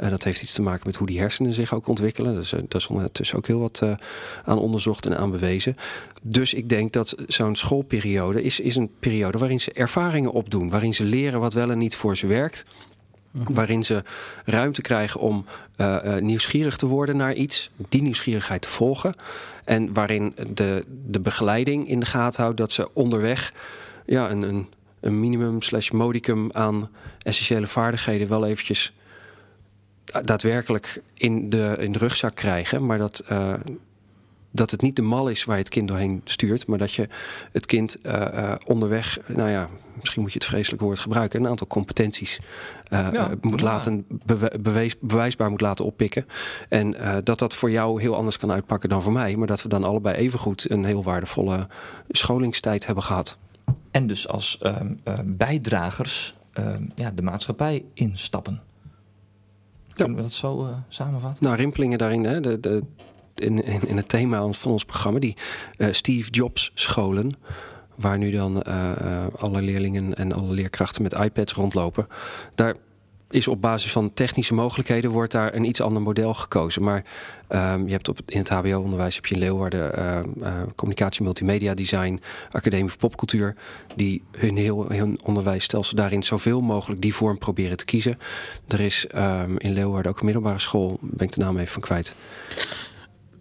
Uh, 0.00 0.10
dat 0.10 0.24
heeft 0.24 0.42
iets 0.42 0.52
te 0.52 0.62
maken 0.62 0.82
met 0.86 0.96
hoe 0.96 1.06
die 1.06 1.18
hersenen 1.18 1.52
zich 1.52 1.74
ook 1.74 1.86
ontwikkelen. 1.86 2.34
Dus, 2.34 2.52
uh, 2.52 2.60
daar 2.60 2.80
is 2.80 2.86
ondertussen 2.86 3.36
ook 3.36 3.46
heel 3.46 3.60
wat 3.60 3.80
uh, 3.84 3.92
aan 4.44 4.58
onderzocht 4.58 5.06
en 5.06 5.18
aan 5.18 5.30
bewezen. 5.30 5.76
Dus 6.22 6.54
ik 6.54 6.68
denk 6.68 6.92
dat 6.92 7.14
zo'n 7.26 7.56
schoolperiode 7.56 8.42
is, 8.42 8.60
is 8.60 8.76
een 8.76 8.90
periode 8.98 9.38
waarin 9.38 9.60
ze 9.60 9.72
ervaringen 9.72 10.32
opdoen. 10.32 10.70
Waarin 10.70 10.94
ze 10.94 11.04
leren 11.04 11.40
wat 11.40 11.52
wel 11.52 11.70
en 11.70 11.78
niet 11.78 11.96
voor 11.96 12.16
ze 12.16 12.26
werkt. 12.26 12.64
Waarin 13.30 13.84
ze 13.84 14.02
ruimte 14.44 14.82
krijgen 14.82 15.20
om 15.20 15.44
nieuwsgierig 16.20 16.76
te 16.76 16.86
worden 16.86 17.16
naar 17.16 17.34
iets. 17.34 17.70
Die 17.88 18.02
nieuwsgierigheid 18.02 18.62
te 18.62 18.68
volgen. 18.68 19.14
En 19.64 19.92
waarin 19.92 20.34
de, 20.54 20.84
de 21.06 21.20
begeleiding 21.20 21.88
in 21.88 22.00
de 22.00 22.06
gaten 22.06 22.42
houdt 22.42 22.56
dat 22.56 22.72
ze 22.72 22.94
onderweg 22.94 23.52
ja, 24.06 24.30
een, 24.30 24.42
een, 24.42 24.66
een 25.00 25.20
minimum 25.20 25.62
slash 25.62 25.90
modicum 25.90 26.52
aan 26.52 26.90
essentiële 27.22 27.66
vaardigheden 27.66 28.28
wel 28.28 28.46
eventjes 28.46 28.92
daadwerkelijk 30.22 31.02
in 31.14 31.50
de, 31.50 31.76
in 31.78 31.92
de 31.92 31.98
rugzak 31.98 32.34
krijgen. 32.34 32.86
Maar 32.86 32.98
dat, 32.98 33.24
uh, 33.30 33.54
dat 34.50 34.70
het 34.70 34.82
niet 34.82 34.96
de 34.96 35.02
mal 35.02 35.28
is 35.28 35.44
waar 35.44 35.56
je 35.56 35.62
het 35.62 35.72
kind 35.72 35.88
doorheen 35.88 36.20
stuurt. 36.24 36.66
Maar 36.66 36.78
dat 36.78 36.92
je 36.92 37.08
het 37.52 37.66
kind 37.66 37.96
uh, 38.02 38.12
uh, 38.12 38.54
onderweg, 38.66 39.18
nou 39.26 39.50
ja, 39.50 39.68
misschien 40.00 40.22
moet 40.22 40.32
je 40.32 40.38
het 40.38 40.48
vreselijke 40.48 40.84
woord 40.84 40.98
gebruiken. 40.98 41.40
Een 41.40 41.48
aantal 41.48 41.66
competenties 41.66 42.40
ja, 42.88 43.30
moet 43.40 43.60
ja. 43.60 43.66
laten, 43.66 44.06
bewees, 44.60 44.98
bewijsbaar 45.00 45.50
moet 45.50 45.60
laten 45.60 45.84
oppikken. 45.84 46.26
En 46.68 46.94
dat 47.24 47.38
dat 47.38 47.54
voor 47.54 47.70
jou 47.70 48.00
heel 48.00 48.16
anders 48.16 48.38
kan 48.38 48.52
uitpakken 48.52 48.88
dan 48.88 49.02
voor 49.02 49.12
mij. 49.12 49.36
Maar 49.36 49.46
dat 49.46 49.62
we 49.62 49.68
dan 49.68 49.84
allebei 49.84 50.16
evengoed 50.16 50.70
een 50.70 50.84
heel 50.84 51.02
waardevolle 51.02 51.66
scholingstijd 52.08 52.86
hebben 52.86 53.04
gehad. 53.04 53.38
En 53.90 54.06
dus 54.06 54.28
als 54.28 54.58
uh, 54.62 54.76
bijdragers 55.24 56.34
ja, 56.94 57.10
de 57.10 57.22
maatschappij 57.22 57.84
instappen. 57.94 58.62
Kunnen 59.96 60.16
we 60.16 60.22
dat 60.22 60.32
zo 60.32 60.64
uh, 60.64 60.68
samenvatten? 60.88 61.44
Nou, 61.44 61.56
rimpelingen 61.56 61.98
daarin, 61.98 62.24
hè, 62.24 62.40
de, 62.40 62.60
de, 62.60 62.82
in, 63.34 63.64
in, 63.64 63.88
in, 63.88 63.96
het 63.96 64.08
thema 64.08 64.52
van 64.52 64.72
ons 64.72 64.84
programma, 64.84 65.18
die 65.18 65.36
uh, 65.78 65.88
Steve 65.90 66.30
Jobs 66.30 66.70
scholen. 66.74 67.30
Waar 67.94 68.18
nu 68.18 68.30
dan 68.30 68.62
uh, 68.68 69.26
alle 69.38 69.62
leerlingen 69.62 70.14
en 70.14 70.32
alle 70.32 70.52
leerkrachten 70.52 71.02
met 71.02 71.12
iPads 71.12 71.52
rondlopen. 71.52 72.06
Daar 72.54 72.74
is 73.30 73.48
op 73.48 73.60
basis 73.60 73.92
van 73.92 74.12
technische 74.12 74.54
mogelijkheden 74.54 75.10
wordt 75.10 75.32
daar 75.32 75.54
een 75.54 75.64
iets 75.64 75.80
ander 75.80 76.02
model 76.02 76.34
gekozen. 76.34 76.82
Maar 76.82 77.04
um, 77.48 77.86
je 77.86 77.92
hebt 77.92 78.08
op, 78.08 78.18
in 78.26 78.38
het 78.38 78.48
HBO-onderwijs 78.48 79.14
heb 79.14 79.26
je 79.26 79.34
in 79.34 79.40
Leeuwarden 79.40 79.98
uh, 79.98 80.18
uh, 80.40 80.62
communicatie, 80.74 81.22
multimedia 81.22 81.74
design, 81.74 82.20
academie 82.50 82.88
voor 82.90 82.98
popcultuur, 82.98 83.54
die 83.96 84.22
hun 84.30 84.56
heel 84.56 84.84
hun 84.88 85.18
onderwijsstelsel 85.22 85.96
daarin 85.96 86.22
zoveel 86.22 86.60
mogelijk 86.60 87.02
die 87.02 87.14
vorm 87.14 87.38
proberen 87.38 87.76
te 87.76 87.84
kiezen. 87.84 88.18
Er 88.68 88.80
is 88.80 89.06
um, 89.14 89.58
in 89.58 89.72
Leeuwarden 89.72 90.12
ook 90.12 90.18
een 90.18 90.24
middelbare 90.24 90.58
school, 90.58 90.98
ben 91.00 91.26
ik 91.26 91.32
de 91.32 91.40
naam 91.40 91.58
even 91.58 91.72
van 91.72 91.82
kwijt. 91.82 92.16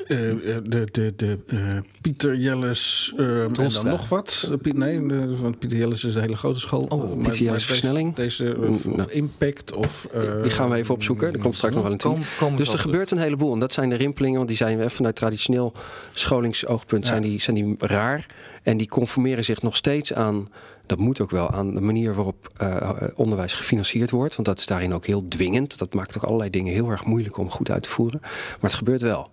Uh, 0.08 0.18
de, 0.64 0.88
de, 0.92 1.14
de 1.16 1.38
uh, 1.48 1.78
Pieter 2.02 2.36
Jelles 2.36 3.14
uh, 3.18 3.44
en 3.44 3.54
dan 3.54 3.72
nog 3.84 4.10
wat. 4.10 4.52
Piet, 4.62 4.78
nee, 4.78 5.08
de, 5.08 5.38
want 5.38 5.60
Pieter 5.60 5.78
Jelles 5.78 6.04
is 6.04 6.16
een 6.16 6.22
hele 6.22 6.36
grote 6.36 6.60
school. 6.60 6.86
Oh, 6.90 7.18
Pieter 7.18 7.44
Jelles 7.44 7.66
versnelling. 7.66 8.16
Deze, 8.16 8.58
of, 8.70 8.86
nou, 8.86 9.00
of 9.00 9.08
Impact 9.08 9.74
of... 9.74 10.08
die 10.42 10.52
gaan 10.52 10.70
we 10.70 10.76
even 10.76 10.94
opzoeken. 10.94 11.34
Er 11.34 11.40
komt 11.40 11.56
straks 11.56 11.74
nog 11.74 11.84
wel 11.84 11.92
een 11.92 11.98
tweet. 11.98 12.20
Kom, 12.38 12.56
dus 12.56 12.74
er 12.74 12.80
gebeurt 12.80 13.12
een 13.12 13.18
heleboel. 13.18 13.54
En 13.54 13.60
dat 13.60 13.74
zijn 13.74 13.90
de 13.90 13.96
rimpelingen. 13.96 14.36
Want 14.38 14.48
die 14.48 14.58
zijn 14.58 14.90
vanuit 14.92 15.16
traditioneel 15.16 15.74
scholingsoogpunt 16.12 17.04
ja. 17.04 17.10
zijn, 17.10 17.22
die, 17.22 17.42
zijn 17.42 17.56
die 17.56 17.76
raar. 17.80 18.26
En 18.64 18.78
die 18.78 18.88
conformeren 18.88 19.44
zich 19.44 19.62
nog 19.62 19.76
steeds 19.76 20.14
aan... 20.14 20.50
Dat 20.86 20.98
moet 20.98 21.22
ook 21.22 21.32
wel 21.32 21.52
aan 21.52 21.74
de 21.74 21.82
manier 21.82 22.14
waarop 22.14 22.52
uh, 22.62 22.90
onderwijs 23.16 23.54
gefinancierd 23.54 24.12
wordt. 24.12 24.36
Want 24.36 24.48
dat 24.48 24.60
is 24.60 24.66
daarin 24.66 24.94
ook 24.94 25.06
heel 25.06 25.28
dwingend. 25.28 25.78
Dat 25.78 25.94
maakt 25.94 26.18
ook 26.18 26.24
allerlei 26.24 26.50
dingen 26.50 26.74
heel 26.74 26.90
erg 26.90 27.06
moeilijk 27.06 27.38
om 27.38 27.50
goed 27.50 27.72
uit 27.72 27.84
te 27.84 27.90
voeren. 27.90 28.20
Maar 28.22 28.60
het 28.62 28.74
gebeurt 28.74 29.02
wel. 29.02 29.30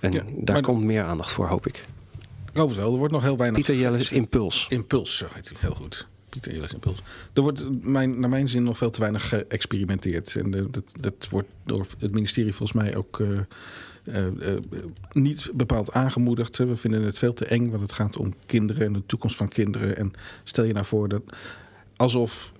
En 0.00 0.12
ja, 0.12 0.22
daar 0.36 0.62
komt 0.62 0.84
meer 0.84 1.02
aandacht 1.02 1.32
voor, 1.32 1.46
hoop 1.46 1.66
ik. 1.66 1.84
Ik 2.52 2.56
hoop 2.56 2.68
het 2.68 2.78
wel. 2.78 2.92
Er 2.92 2.98
wordt 2.98 3.12
nog 3.12 3.22
heel 3.22 3.36
weinig... 3.36 3.58
Pieter 3.58 3.82
Jelles 3.82 4.10
Impuls. 4.10 4.66
Impuls, 4.68 5.16
zo 5.16 5.26
heet 5.32 5.48
hij. 5.48 5.56
Heel 5.60 5.74
goed. 5.74 6.08
Pieter 6.28 6.52
Jelles 6.52 6.72
Impuls. 6.72 7.02
Er 7.32 7.42
wordt 7.42 7.84
mijn, 7.84 8.20
naar 8.20 8.30
mijn 8.30 8.48
zin 8.48 8.62
nog 8.62 8.78
veel 8.78 8.90
te 8.90 9.00
weinig 9.00 9.28
geëxperimenteerd. 9.28 10.36
En 10.36 10.50
de, 10.50 10.70
dat, 10.70 10.84
dat 11.00 11.28
wordt 11.30 11.48
door 11.64 11.86
het 11.98 12.12
ministerie 12.12 12.54
volgens 12.54 12.82
mij 12.82 12.96
ook... 12.96 13.18
Uh, 13.18 13.40
uh, 14.04 14.26
uh, 14.26 14.58
niet 15.12 15.50
bepaald 15.54 15.92
aangemoedigd. 15.92 16.56
We 16.56 16.76
vinden 16.76 17.02
het 17.02 17.18
veel 17.18 17.32
te 17.32 17.44
eng, 17.44 17.70
want 17.70 17.82
het 17.82 17.92
gaat 17.92 18.16
om 18.16 18.34
kinderen 18.46 18.86
en 18.86 18.92
de 18.92 19.02
toekomst 19.06 19.36
van 19.36 19.48
kinderen. 19.48 19.96
En 19.96 20.12
stel 20.44 20.64
je 20.64 20.72
nou 20.72 20.86
voor 20.86 21.08
dat 21.08 21.22
alsof 21.96 22.52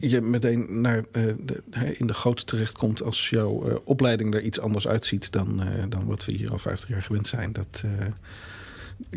je 0.00 0.20
meteen 0.20 0.80
naar, 0.80 1.04
uh, 1.12 1.34
de, 1.40 1.62
in 1.98 2.06
de 2.06 2.14
goot 2.14 2.46
terechtkomt 2.46 3.02
als 3.02 3.30
jouw 3.30 3.68
uh, 3.68 3.74
opleiding 3.84 4.34
er 4.34 4.42
iets 4.42 4.60
anders 4.60 4.88
uitziet 4.88 5.32
dan, 5.32 5.62
uh, 5.62 5.84
dan 5.88 6.06
wat 6.06 6.24
we 6.24 6.32
hier 6.32 6.50
al 6.50 6.58
50 6.58 6.88
jaar 6.88 7.02
gewend 7.02 7.26
zijn. 7.26 7.52
Dat, 7.52 7.84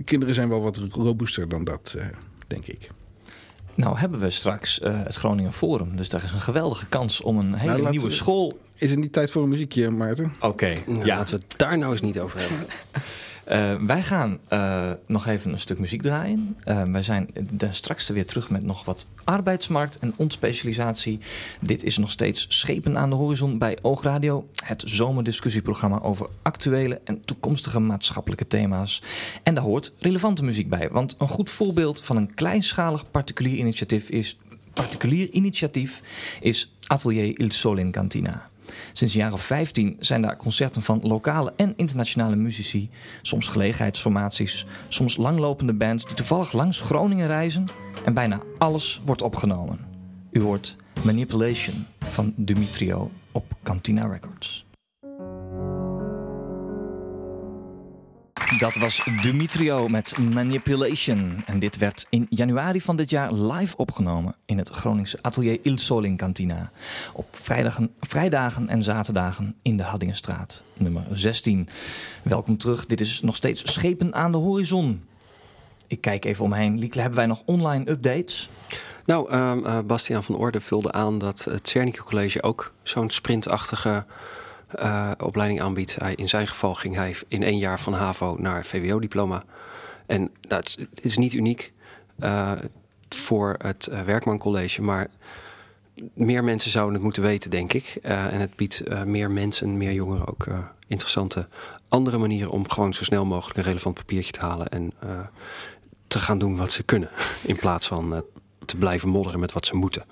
kinderen 0.06 0.36
zijn 0.36 0.50
wel 0.50 0.62
wat 0.62 0.78
robuuster 0.78 1.50
dan 1.50 1.63
dat, 1.63 1.98
denk 2.48 2.65
ik. 2.65 2.89
Nou 3.76 3.98
hebben 3.98 4.19
we 4.19 4.30
straks 4.30 4.80
het 4.84 5.15
Groningen 5.15 5.54
Forum. 5.54 5.96
Dus 5.96 6.10
daar 6.10 6.24
is 6.24 6.32
een 6.32 6.41
geweldige 6.41 6.86
kans 6.86 7.22
om 7.22 7.38
een 7.38 7.56
hele 7.56 7.78
nou, 7.78 7.89
nieuwe 7.89 8.10
school... 8.10 8.60
Is 8.78 8.89
het 8.89 9.00
niet 9.00 9.13
tijd 9.13 9.32
voor 9.32 9.43
een 9.43 9.50
muziekje, 9.50 9.89
Maarten? 9.89 10.34
Oké. 10.36 10.46
Okay, 10.46 10.84
nou, 10.88 11.06
ja. 11.06 11.17
Laten 11.17 11.36
we 11.36 11.43
het 11.48 11.58
daar 11.58 11.78
nou 11.78 11.91
eens 11.91 12.02
niet 12.02 12.19
over 12.19 12.39
hebben. 12.39 12.67
Uh, 13.51 13.75
wij 13.75 14.01
gaan 14.01 14.39
uh, 14.49 14.91
nog 15.06 15.27
even 15.27 15.51
een 15.51 15.60
stuk 15.60 15.79
muziek 15.79 16.01
draaien. 16.01 16.58
Uh, 16.65 16.84
wij 16.84 17.01
zijn 17.01 17.29
straks 17.71 18.08
weer 18.08 18.25
terug 18.25 18.49
met 18.49 18.63
nog 18.63 18.86
wat 18.86 19.08
arbeidsmarkt 19.23 19.99
en 19.99 20.13
ontspecialisatie. 20.15 21.19
Dit 21.60 21.84
is 21.84 21.97
nog 21.97 22.12
steeds 22.12 22.45
Schepen 22.49 22.97
aan 22.97 23.10
de 23.10 23.15
Horizon 23.15 23.58
bij 23.58 23.77
Oogradio. 23.82 24.47
Het 24.65 24.84
zomerdiscussieprogramma 24.86 25.99
over 26.01 26.29
actuele 26.41 27.01
en 27.03 27.25
toekomstige 27.25 27.79
maatschappelijke 27.79 28.47
thema's. 28.47 29.01
En 29.43 29.56
daar 29.56 29.63
hoort 29.63 29.91
relevante 29.99 30.43
muziek 30.43 30.69
bij. 30.69 30.89
Want 30.91 31.15
een 31.17 31.27
goed 31.27 31.49
voorbeeld 31.49 32.03
van 32.03 32.17
een 32.17 32.34
kleinschalig 32.34 33.12
particulier 33.12 33.58
initiatief 33.58 34.10
is, 34.10 34.38
particulier 34.73 35.29
initiatief 35.29 36.01
is 36.41 36.73
Atelier 36.88 37.39
Il 37.39 37.51
Sol 37.51 37.77
in 37.77 37.91
Cantina. 37.91 38.51
Sinds 38.91 39.13
jaar 39.13 39.33
of 39.33 39.41
15 39.41 39.95
zijn 39.99 40.21
daar 40.21 40.38
concerten 40.38 40.81
van 40.81 40.99
lokale 41.03 41.53
en 41.55 41.73
internationale 41.77 42.36
muzici, 42.36 42.89
soms 43.21 43.47
gelegenheidsformaties, 43.47 44.65
soms 44.88 45.17
langlopende 45.17 45.73
bands 45.73 46.05
die 46.05 46.15
toevallig 46.15 46.51
langs 46.53 46.81
Groningen 46.81 47.27
reizen 47.27 47.65
en 48.05 48.13
bijna 48.13 48.39
alles 48.57 49.01
wordt 49.05 49.21
opgenomen. 49.21 49.79
U 50.31 50.41
hoort 50.41 50.75
Manipulation 51.03 51.86
van 51.99 52.33
Dumitrio 52.36 53.12
op 53.31 53.45
Cantina 53.63 54.07
Records. 54.07 54.65
Dat 58.59 58.75
was 58.75 59.03
Dumitrio 59.21 59.87
met 59.87 60.17
Manipulation. 60.17 61.43
En 61.45 61.59
dit 61.59 61.77
werd 61.77 62.05
in 62.09 62.25
januari 62.29 62.81
van 62.81 62.95
dit 62.95 63.09
jaar 63.09 63.33
live 63.33 63.77
opgenomen 63.77 64.35
in 64.45 64.57
het 64.57 64.69
Groningse 64.69 65.17
atelier 65.21 65.59
Il 65.61 65.77
Sol 65.77 66.03
in 66.03 66.17
Cantina. 66.17 66.71
Op 67.13 67.25
vrijdagen, 67.99 68.69
en 68.69 68.83
zaterdagen 68.83 69.55
in 69.61 69.77
de 69.77 69.83
Haddingenstraat, 69.83 70.63
nummer 70.73 71.03
16. 71.11 71.67
Welkom 72.21 72.57
terug, 72.57 72.85
dit 72.85 73.01
is 73.01 73.21
nog 73.21 73.35
steeds 73.35 73.73
Schepen 73.73 74.13
aan 74.13 74.31
de 74.31 74.37
Horizon. 74.37 75.03
Ik 75.87 76.01
kijk 76.01 76.25
even 76.25 76.45
omheen. 76.45 76.79
Liekle, 76.79 77.01
hebben 77.01 77.19
wij 77.19 77.27
nog 77.27 77.41
online 77.45 77.89
updates? 77.89 78.49
Nou, 79.05 79.31
uh, 79.31 79.79
Bastiaan 79.79 80.23
van 80.23 80.35
Orde 80.35 80.61
vulde 80.61 80.91
aan 80.91 81.19
dat 81.19 81.43
het 81.43 81.67
Cernicke 81.67 82.03
College 82.03 82.43
ook 82.43 82.73
zo'n 82.83 83.09
sprintachtige 83.09 84.05
uh, 84.79 85.12
opleiding 85.17 85.62
aanbiedt. 85.62 85.95
Hij, 85.95 86.15
in 86.15 86.29
zijn 86.29 86.47
geval 86.47 86.75
ging 86.75 86.95
hij 86.95 87.15
in 87.27 87.43
één 87.43 87.57
jaar 87.57 87.79
van 87.79 87.93
HAVO 87.93 88.36
naar 88.39 88.65
VWO-diploma. 88.65 89.43
En 90.05 90.21
nou, 90.21 90.63
het, 90.63 90.77
is, 91.01 91.17
niet 91.17 91.33
uniek 91.33 91.73
uh, 92.19 92.51
voor 93.09 93.55
het 93.57 93.89
uh, 93.91 94.01
Werkman 94.01 94.38
College, 94.38 94.81
maar 94.81 95.07
meer 96.13 96.43
mensen 96.43 96.71
zouden 96.71 96.93
het 96.93 97.03
moeten 97.03 97.23
weten, 97.23 97.49
denk 97.49 97.73
ik. 97.73 97.97
en 98.01 98.39
het 98.39 98.55
biedt 98.55 99.05
meer 99.05 99.31
mensen, 99.31 99.77
meer 99.77 99.93
jongeren 99.93 100.27
ook 100.27 100.47
interessante 100.88 101.47
andere 101.88 102.17
manieren 102.17 102.51
om 102.51 102.69
gewoon 102.69 102.93
zo 102.93 103.03
snel 103.03 103.25
mogelijk 103.25 103.57
een 103.57 103.63
relevant 103.63 103.95
papiertje 103.95 104.31
te 104.31 104.39
halen 104.39 104.69
en 104.69 104.91
te 106.07 106.19
gaan 106.19 106.38
doen 106.38 106.57
wat 106.57 106.71
ze 106.71 106.83
kunnen. 106.83 107.09
In 107.45 107.55
plaats 107.55 107.88
van 107.88 108.23
te 108.65 108.77
blijven 108.77 109.09
modderen 109.09 109.39
met 109.39 109.51
wat 109.51 109.65
ze 109.65 109.75
moeten. 109.75 110.03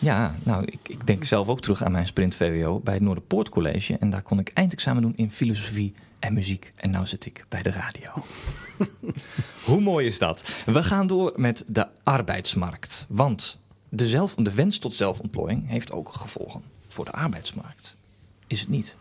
Ja, 0.00 0.34
nou, 0.42 0.64
ik, 0.64 0.78
ik, 0.82 1.06
denk 1.06 1.24
zelf 1.24 1.48
ook 1.48 1.60
terug 1.60 1.84
aan 1.84 1.92
mijn 1.92 2.06
sprint 2.06 2.34
VWO 2.34 2.80
bij 2.80 2.94
het 2.94 3.02
Noorderpoort 3.02 3.48
College. 3.48 3.96
En 3.98 4.10
daar 4.10 4.22
kon 4.22 4.38
ik 4.38 4.50
eindexamen 4.54 5.02
doen 5.02 5.16
in 5.16 5.30
filosofie 5.30 5.94
en 6.18 6.34
muziek. 6.34 6.70
En 6.76 6.90
nu 6.90 7.06
zit 7.06 7.26
ik 7.26 7.44
bij 7.48 7.62
de 7.62 7.70
radio. 7.70 8.10
Hoe 9.64 9.80
mooi 9.80 10.06
is 10.06 10.18
dat? 10.18 10.62
We 10.66 10.82
gaan 10.82 11.06
door 11.06 11.32
met 11.36 11.64
de 11.66 11.86
arbeidsmarkt. 12.02 13.06
Want 13.08 13.58
de, 13.88 14.08
zelf, 14.08 14.34
de 14.34 14.54
wens 14.54 14.78
tot 14.78 14.94
zelfontplooiing 14.94 15.68
heeft 15.68 15.92
ook 15.92 16.12
gevolgen 16.12 16.62
voor 16.88 17.04
de 17.04 17.12
arbeidsmarkt. 17.12 17.94
Is 18.46 18.60
het 18.60 18.68
niet? 18.68 18.96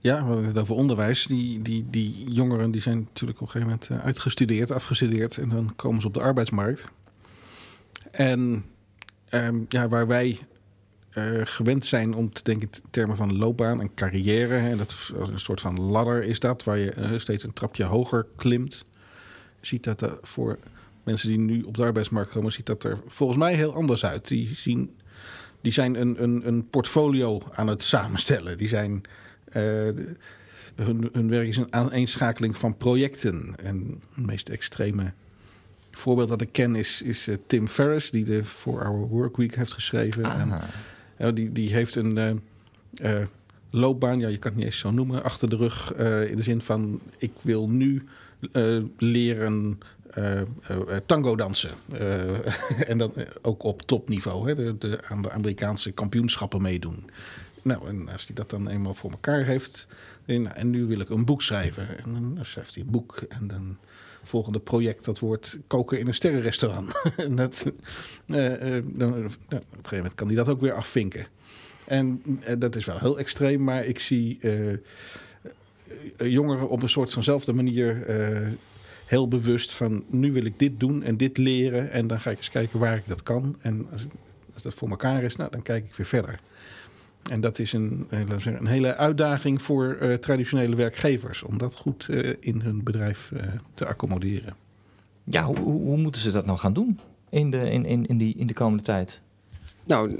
Ja, 0.00 0.16
we 0.16 0.26
hadden 0.26 0.44
het 0.44 0.58
over 0.58 0.74
onderwijs. 0.74 1.26
Die, 1.26 1.62
die, 1.62 1.86
die 1.90 2.30
jongeren 2.30 2.70
die 2.70 2.80
zijn 2.80 2.98
natuurlijk 2.98 3.40
op 3.40 3.46
een 3.46 3.52
gegeven 3.52 3.78
moment 3.78 3.90
eh, 3.90 4.06
uitgestudeerd, 4.06 4.70
afgestudeerd. 4.70 5.38
En 5.38 5.48
dan 5.48 5.72
komen 5.76 6.00
ze 6.00 6.06
op 6.06 6.14
de 6.14 6.20
arbeidsmarkt. 6.20 6.88
En 8.10 8.64
Um, 9.34 9.66
ja, 9.68 9.88
waar 9.88 10.06
wij 10.06 10.38
eh, 11.10 11.40
gewend 11.44 11.86
zijn 11.86 12.14
om 12.14 12.32
te 12.32 12.42
denken 12.42 12.68
in 12.72 12.82
termen 12.90 13.16
van 13.16 13.36
loopbaan 13.36 13.80
en 13.80 13.94
carrière. 13.94 14.54
Hè. 14.54 14.76
Dat 14.76 15.12
een 15.16 15.40
soort 15.40 15.60
van 15.60 15.80
ladder 15.80 16.24
is 16.24 16.38
dat, 16.38 16.64
waar 16.64 16.78
je 16.78 16.90
eh, 16.90 17.18
steeds 17.18 17.42
een 17.42 17.52
trapje 17.52 17.84
hoger 17.84 18.26
klimt. 18.36 18.84
Ziet 19.60 19.84
dat 19.84 20.00
er 20.00 20.18
voor 20.22 20.58
mensen 21.02 21.28
die 21.28 21.38
nu 21.38 21.62
op 21.62 21.76
de 21.76 21.82
arbeidsmarkt 21.82 22.30
komen, 22.30 22.52
ziet 22.52 22.66
dat 22.66 22.84
er 22.84 22.98
volgens 23.06 23.38
mij 23.38 23.54
heel 23.54 23.74
anders 23.74 24.04
uit. 24.04 24.28
Die, 24.28 24.48
zien, 24.54 24.96
die 25.60 25.72
zijn 25.72 26.00
een, 26.00 26.22
een, 26.22 26.46
een 26.46 26.68
portfolio 26.68 27.42
aan 27.52 27.66
het 27.66 27.82
samenstellen. 27.82 28.56
Die 28.56 28.68
zijn, 28.68 29.00
eh, 29.44 29.52
de- 29.54 30.16
hun, 30.74 31.08
hun 31.12 31.28
werk 31.28 31.48
is 31.48 31.56
een 31.56 31.72
aaneenschakeling 31.72 32.58
van 32.58 32.76
projecten. 32.76 33.54
En 33.56 34.00
het 34.14 34.26
meest 34.26 34.48
extreme 34.48 35.12
voorbeeld 35.92 36.28
dat 36.28 36.40
ik 36.40 36.52
ken 36.52 36.76
is, 36.76 37.02
is 37.02 37.26
eh, 37.28 37.34
Tim 37.46 37.68
Ferriss, 37.68 38.10
die 38.10 38.24
de 38.24 38.44
For 38.44 38.84
Our 38.84 39.08
Workweek 39.08 39.54
heeft 39.56 39.72
geschreven. 39.72 40.24
En, 40.24 40.60
ja, 41.18 41.32
die, 41.32 41.52
die 41.52 41.72
heeft 41.72 41.94
een 41.94 42.18
eh, 42.18 42.30
eh, 43.20 43.26
loopbaan, 43.70 44.18
ja, 44.18 44.28
je 44.28 44.38
kan 44.38 44.50
het 44.50 44.58
niet 44.60 44.68
eens 44.68 44.78
zo 44.78 44.90
noemen, 44.90 45.22
achter 45.22 45.50
de 45.50 45.56
rug. 45.56 45.92
eh, 45.92 46.30
in 46.30 46.36
de 46.36 46.42
zin 46.42 46.62
van, 46.62 47.00
ik 47.18 47.32
wil 47.42 47.68
nu 47.68 48.04
eh, 48.52 48.76
leren 48.98 49.80
eh, 50.10 50.40
eh, 50.40 50.46
tango 51.06 51.36
dansen. 51.36 51.70
Eh, 51.92 52.88
en 52.90 52.98
dan 52.98 53.12
ook 53.42 53.62
op 53.62 53.82
topniveau, 53.82 54.48
hè, 54.48 54.54
de, 54.54 54.78
de, 54.78 55.00
aan 55.08 55.22
de 55.22 55.30
Amerikaanse 55.30 55.90
kampioenschappen 55.92 56.62
meedoen. 56.62 57.04
Nou, 57.62 57.88
en 57.88 58.08
als 58.08 58.26
hij 58.26 58.34
dat 58.34 58.50
dan 58.50 58.68
eenmaal 58.68 58.94
voor 58.94 59.10
elkaar 59.10 59.44
heeft... 59.44 59.86
eh, 60.24 60.38
nou, 60.40 60.54
en 60.56 60.70
nu 60.70 60.86
wil 60.86 61.00
ik 61.00 61.08
een 61.10 61.24
boek 61.24 61.42
schrijven. 61.42 62.04
En 62.04 62.12
dan 62.12 62.38
schrijft 62.40 62.74
hij 62.74 62.84
een 62.84 62.90
boek. 62.90 63.22
En 63.28 63.48
dan 63.48 63.76
volgende 64.24 64.60
project, 64.60 65.04
dat 65.04 65.18
wordt 65.18 65.58
koken 65.66 65.98
in 65.98 66.06
een 66.06 66.14
sterrenrestaurant. 66.14 67.02
en 67.16 67.34
dat, 67.34 67.72
eh, 68.26 68.76
eh, 68.76 68.84
dan, 68.86 69.10
nou, 69.10 69.24
op 69.24 69.32
een 69.50 69.62
gegeven 69.72 69.96
moment 69.96 70.14
kan 70.14 70.26
hij 70.26 70.36
dat 70.36 70.48
ook 70.48 70.60
weer 70.60 70.72
afvinken. 70.72 71.26
En 71.84 72.22
eh, 72.40 72.54
dat 72.58 72.76
is 72.76 72.84
wel 72.84 72.98
heel 72.98 73.18
extreem, 73.18 73.64
maar 73.64 73.84
ik 73.84 73.98
zie 73.98 74.38
eh, 74.40 74.72
eh, 74.72 74.78
jongeren 76.16 76.68
op 76.68 76.82
een 76.82 76.88
soort 76.88 77.12
vanzelfde 77.12 77.52
manier 77.52 78.06
eh, 78.06 78.48
heel 79.06 79.28
bewust 79.28 79.72
van 79.72 80.04
nu 80.08 80.32
wil 80.32 80.44
ik 80.44 80.58
dit 80.58 80.80
doen 80.80 81.02
en 81.02 81.16
dit 81.16 81.38
leren 81.38 81.90
en 81.90 82.06
dan 82.06 82.20
ga 82.20 82.30
ik 82.30 82.36
eens 82.36 82.50
kijken 82.50 82.78
waar 82.78 82.96
ik 82.96 83.06
dat 83.06 83.22
kan. 83.22 83.56
En 83.60 83.86
als, 83.92 84.06
als 84.54 84.62
dat 84.62 84.74
voor 84.74 84.88
elkaar 84.88 85.22
is, 85.22 85.36
nou, 85.36 85.50
dan 85.50 85.62
kijk 85.62 85.84
ik 85.84 85.94
weer 85.94 86.06
verder. 86.06 86.40
En 87.30 87.40
dat 87.40 87.58
is 87.58 87.72
een, 87.72 88.06
eh, 88.10 88.18
laten 88.18 88.34
we 88.36 88.40
zeggen, 88.40 88.62
een 88.62 88.72
hele 88.72 88.96
uitdaging 88.96 89.62
voor 89.62 89.96
eh, 90.00 90.14
traditionele 90.14 90.76
werkgevers 90.76 91.42
om 91.42 91.58
dat 91.58 91.74
goed 91.74 92.08
eh, 92.08 92.32
in 92.40 92.60
hun 92.60 92.82
bedrijf 92.84 93.30
eh, 93.36 93.46
te 93.74 93.86
accommoderen. 93.86 94.54
Ja, 95.24 95.44
hoe, 95.44 95.58
hoe 95.58 95.82
hoe 95.82 95.96
moeten 95.96 96.22
ze 96.22 96.30
dat 96.30 96.46
nou 96.46 96.58
gaan 96.58 96.72
doen 96.72 96.98
in 97.30 97.50
de, 97.50 97.70
in, 97.70 97.84
in, 97.84 98.06
in, 98.06 98.18
die, 98.18 98.34
in 98.36 98.46
de 98.46 98.54
komende 98.54 98.82
tijd? 98.82 99.20
Nou, 99.84 100.18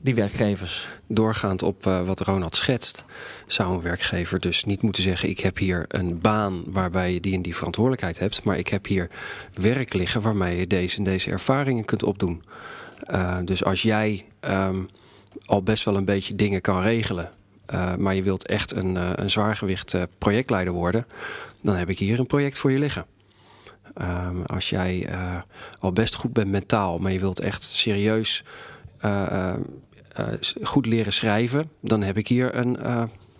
Die 0.00 0.14
werkgevers. 0.14 0.86
doorgaand 1.06 1.62
op 1.62 1.86
eh, 1.86 2.06
wat 2.06 2.20
Ronald 2.20 2.56
schetst, 2.56 3.04
zou 3.46 3.74
een 3.74 3.80
werkgever 3.82 4.40
dus 4.40 4.64
niet 4.64 4.82
moeten 4.82 5.02
zeggen: 5.02 5.28
Ik 5.28 5.40
heb 5.40 5.58
hier 5.58 5.84
een 5.88 6.20
baan 6.20 6.62
waarbij 6.66 7.12
je 7.12 7.20
die 7.20 7.34
en 7.34 7.42
die 7.42 7.56
verantwoordelijkheid 7.56 8.18
hebt, 8.18 8.42
maar 8.44 8.58
ik 8.58 8.68
heb 8.68 8.86
hier 8.86 9.10
werk 9.54 9.92
liggen 9.94 10.20
waarmee 10.22 10.58
je 10.58 10.66
deze 10.66 10.98
en 10.98 11.04
deze 11.04 11.30
ervaringen 11.30 11.84
kunt 11.84 12.02
opdoen. 12.02 12.42
Eh, 12.98 13.38
dus 13.44 13.64
als 13.64 13.82
jij 13.82 14.24
ehm, 14.40 14.76
al 15.44 15.62
best 15.62 15.84
wel 15.84 15.96
een 15.96 16.04
beetje 16.04 16.34
dingen 16.34 16.60
kan 16.60 16.82
regelen, 16.82 17.32
eh, 17.66 17.94
maar 17.94 18.14
je 18.14 18.22
wilt 18.22 18.46
echt 18.46 18.72
een, 18.72 18.96
eh, 18.96 19.10
een 19.14 19.30
zwaargewicht 19.30 19.94
eh, 19.94 20.02
projectleider 20.18 20.72
worden, 20.72 21.06
dan 21.62 21.74
heb 21.74 21.88
ik 21.88 21.98
hier 21.98 22.18
een 22.18 22.26
project 22.26 22.58
voor 22.58 22.72
je 22.72 22.78
liggen. 22.78 23.06
Ehm, 23.94 24.42
als 24.42 24.70
jij 24.70 25.08
al 25.78 25.92
best 25.92 26.14
goed 26.14 26.32
bent 26.32 26.50
mentaal, 26.50 26.98
maar 26.98 27.12
je 27.12 27.20
wilt 27.20 27.40
echt 27.40 27.62
serieus 27.62 28.44
goed 30.62 30.86
leren 30.86 31.12
schrijven, 31.12 31.70
dan 31.80 32.02
heb 32.02 32.16
ik 32.16 32.28
hier 32.28 32.54
een 32.54 32.78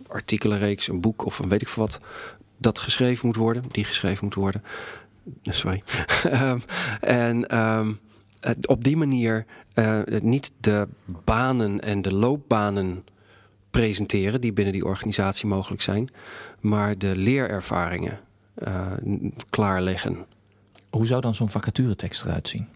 artikelenreeks, 0.08 0.88
een 0.88 1.00
boek 1.00 1.24
of 1.24 1.38
een 1.38 1.48
weet 1.48 1.62
ik 1.62 1.68
veel 1.68 1.82
wat 1.82 2.00
dat 2.58 2.78
geschreven 2.78 3.26
moet 3.26 3.36
worden, 3.36 3.64
die 3.70 3.84
geschreven 3.84 4.24
moet 4.24 4.34
worden. 4.34 4.62
Sorry. 5.42 5.82
Ehm, 6.24 6.58
en 7.00 7.48
ehm, 7.48 7.92
op 8.66 8.84
die 8.84 8.96
manier 8.96 9.46
eh, 9.74 10.00
niet 10.22 10.52
de 10.60 10.88
banen 11.24 11.80
en 11.80 12.02
de 12.02 12.14
loopbanen 12.14 13.04
presenteren 13.70 14.40
die 14.40 14.52
binnen 14.52 14.72
die 14.72 14.84
organisatie 14.84 15.46
mogelijk 15.46 15.82
zijn, 15.82 16.10
maar 16.60 16.98
de 16.98 17.16
leerervaringen 17.16 18.20
eh, 18.54 18.92
klaarleggen. 19.50 20.26
Hoe 20.90 21.06
zou 21.06 21.20
dan 21.20 21.34
zo'n 21.34 21.48
vacaturetekst 21.48 22.24
eruit 22.24 22.48
zien? 22.48 22.68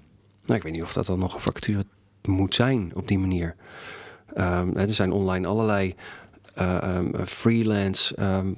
Nou, 0.45 0.59
ik 0.59 0.63
weet 0.63 0.73
niet 0.73 0.83
of 0.83 0.93
dat 0.93 1.07
dan 1.07 1.19
nog 1.19 1.35
een 1.35 1.41
vacature 1.41 1.85
moet 2.29 2.55
zijn 2.55 2.91
op 2.95 3.09
die 3.09 3.19
manier. 3.19 3.57
Ehm, 4.35 4.77
er 4.77 4.95
zijn 4.95 5.13
online 5.13 5.47
allerlei 5.47 5.95
eh, 6.55 6.83
ehm, 6.83 7.25
freelance 7.25 8.15
ehm, 8.15 8.53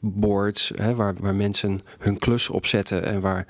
boards 0.00 0.72
hè, 0.76 0.94
waar, 0.94 1.14
waar 1.20 1.34
mensen 1.34 1.80
hun 1.98 2.18
klus 2.18 2.48
op 2.48 2.66
zetten 2.66 3.04
en 3.04 3.20
waar 3.20 3.46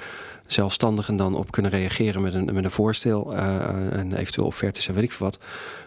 zelfstandigen 0.53 1.17
dan 1.17 1.35
op 1.35 1.51
kunnen 1.51 1.71
reageren 1.71 2.23
met 2.23 2.35
een, 2.35 2.45
met 2.45 2.65
een 2.65 2.71
voorstel 2.71 3.37
eh, 3.37 3.93
en 3.93 4.13
eventueel 4.13 4.47
offertes 4.47 4.89
en 4.89 4.95
weet 4.95 5.03
ik 5.03 5.13
veel 5.13 5.27
wat. 5.27 5.39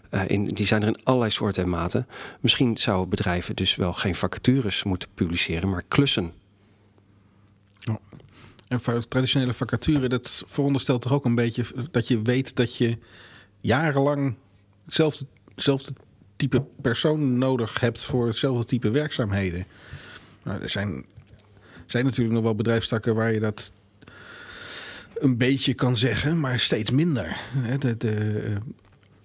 Eh, 0.10 0.22
in, 0.28 0.46
die 0.46 0.66
zijn 0.66 0.82
er 0.82 0.88
in 0.88 1.04
allerlei 1.04 1.32
soorten 1.32 1.64
en 1.64 1.70
maten. 1.70 2.08
Misschien 2.40 2.78
zouden 2.78 3.10
bedrijven 3.10 3.56
dus 3.56 3.76
wel 3.76 3.94
geen 3.94 4.16
vacatures 4.16 4.84
moeten 4.84 5.10
publiceren, 5.14 5.70
maar 5.70 5.84
klussen. 5.88 6.34
En 8.68 8.82
voor 8.82 9.08
traditionele 9.08 9.54
vacature, 9.54 10.10
dat 10.10 10.44
veronderstelt 10.48 11.02
toch 11.02 11.14
ook 11.14 11.26
een 11.26 11.36
beetje 11.36 11.66
dat 11.92 12.08
je 12.08 12.22
weet 12.22 12.56
dat 12.56 12.78
je 12.78 12.98
jarenlang 13.60 14.36
hetzelfde, 14.86 15.26
hetzelfde 15.56 15.94
type 16.36 16.64
persoon 16.82 17.38
nodig 17.38 17.80
hebt 17.80 18.04
voor 18.04 18.28
hetzelfde 18.28 18.66
type 18.66 18.90
werkzaamheden. 18.90 19.66
Nou, 20.44 20.62
er 20.62 20.70
zijn, 20.70 21.06
zijn 21.86 22.06
natuurlijk 22.06 22.36
nog 22.36 22.44
wel 22.44 22.56
bedrijfstakken 22.56 23.16
waar 23.16 23.34
je 23.34 23.40
dat 23.40 23.72
een 25.22 25.38
beetje 25.38 25.74
kan 25.74 25.96
zeggen, 25.98 26.40
maar 26.40 26.60
steeds 26.60 26.92
minder. 26.92 27.38
De, 27.80 27.96
eh, 27.98 28.56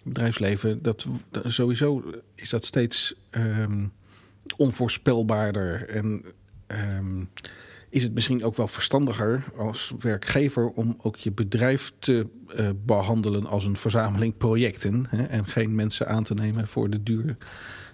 bedrijfsleven, 0.02 0.82
dat, 0.82 1.06
dat- 1.30 1.44
sowieso 1.52 2.10
is 2.34 2.50
dat 2.50 2.64
steeds 2.64 3.14
ehm, 3.30 3.86
onvoorspelbaarder. 4.56 5.88
En 5.88 6.22
ehm, 6.66 7.24
is 7.90 8.02
het 8.02 8.14
misschien 8.14 8.44
ook 8.44 8.56
wel 8.56 8.68
verstandiger 8.68 9.44
als 9.56 9.92
werkgever 10.00 10.68
om 10.68 10.94
ook 10.98 11.16
je 11.16 11.32
bedrijf 11.32 11.92
te 11.98 12.26
eh, 12.56 12.68
behandelen 12.84 13.46
als 13.46 13.64
een 13.64 13.76
verzameling 13.76 14.36
projecten. 14.36 15.06
Hè, 15.08 15.22
en 15.22 15.46
geen 15.46 15.74
mensen 15.74 16.08
aan 16.08 16.24
te 16.24 16.34
nemen 16.34 16.68
voor 16.68 16.90
de 16.90 17.02
duur, 17.02 17.36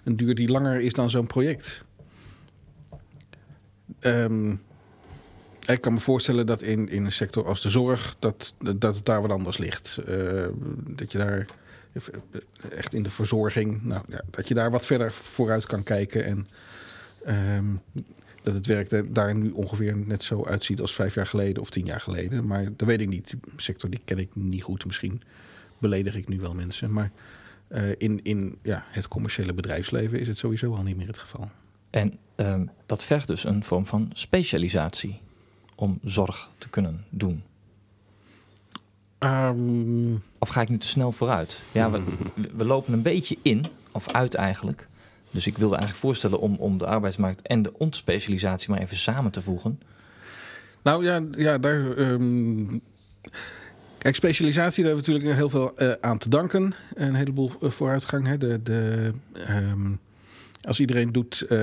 een 0.05 0.16
duur 0.16 0.34
die 0.34 0.48
langer 0.48 0.80
is 0.80 0.92
dan 0.92 1.11
zo'n 1.11 1.26
project. 1.26 1.84
Ehm, 4.00 4.57
ik 5.66 5.80
kan 5.80 5.94
me 5.94 6.00
voorstellen 6.00 6.46
dat 6.46 6.62
in, 6.62 6.88
in 6.88 7.04
een 7.04 7.12
sector 7.12 7.46
als 7.46 7.62
de 7.62 7.70
zorg, 7.70 8.16
dat, 8.18 8.54
dat 8.76 8.96
het 8.96 9.04
daar 9.04 9.22
wat 9.22 9.30
anders 9.30 9.58
ligt. 9.58 9.96
Eh, 10.06 10.46
dat 10.86 11.12
je 11.12 11.18
daar 11.18 11.46
echt 12.70 12.94
in 12.94 13.02
de 13.02 13.10
verzorging, 13.10 13.82
nou, 13.82 14.04
ja, 14.08 14.20
dat 14.30 14.48
je 14.48 14.54
daar 14.54 14.70
wat 14.70 14.86
verder 14.86 15.12
vooruit 15.12 15.66
kan 15.66 15.82
kijken. 15.82 16.24
En 16.24 16.46
ehm, 17.24 17.64
dat 18.42 18.54
het 18.54 18.66
werk 18.66 18.90
er 18.90 19.12
daar 19.12 19.34
nu 19.34 19.50
ongeveer 19.50 19.96
net 19.96 20.22
zo 20.22 20.44
uitziet 20.44 20.80
als 20.80 20.94
vijf 20.94 21.14
jaar 21.14 21.26
geleden 21.26 21.62
of 21.62 21.70
tien 21.70 21.84
jaar 21.84 22.00
geleden. 22.00 22.46
Maar 22.46 22.64
dat 22.76 22.88
weet 22.88 23.00
ik 23.00 23.08
niet. 23.08 23.28
Die 23.28 23.40
sector 23.56 23.90
die 23.90 24.00
ken 24.04 24.18
ik 24.18 24.34
niet 24.34 24.62
goed. 24.62 24.86
Misschien 24.86 25.22
beledig 25.78 26.14
ik 26.14 26.28
nu 26.28 26.40
wel 26.40 26.54
mensen. 26.54 26.92
Maar 26.92 27.10
eh, 27.68 27.82
in, 27.98 28.20
in 28.22 28.58
ja, 28.62 28.84
het 28.88 29.08
commerciële 29.08 29.54
bedrijfsleven 29.54 30.20
is 30.20 30.28
het 30.28 30.38
sowieso 30.38 30.74
al 30.74 30.82
niet 30.82 30.96
meer 30.96 31.06
het 31.06 31.18
geval. 31.18 31.50
En 31.90 32.18
ehm, 32.34 32.66
dat 32.86 33.04
vergt 33.04 33.26
dus 33.26 33.44
een 33.44 33.64
vorm 33.64 33.86
van 33.86 34.10
specialisatie 34.12 35.20
om 35.82 35.98
zorg 36.04 36.48
te 36.58 36.68
kunnen 36.68 37.04
doen. 37.08 37.42
Ehm, 39.18 40.14
Of 40.38 40.48
ga 40.48 40.60
ik 40.60 40.68
nu 40.68 40.78
te 40.78 40.86
snel 40.88 41.12
vooruit? 41.12 41.60
Ja, 41.72 41.90
we, 41.90 42.02
we 42.56 42.64
lopen 42.64 42.92
een 42.92 43.02
beetje 43.02 43.36
in, 43.42 43.64
of 43.92 44.12
uit 44.12 44.34
eigenlijk. 44.34 44.86
Dus 45.30 45.46
ik 45.46 45.58
wilde 45.58 45.74
eigenlijk 45.74 46.04
voorstellen 46.04 46.40
om, 46.40 46.54
om 46.58 46.78
de 46.78 46.86
arbeidsmarkt 46.86 47.42
en 47.42 47.62
de 47.62 47.72
ontspecialisatie 47.78 48.70
maar 48.70 48.80
even 48.80 48.96
samen 48.96 49.30
te 49.30 49.42
voegen. 49.42 49.80
Nou 50.82 51.04
ja, 51.04 51.22
ja 51.36 51.58
daar. 51.58 51.96
ehm, 51.96 52.78
kijk, 53.98 54.14
specialisatie, 54.14 54.84
daar 54.84 54.92
hebben 54.92 55.04
we 55.12 55.12
natuurlijk 55.12 55.40
heel 55.40 55.50
veel 55.50 55.76
eh, 55.76 55.92
aan 56.00 56.18
te 56.18 56.28
danken. 56.28 56.74
Een 56.94 57.14
heleboel 57.14 57.50
eh, 57.62 57.70
vooruitgang. 57.70 58.26
Hè. 58.26 58.38
De, 58.38 58.62
de, 58.62 59.12
ehm, 59.34 59.92
als 60.62 60.80
iedereen 60.80 61.12
doet 61.12 61.40
eh, 61.40 61.58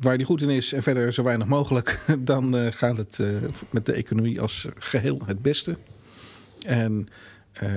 waar 0.00 0.14
hij 0.14 0.24
goed 0.24 0.42
in 0.42 0.50
is 0.50 0.72
en 0.72 0.82
verder 0.82 1.12
zo 1.12 1.22
weinig 1.22 1.46
mogelijk, 1.46 2.06
dan 2.20 2.56
eh, 2.56 2.72
gaat 2.72 2.96
het 2.96 3.18
eh, 3.18 3.26
met 3.70 3.86
de 3.86 3.92
economie 3.92 4.40
als 4.40 4.68
geheel 4.74 5.22
het 5.26 5.42
beste. 5.42 5.76
En 6.66 7.08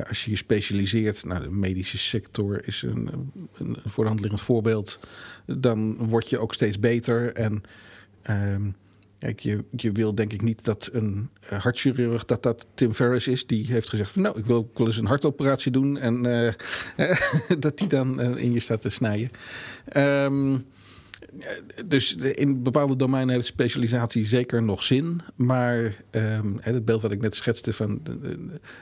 als 0.08 0.26
je 0.26 0.32
je 0.32 0.38
specialiseert, 0.38 1.26
nou, 1.26 1.44
de 1.44 1.52
medische 1.52 1.98
sector 1.98 2.68
is 2.68 2.82
een, 2.82 3.32
een 3.58 4.38
voorbeeld, 4.38 5.00
dan 5.46 5.98
word 5.98 6.30
je 6.30 6.40
ook 6.40 6.54
steeds 6.54 6.80
beter. 6.80 7.34
En 7.34 7.64
ehm, 8.22 8.70
Kijk, 9.24 9.40
je, 9.40 9.64
je 9.72 9.92
wil 9.92 10.16
denk 10.16 10.34
ik 10.34 10.42
niet 10.42 10.64
dat 10.64 10.90
een 10.94 11.30
uh, 11.44 11.62
hartchirurg, 11.62 12.26
dat 12.26 12.44
dat 12.44 12.66
Tim 12.74 12.94
Ferriss 12.94 13.28
is, 13.28 13.46
die 13.46 13.66
heeft 13.66 13.90
gezegd 13.90 14.12
van 14.12 14.22
nou, 14.22 14.40
ik 14.40 14.46
wil 14.46 14.72
wel 14.74 14.88
eens 14.88 14.98
een 14.98 15.06
hartoperatie 15.06 15.72
doen 15.72 15.98
en 15.98 16.26
uh, 16.26 16.52
dat 17.60 17.78
die 17.78 17.88
dan 17.88 18.22
in 18.22 18.54
je 18.54 18.60
staat 18.60 18.82
te 18.82 18.90
snijden. 18.90 19.32
Um, 19.98 20.66
dus 21.86 22.16
in 22.16 22.64
bepaalde 22.64 22.96
domeinen 22.96 23.34
heeft 23.34 23.46
specialisatie 23.46 24.26
zeker 24.26 24.64
nog 24.64 24.84
zin. 24.84 25.22
Maar 25.36 25.96
um, 26.12 26.58
het 26.60 26.86
beeld 26.86 27.02
wat 27.02 27.12
ik 27.12 27.22
net 27.22 27.36
schetste 27.36 27.74
van 27.74 28.02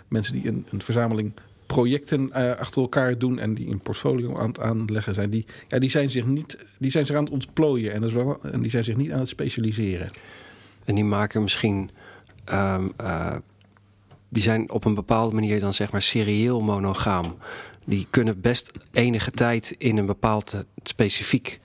mensen 0.08 0.34
die 0.34 0.48
een, 0.48 0.66
een 0.70 0.82
verzameling 0.82 1.34
projecten 1.72 2.22
uh, 2.22 2.52
achter 2.52 2.82
elkaar 2.82 3.18
doen 3.18 3.40
en 3.40 3.54
die 3.54 3.68
een 3.68 3.82
portfolio 3.82 4.38
aan 4.38 4.48
het 4.48 4.60
aanleggen 4.60 5.14
zijn, 5.14 5.30
die, 5.30 5.46
ja, 5.68 5.80
die, 5.80 5.90
zijn 5.90 6.10
zich 6.10 6.26
niet, 6.26 6.58
die 6.80 6.92
zijn 6.92 7.06
zich 7.06 7.16
aan 7.16 7.24
het 7.24 7.34
ontplooien 7.34 7.94
en, 7.94 8.02
dat 8.02 8.10
is 8.10 8.16
wel, 8.16 8.42
en 8.44 8.62
die 8.62 8.70
zijn 8.70 8.84
zich 8.84 8.96
niet 8.96 9.12
aan 9.12 9.20
het 9.20 9.28
specialiseren. 9.28 10.10
En 10.86 10.96
die 10.96 11.04
maken 11.04 11.42
misschien. 11.42 11.90
Um, 12.54 12.92
uh, 13.02 13.36
die 14.30 14.44
zijn 14.44 14.72
op 14.72 14.86
een 14.86 14.94
bepaalde 14.94 15.36
manier 15.36 15.60
dan 15.60 15.74
zeg 15.74 15.92
maar 15.92 16.02
serieel 16.02 16.62
monogaam. 16.62 17.36
Die 17.86 18.08
kunnen 18.10 18.42
best 18.42 18.72
enige 18.92 19.32
tijd 19.32 19.76
in 19.78 19.98
een 19.98 20.06
bepaald 20.06 20.66
specifiek 20.84 21.60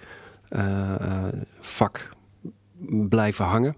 uh, 0.50 0.94
vak 1.60 2.08
blijven 3.08 3.44
hangen 3.44 3.76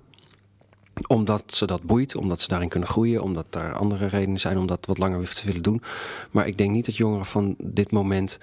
omdat 1.06 1.54
ze 1.54 1.66
dat 1.66 1.82
boeit, 1.82 2.16
omdat 2.16 2.40
ze 2.40 2.48
daarin 2.48 2.68
kunnen 2.68 2.88
groeien, 2.88 3.22
omdat 3.22 3.46
er 3.50 3.72
andere 3.72 4.06
redenen 4.06 4.40
zijn 4.40 4.58
om 4.58 4.66
dat 4.66 4.86
wat 4.86 4.98
langer 4.98 5.34
te 5.34 5.46
willen 5.46 5.62
doen. 5.62 5.82
Maar 6.30 6.46
ik 6.46 6.58
denk 6.58 6.70
niet 6.70 6.86
dat 6.86 6.96
jongeren 6.96 7.26
van 7.26 7.54
dit 7.58 7.90
moment 7.90 8.38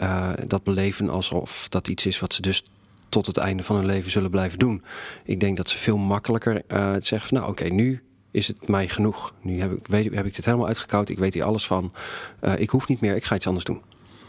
uh, 0.00 0.28
dat 0.46 0.62
beleven 0.62 1.08
alsof 1.08 1.66
dat 1.68 1.88
iets 1.88 2.06
is 2.06 2.20
wat 2.20 2.34
ze 2.34 2.42
dus 2.42 2.64
tot 3.08 3.26
het 3.26 3.36
einde 3.36 3.62
van 3.62 3.76
hun 3.76 3.86
leven 3.86 4.10
zullen 4.10 4.30
blijven 4.30 4.58
doen. 4.58 4.82
Ik 5.24 5.40
denk 5.40 5.56
dat 5.56 5.68
ze 5.68 5.78
veel 5.78 5.96
makkelijker 5.96 6.62
uh, 6.68 6.92
zeggen 7.00 7.20
van 7.20 7.38
nou 7.38 7.50
oké, 7.50 7.62
okay, 7.62 7.76
nu 7.76 8.02
is 8.30 8.46
het 8.46 8.68
mij 8.68 8.88
genoeg. 8.88 9.34
Nu 9.40 9.60
heb 9.60 9.72
ik, 9.72 9.86
weet, 9.86 10.14
heb 10.14 10.26
ik 10.26 10.34
dit 10.34 10.44
helemaal 10.44 10.66
uitgekoud, 10.66 11.08
ik 11.08 11.18
weet 11.18 11.34
hier 11.34 11.44
alles 11.44 11.66
van. 11.66 11.92
Uh, 12.40 12.58
ik 12.58 12.70
hoef 12.70 12.88
niet 12.88 13.00
meer, 13.00 13.16
ik 13.16 13.24
ga 13.24 13.34
iets 13.34 13.46
anders 13.46 13.64
doen. 13.64 13.82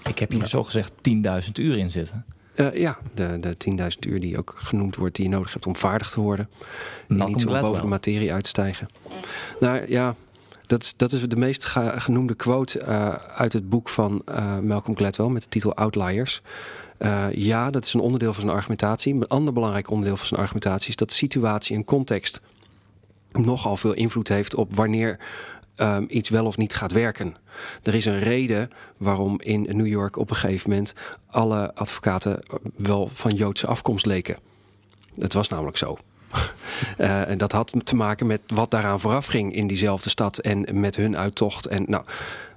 Ik 0.08 0.20
heb 0.20 0.32
hier 0.32 0.40
ja. 0.40 0.48
zo 0.48 0.64
gezegd 0.64 0.94
10.000 1.46 1.52
uur 1.54 1.78
in 1.78 1.92
zitten. 1.92 2.26
Uh, 2.56 2.76
ja, 2.76 2.98
de, 3.14 3.40
de 3.40 3.56
10.000 3.80 4.10
uur 4.10 4.20
die 4.20 4.38
ook 4.38 4.54
genoemd 4.58 4.96
wordt, 4.96 5.16
die 5.16 5.26
je 5.26 5.32
nodig 5.32 5.54
hebt 5.54 5.66
om 5.66 5.76
vaardig 5.76 6.10
te 6.10 6.22
worden. 6.22 6.50
En 7.08 7.26
niet 7.26 7.42
zo 7.42 7.60
boven 7.62 7.82
de 7.82 7.88
materie 7.88 8.34
uitstijgen. 8.34 8.88
Nou 9.60 9.92
ja, 9.92 10.16
dat 10.66 10.84
is, 10.84 10.94
dat 10.98 11.12
is 11.12 11.28
de 11.28 11.36
meest 11.36 11.66
genoemde 11.96 12.34
quote 12.34 12.80
uh, 12.80 13.14
uit 13.14 13.54
het 13.54 13.70
boek 13.70 13.90
van 13.90 14.22
uh, 14.30 14.60
Malcolm 14.60 14.98
Gladwell 14.98 15.28
met 15.28 15.44
de 15.44 15.50
titel 15.50 15.76
Outliers. 15.76 16.42
ja, 17.32 17.70
dat 17.70 17.86
is 17.86 17.94
een 17.94 18.00
onderdeel 18.00 18.34
van 18.34 18.42
zijn 18.42 18.56
argumentatie. 18.56 19.14
Een 19.14 19.28
ander 19.28 19.54
belangrijk 19.54 19.90
onderdeel 19.90 20.18
van 20.18 20.28
zijn 20.28 20.42
argumentatie 20.42 20.90
is 20.90 20.96
dat 20.96 21.12
situatie 21.12 21.76
en 21.76 21.84
context 21.84 22.42
nogal 23.32 23.78
veel 23.78 23.94
invloed 23.94 24.28
heeft 24.28 24.56
op 24.56 24.76
wanneer 24.76 25.20
um, 25.84 26.06
iets 26.08 26.30
wel 26.30 26.46
of 26.46 26.58
niet 26.58 26.74
gaat 26.74 26.92
werken. 26.92 27.36
Er 27.84 27.96
is 27.96 28.06
een 28.06 28.20
reden 28.20 28.72
waarom 28.98 29.42
in 29.42 29.68
New 29.70 29.88
York 29.88 30.18
op 30.18 30.30
een 30.30 30.36
gegeven 30.36 30.70
moment 30.70 30.94
alle 31.28 31.76
advocaten 31.76 32.40
wel 32.78 33.08
van 33.08 33.32
Joodse 33.32 33.68
afkomst 33.68 34.06
leken. 34.06 34.38
Het 35.20 35.34
was 35.34 35.48
namelijk 35.48 35.78
zo. 35.78 35.98
uh, 36.98 37.28
en 37.32 37.38
dat 37.38 37.52
had 37.52 37.74
te 37.84 37.96
maken 37.96 38.28
met 38.28 38.42
wat 38.48 38.72
daaraan 38.72 39.00
vooraf 39.00 39.26
ging 39.26 39.54
in 39.54 39.68
diezelfde 39.68 40.10
stad 40.10 40.38
en 40.38 40.80
met 40.80 40.96
hun 40.96 41.18
uittocht. 41.18 41.66
En, 41.66 41.86
nou, 41.88 42.04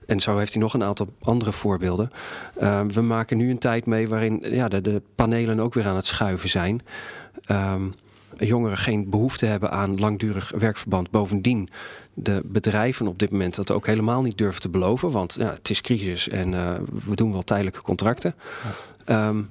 en 0.07 0.21
zo 0.21 0.39
heeft 0.39 0.53
hij 0.53 0.63
nog 0.63 0.75
een 0.75 0.85
aantal 0.85 1.09
andere 1.23 1.53
voorbeelden. 1.53 2.13
Uh, 2.61 2.81
we 2.83 3.01
maken 3.01 3.37
nu 3.37 3.51
een 3.51 3.59
tijd 3.59 3.87
mee 3.87 4.09
waarin 4.09 4.39
ja, 4.43 4.69
de, 4.69 5.03
panelen 5.15 5.61
ook 5.61 5.75
weer 5.75 5.87
aan 5.87 5.97
het 5.97 6.07
schuiven 6.07 6.49
zijn. 6.49 6.83
Um, 7.51 7.95
jongeren 8.39 8.77
geen 8.77 9.11
behoefte 9.11 9.47
hebben 9.47 9.71
aan 9.71 9.99
langdurig 9.99 10.53
werkverband. 10.59 11.11
Bovendien 11.11 11.69
de 12.15 12.43
bedrijven 12.45 13.07
op 13.07 13.19
dit 13.19 13.31
moment 13.31 13.55
dat 13.55 13.71
ook 13.71 13.87
helemaal 13.87 14.23
niet 14.23 14.39
durven 14.39 14.61
te 14.61 14.69
beloven. 14.69 15.11
Want 15.11 15.35
ja, 15.39 15.51
het 15.51 15.71
is 15.71 15.81
crisis 15.81 16.29
en 16.29 16.53
uh, 16.53 16.75
we 17.05 17.15
doen 17.15 17.33
wel 17.33 17.43
tijdelijke 17.43 17.83
contracten. 17.83 18.35
Ja. 19.07 19.29
Um, 19.29 19.51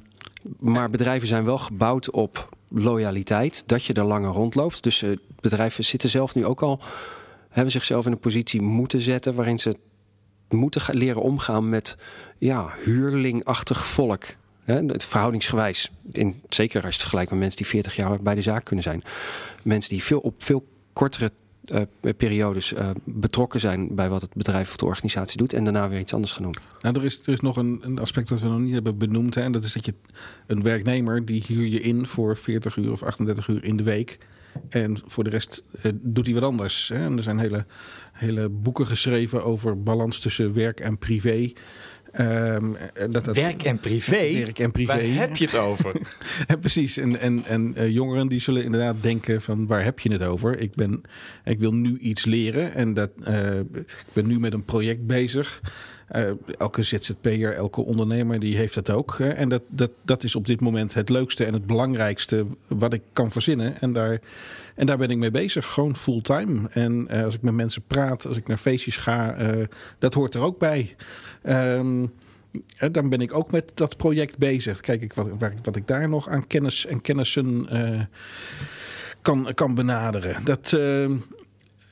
maar 0.60 0.90
bedrijven 0.90 1.28
zijn 1.28 1.46
wel 1.46 1.58
gebouwd 1.58 2.10
op 2.10 2.50
loyaliteit. 2.70 3.64
Dat 3.66 3.86
je 3.86 3.94
er 3.94 4.04
langer 4.04 4.32
rondloopt. 4.32 4.84
Dus 4.84 5.02
uh, 5.02 5.18
bedrijven 5.40 5.86
zitten 5.86 6.10
zelf 6.10 6.36
nu 6.36 6.46
ook 6.46 6.62
al... 6.62 6.80
hebben 7.50 7.72
zichzelf 7.72 8.06
in 8.06 8.12
een 8.12 8.20
positie 8.20 8.62
moeten 8.62 9.02
zetten... 9.02 9.36
waarin 9.36 9.60
ze 9.60 9.78
moeten 10.50 10.98
leren 10.98 11.22
omgaan 11.22 11.70
met 11.70 11.98
ja, 12.38 12.74
huurlingachtig 12.84 13.88
volk. 13.88 14.24
Hè, 14.66 14.82
verhoudingsgewijs. 14.98 15.92
In, 16.12 16.42
zeker 16.50 16.76
als 16.76 16.84
je 16.84 16.92
het 16.92 17.00
vergelijkt 17.00 17.32
met 17.32 17.40
mensen 17.40 17.58
die 17.58 17.68
40 17.68 17.96
jaar 17.96 18.22
bij 18.22 18.36
de 18.36 18.42
zaak 18.42 18.66
kunnen 18.66 18.84
zijn. 18.84 19.04
Mensen 19.64 19.90
die 19.90 20.04
veel 20.04 20.20
op 20.20 20.44
veel 20.44 20.68
kortere 20.94 21.32
uh, 21.74 21.82
periodes 22.18 22.74
uh, 22.74 22.90
betrokken 23.04 23.60
zijn 23.60 23.96
bij 23.96 24.10
wat 24.10 24.22
het 24.22 24.34
bedrijf 24.34 24.70
of 24.70 24.78
de 24.78 24.86
organisatie 24.86 25.38
doet 25.38 25.54
en 25.54 25.64
daarna 25.64 25.90
weer 25.90 26.00
iets 26.00 26.14
anders 26.14 26.32
gaan 26.32 26.44
doen. 26.44 26.56
Nou, 26.80 26.96
er 26.96 27.06
is, 27.06 27.20
er 27.20 27.34
is 27.34 27.40
nog 27.40 27.58
een, 27.58 27.80
een 27.82 28.00
aspect 28.00 28.30
dat 28.30 28.40
we 28.40 28.48
nog 28.48 28.60
niet 28.60 28.74
hebben 28.74 28.98
benoemd. 28.98 29.36
Hè, 29.36 29.42
en 29.42 29.52
dat 29.52 29.64
is 29.64 29.74
dat 29.74 29.86
je 29.86 29.94
een 30.48 30.64
werknemer 30.64 31.26
die 31.26 31.44
huur 31.48 31.68
je 31.68 31.80
in 31.80 32.06
voor 32.06 32.38
40 32.38 32.76
uur 32.76 32.92
of 32.92 33.04
38 33.04 33.48
uur 33.48 33.64
in 33.64 33.78
de 33.78 33.84
week. 33.84 34.18
En 34.70 34.98
voor 35.06 35.24
de 35.24 35.30
rest 35.30 35.64
uh, 35.84 35.92
doet 35.96 36.26
hij 36.26 36.36
wat 36.36 36.44
anders. 36.44 36.88
Hè. 36.88 37.06
En 37.06 37.18
er 37.18 37.24
zijn 37.24 37.40
hele, 37.40 37.66
hele 38.14 38.50
boeken 38.50 38.88
geschreven 38.88 39.44
over 39.44 39.84
balans 39.84 40.20
tussen 40.20 40.54
werk 40.54 40.80
en 40.80 40.98
privé. 40.98 41.52
Um, 42.20 42.76
dat, 43.10 43.26
dat, 43.26 43.36
werk 43.36 43.64
en 43.64 43.80
privé? 43.80 44.34
Werk 44.34 44.60
en 44.60 44.72
privé. 44.72 44.94
Waar 44.94 45.02
heb 45.02 45.36
je 45.36 45.46
het 45.46 45.56
over? 45.56 45.96
en 46.48 46.60
precies. 46.60 46.98
En, 46.98 47.20
en, 47.20 47.44
en 47.46 47.74
uh, 47.78 47.90
jongeren 47.90 48.28
die 48.28 48.40
zullen 48.40 48.64
inderdaad 48.64 48.96
denken 49.02 49.42
van 49.42 49.68
waar 49.68 49.84
heb 49.84 50.00
je 50.00 50.12
het 50.12 50.24
over? 50.24 50.60
Ik, 50.60 50.76
ben, 50.76 51.02
ik 51.44 51.60
wil 51.60 51.74
nu 51.74 51.98
iets 51.98 52.26
leren 52.26 52.74
en 52.74 52.94
dat, 52.94 53.12
uh, 53.28 53.60
ik 53.60 54.14
ben 54.14 54.28
nu 54.28 54.40
met 54.40 54.54
een 54.54 54.66
project 54.66 55.08
bezig. 55.08 55.62
Uh, 56.16 56.32
elke 56.58 56.84
ZZP'er, 56.84 57.54
elke 57.54 57.82
ondernemer 57.82 58.40
die 58.40 58.58
heeft 58.58 58.74
dat 58.74 58.90
ook. 58.90 59.20
En 59.20 59.50
dat, 59.50 59.62
dat, 59.68 59.92
dat 60.02 60.24
is 60.24 60.36
op 60.36 60.46
dit 60.46 60.62
moment 60.62 60.94
het 60.94 61.10
leukste 61.10 61.46
en 61.46 61.54
het 61.54 61.66
belangrijkste 61.66 62.46
wat 62.68 62.94
ik 62.94 63.02
kan 63.14 63.32
verzinnen. 63.32 63.82
En 63.82 63.94
daar, 63.94 64.20
en 64.76 64.86
daar 64.86 64.98
ben 64.98 65.10
ik 65.10 65.18
mee 65.18 65.32
bezig, 65.32 65.66
gewoon 65.66 65.96
fulltime. 65.96 66.70
En 66.70 67.08
uh, 67.12 67.24
als 67.24 67.36
ik 67.36 67.42
met 67.42 67.54
mensen 67.54 67.82
praat, 67.88 68.28
als 68.28 68.38
ik 68.38 68.48
naar 68.48 68.58
feestjes 68.58 68.98
ga, 68.98 69.42
uh, 69.42 69.64
dat 70.00 70.14
hoort 70.14 70.34
er 70.34 70.42
ook 70.42 70.60
bij. 70.60 70.96
Um, 71.44 72.14
dan 72.92 73.10
ben 73.10 73.22
ik 73.22 73.34
ook 73.34 73.52
met 73.52 73.72
dat 73.74 73.98
project 73.98 74.38
bezig. 74.38 74.82
Kijk 74.82 75.02
ik 75.02 75.14
wat, 75.14 75.30
wat 75.64 75.76
ik 75.76 75.88
daar 75.88 76.10
nog 76.10 76.30
aan 76.30 76.48
kennis 76.48 76.86
en 76.86 77.02
kennissen 77.02 77.68
kan, 79.22 79.52
kan 79.54 79.76
benaderen. 79.76 80.44
Dat, 80.44 80.78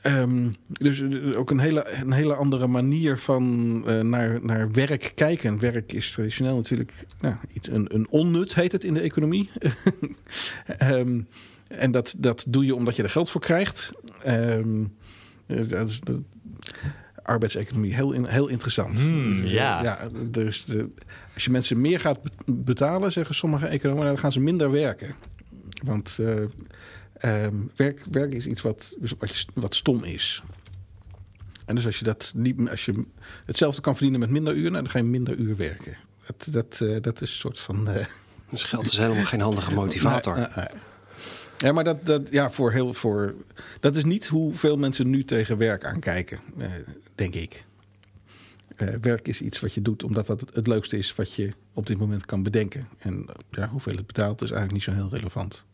Um, 0.06 0.54
dus 0.68 1.02
ook 1.34 1.50
een 1.50 1.58
hele, 1.58 1.88
een 1.88 2.12
hele 2.12 2.34
andere 2.34 2.66
manier 2.66 3.18
van 3.18 3.44
uh, 3.86 4.00
naar, 4.00 4.38
naar 4.42 4.72
werk 4.72 5.12
kijken. 5.14 5.58
Werk 5.58 5.92
is 5.92 6.12
traditioneel 6.12 6.56
natuurlijk 6.56 7.06
nou, 7.20 7.34
iets, 7.52 7.68
een, 7.68 7.94
een 7.94 8.06
onnut, 8.10 8.54
heet 8.54 8.72
het 8.72 8.84
in 8.84 8.94
de 8.94 9.00
economie. 9.00 9.50
um, 10.82 11.26
en 11.68 11.90
dat, 11.90 12.14
dat 12.18 12.44
doe 12.48 12.64
je 12.64 12.74
omdat 12.74 12.96
je 12.96 13.02
er 13.02 13.10
geld 13.10 13.30
voor 13.30 13.40
krijgt. 13.40 13.92
Um, 14.26 14.94
dat 15.46 15.88
is, 15.88 16.00
dat, 16.00 16.20
arbeidseconomie, 17.24 17.94
heel, 17.94 18.24
heel 18.24 18.48
interessant. 18.48 19.10
Mm, 19.10 19.40
dus, 19.40 19.50
ja. 19.50 19.82
ja 19.82 20.08
dus 20.30 20.64
de, 20.64 20.88
als 21.34 21.44
je 21.44 21.50
mensen 21.50 21.80
meer 21.80 22.00
gaat 22.00 22.18
betalen, 22.46 23.12
zeggen 23.12 23.34
sommige 23.34 23.66
economen, 23.66 24.04
dan 24.04 24.18
gaan 24.18 24.32
ze 24.32 24.40
minder 24.40 24.70
werken. 24.70 25.14
Want 25.84 26.18
uh, 26.20 26.44
Um, 27.24 27.70
werk, 27.76 28.04
werk 28.10 28.32
is 28.32 28.46
iets 28.46 28.62
wat, 28.62 28.96
wat, 29.18 29.36
je, 29.36 29.46
wat 29.54 29.74
stom 29.74 30.04
is. 30.04 30.42
En 31.64 31.74
dus 31.74 31.86
als 31.86 31.98
je 31.98 32.04
dat 32.04 32.32
niet, 32.36 32.68
als 32.68 32.84
je 32.84 33.04
hetzelfde 33.44 33.80
kan 33.80 33.92
verdienen 33.92 34.20
met 34.20 34.30
minder 34.30 34.54
uur, 34.54 34.70
nou, 34.70 34.82
dan 34.82 34.90
ga 34.90 34.98
je 34.98 35.04
minder 35.04 35.36
uur 35.36 35.56
werken. 35.56 35.96
Dat, 36.26 36.48
dat, 36.50 36.80
uh, 36.82 36.96
dat 37.00 37.20
is 37.20 37.30
een 37.30 37.36
soort 37.36 37.60
van. 37.60 37.90
Uh... 37.90 38.04
Dus 38.50 38.64
geld 38.64 38.86
is 38.86 38.96
helemaal 38.96 39.24
geen 39.24 39.40
handige 39.40 39.74
motivator. 39.82 40.34
Nee, 40.34 40.46
nee, 40.56 40.64
nee. 40.70 40.80
Ja, 41.58 41.72
maar 41.72 41.84
dat, 41.84 42.06
dat, 42.06 42.30
ja, 42.30 42.50
voor 42.50 42.72
heel, 42.72 42.94
voor, 42.94 43.34
dat 43.80 43.96
is 43.96 44.04
niet 44.04 44.26
hoe 44.26 44.54
veel 44.54 44.76
mensen 44.76 45.10
nu 45.10 45.24
tegen 45.24 45.58
werk 45.58 45.84
aankijken, 45.84 46.38
uh, 46.58 46.66
denk 47.14 47.34
ik. 47.34 47.64
werk 49.00 49.28
is 49.28 49.40
iets 49.40 49.60
wat 49.60 49.74
je 49.74 49.82
doet 49.82 50.04
omdat 50.04 50.26
dat 50.26 50.44
het 50.52 50.66
leukste 50.66 50.98
is 50.98 51.14
wat 51.14 51.34
je 51.34 51.52
op 51.72 51.86
dit 51.86 51.98
moment 51.98 52.26
kan 52.26 52.42
bedenken. 52.42 52.88
En 52.98 53.26
ja, 53.50 53.68
hoeveel 53.68 53.96
het 53.96 54.06
betaalt 54.06 54.42
is 54.42 54.50
eigenlijk 54.50 54.72
niet 54.72 54.96
zo 54.96 55.02
heel 55.02 55.18
relevant. 55.18 55.64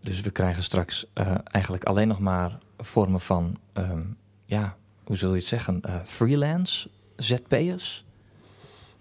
Dus 0.00 0.20
we 0.20 0.30
krijgen 0.30 0.62
straks 0.62 1.06
uh, 1.14 1.34
eigenlijk 1.44 1.84
alleen 1.84 2.08
nog 2.08 2.18
maar 2.18 2.58
vormen 2.78 3.20
van, 3.20 3.56
um, 3.74 4.16
ja, 4.44 4.76
hoe 5.04 5.16
zul 5.16 5.30
je 5.30 5.38
het 5.38 5.46
zeggen, 5.46 5.82
uh, 5.86 5.94
freelance 6.04 6.88
ZP'ers? 7.16 8.04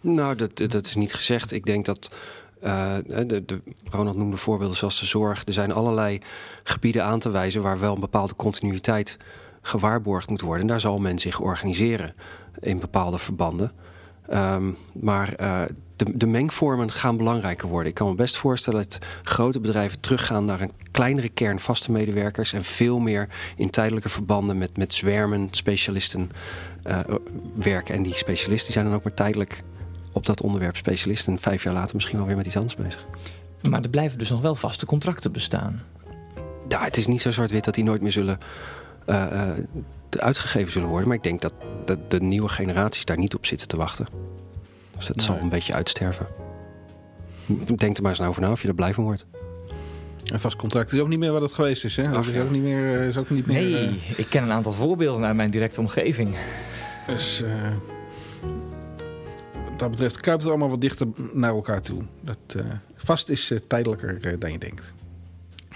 Nou, 0.01 0.35
dat, 0.35 0.57
dat 0.57 0.85
is 0.85 0.95
niet 0.95 1.13
gezegd. 1.13 1.51
Ik 1.51 1.65
denk 1.65 1.85
dat. 1.85 2.15
Uh, 2.63 2.95
de, 3.05 3.45
de, 3.45 3.61
Ronald 3.91 4.15
noemde 4.15 4.37
voorbeelden 4.37 4.77
zoals 4.77 4.99
de 4.99 5.05
zorg. 5.05 5.45
Er 5.45 5.53
zijn 5.53 5.71
allerlei 5.71 6.19
gebieden 6.63 7.03
aan 7.03 7.19
te 7.19 7.29
wijzen 7.29 7.61
waar 7.61 7.79
wel 7.79 7.93
een 7.93 7.99
bepaalde 7.99 8.35
continuïteit 8.35 9.17
gewaarborgd 9.61 10.29
moet 10.29 10.41
worden. 10.41 10.61
En 10.61 10.67
daar 10.67 10.79
zal 10.79 10.99
men 10.99 11.19
zich 11.19 11.39
organiseren 11.39 12.13
in 12.59 12.79
bepaalde 12.79 13.17
verbanden. 13.17 13.71
Um, 14.33 14.77
maar 14.93 15.35
de, 15.95 16.17
de 16.17 16.25
mengvormen 16.25 16.91
gaan 16.91 17.17
belangrijker 17.17 17.67
worden. 17.67 17.89
Ik 17.89 17.95
kan 17.95 18.07
me 18.07 18.15
best 18.15 18.37
voorstellen 18.37 18.81
dat 18.81 18.99
grote 19.23 19.59
bedrijven 19.59 19.99
teruggaan 19.99 20.45
naar 20.45 20.61
een 20.61 20.71
kleinere 20.91 21.29
kern 21.29 21.59
vaste 21.59 21.91
medewerkers 21.91 22.53
en 22.53 22.63
veel 22.63 22.99
meer 22.99 23.27
in 23.55 23.69
tijdelijke 23.69 24.09
verbanden 24.09 24.57
met, 24.57 24.77
met 24.77 24.93
zwermen 24.93 25.47
specialisten 25.51 26.29
uh, 26.87 26.99
werken. 27.55 27.95
En 27.95 28.03
die 28.03 28.15
specialisten 28.15 28.73
zijn 28.73 28.85
dan 28.85 28.93
ook 28.93 29.03
maar 29.03 29.13
tijdelijk 29.13 29.63
op 30.11 30.25
dat 30.25 30.41
onderwerp 30.41 30.75
specialist. 30.75 31.27
En 31.27 31.39
vijf 31.39 31.63
jaar 31.63 31.73
later 31.73 31.95
misschien 31.95 32.17
wel 32.17 32.27
weer 32.27 32.37
met 32.37 32.45
iets 32.45 32.55
anders 32.55 32.75
bezig. 32.75 33.05
Maar 33.69 33.81
er 33.81 33.89
blijven 33.89 34.17
dus 34.17 34.29
nog 34.29 34.41
wel 34.41 34.55
vaste 34.55 34.85
contracten 34.85 35.31
bestaan. 35.31 35.83
Ja, 36.67 36.83
het 36.83 36.97
is 36.97 37.07
niet 37.07 37.21
zo 37.21 37.31
zwart-wit 37.31 37.65
dat 37.65 37.73
die 37.73 37.83
nooit 37.83 38.01
meer 38.01 38.11
zullen 38.11 38.39
uh, 39.09 39.25
uh, 39.31 39.49
uitgegeven 40.09 40.71
zullen 40.71 40.87
worden. 40.87 41.07
Maar 41.07 41.17
ik 41.17 41.23
denk 41.23 41.41
dat 41.41 41.53
de, 41.85 41.97
de, 42.07 42.21
nieuwe 42.21 42.49
generaties 42.49 43.05
daar 43.05 43.17
niet 43.17 43.35
op 43.35 43.45
zitten 43.45 43.67
te 43.67 43.77
wachten. 43.77 44.07
Dus 44.95 45.05
dat 45.05 45.21
zal 45.21 45.37
een 45.37 45.49
beetje 45.49 45.73
uitsterven. 45.73 46.27
Denk 47.75 47.97
er 47.97 48.01
maar 48.01 48.11
eens 48.11 48.21
over 48.21 48.41
na 48.41 48.51
of 48.51 48.61
je 48.61 48.67
er 48.67 48.75
blij 48.75 48.93
van 48.93 49.03
wordt. 49.03 49.25
Een 50.23 50.39
vast 50.39 50.55
contract 50.55 50.93
is 50.93 50.99
ook 50.99 51.07
niet 51.07 51.19
meer 51.19 51.31
wat 51.31 51.41
het 51.41 51.53
geweest 51.53 51.83
is. 51.83 51.95
Hè? 51.95 52.11
Dat 52.11 52.25
is 52.25 52.37
ook 52.37 52.51
niet 52.51 52.61
meer. 52.61 53.01
Is 53.01 53.17
ook 53.17 53.29
niet 53.29 53.45
meer 53.45 53.61
nee, 53.61 53.87
uh... 53.87 54.19
ik 54.19 54.27
ken 54.29 54.43
een 54.43 54.51
aantal 54.51 54.71
voorbeelden 54.71 55.25
uit 55.25 55.35
mijn 55.35 55.51
directe 55.51 55.79
omgeving. 55.79 56.35
Dus 57.07 57.41
uh, 57.41 57.73
wat 59.69 59.79
dat 59.79 59.89
betreft 59.89 60.21
kruipt 60.21 60.41
het 60.41 60.51
allemaal 60.51 60.69
wat 60.69 60.81
dichter 60.81 61.07
naar 61.33 61.49
elkaar 61.49 61.81
toe. 61.81 62.01
Dat, 62.21 62.37
uh, 62.57 62.63
vast 62.95 63.29
is 63.29 63.51
tijdelijker 63.67 64.39
dan 64.39 64.51
je 64.51 64.57
denkt. 64.57 64.93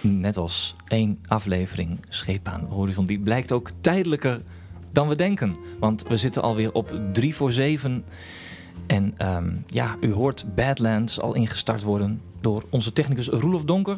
Net 0.01 0.38
als 0.38 0.74
één 0.88 1.20
aflevering 1.26 1.99
Scheepaan 2.09 2.65
Horizon. 2.70 3.05
Die 3.05 3.20
blijkt 3.20 3.51
ook 3.51 3.70
tijdelijker 3.82 4.41
dan 4.91 5.07
we 5.07 5.15
denken. 5.15 5.55
Want 5.80 6.03
we 6.07 6.17
zitten 6.17 6.41
alweer 6.41 6.72
op 6.72 6.99
3 7.13 7.36
voor 7.36 7.51
7. 7.51 8.03
En 8.90 9.16
um, 9.22 9.64
ja, 9.68 9.98
u 10.02 10.14
hoort 10.14 10.46
Badlands 10.56 11.22
al 11.22 11.34
ingestart 11.34 11.84
worden 11.84 12.22
door 12.42 12.64
onze 12.70 12.94
technicus 12.94 13.28
Roelof 13.28 13.64
Donker. 13.64 13.98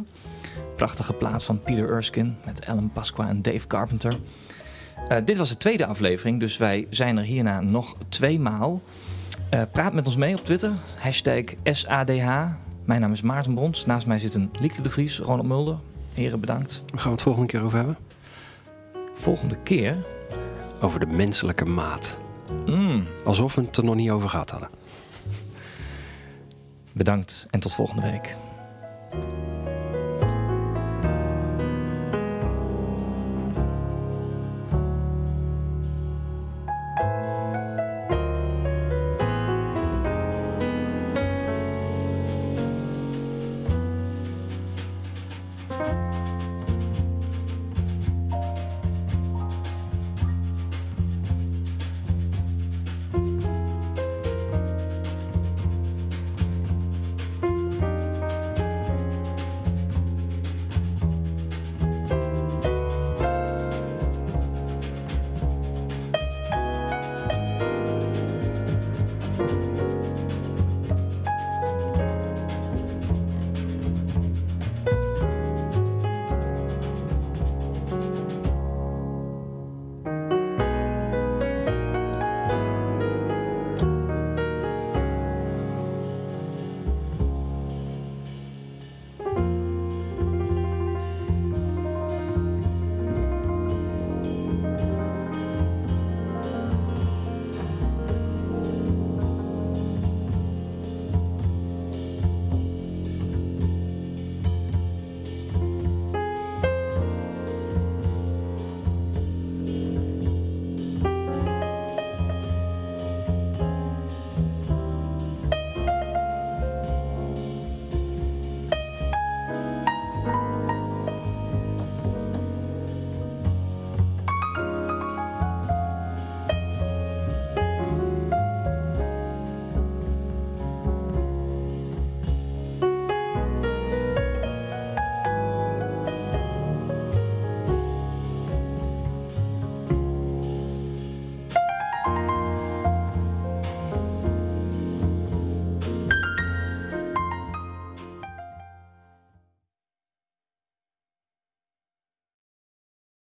Prachtige 0.75 1.13
plaat 1.13 1.43
van 1.43 1.59
Peter 1.59 1.89
Erskine 1.89 2.31
met 2.45 2.65
Alan 2.65 2.91
Pasqua 2.93 3.29
en 3.29 3.41
Dave 3.41 3.67
Carpenter. 3.67 4.17
Uh, 5.11 5.17
dit 5.25 5.37
was 5.37 5.49
de 5.49 5.57
tweede 5.57 5.85
aflevering, 5.85 6.39
dus 6.39 6.57
wij 6.57 6.87
zijn 6.89 7.17
er 7.17 7.23
hierna 7.23 7.61
nog 7.61 7.95
twee 8.09 8.39
maal. 8.39 8.81
Uh, 9.53 9.61
praat 9.71 9.93
met 9.93 10.05
ons 10.05 10.15
mee 10.15 10.37
op 10.37 10.45
Twitter, 10.45 10.71
hashtag 10.99 11.43
SADH. 11.63 12.45
Mijn 12.85 13.01
naam 13.01 13.11
is 13.11 13.21
Maarten 13.21 13.53
Brons. 13.53 13.85
Naast 13.85 14.05
mij 14.05 14.19
zitten 14.19 14.51
Liekte 14.59 14.81
de 14.81 14.89
Vries, 14.89 15.19
Ronald 15.19 15.47
Mulder. 15.47 15.77
Heren, 16.13 16.39
bedankt. 16.39 16.83
Waar 16.85 16.99
gaan 16.99 17.09
we 17.09 17.15
het 17.15 17.21
volgende 17.21 17.47
keer 17.47 17.61
over 17.61 17.77
hebben? 17.77 17.97
Volgende 19.13 19.57
keer? 19.63 19.97
Over 20.81 20.99
de 20.99 21.05
menselijke 21.05 21.65
maat. 21.65 22.17
Mm. 22.65 23.03
Alsof 23.25 23.55
we 23.55 23.61
het 23.61 23.77
er 23.77 23.83
nog 23.83 23.95
niet 23.95 24.09
over 24.09 24.29
gehad 24.29 24.49
hadden. 24.49 24.69
Bedankt 26.93 27.45
en 27.49 27.59
tot 27.59 27.73
volgende 27.73 28.11
week. 28.11 28.35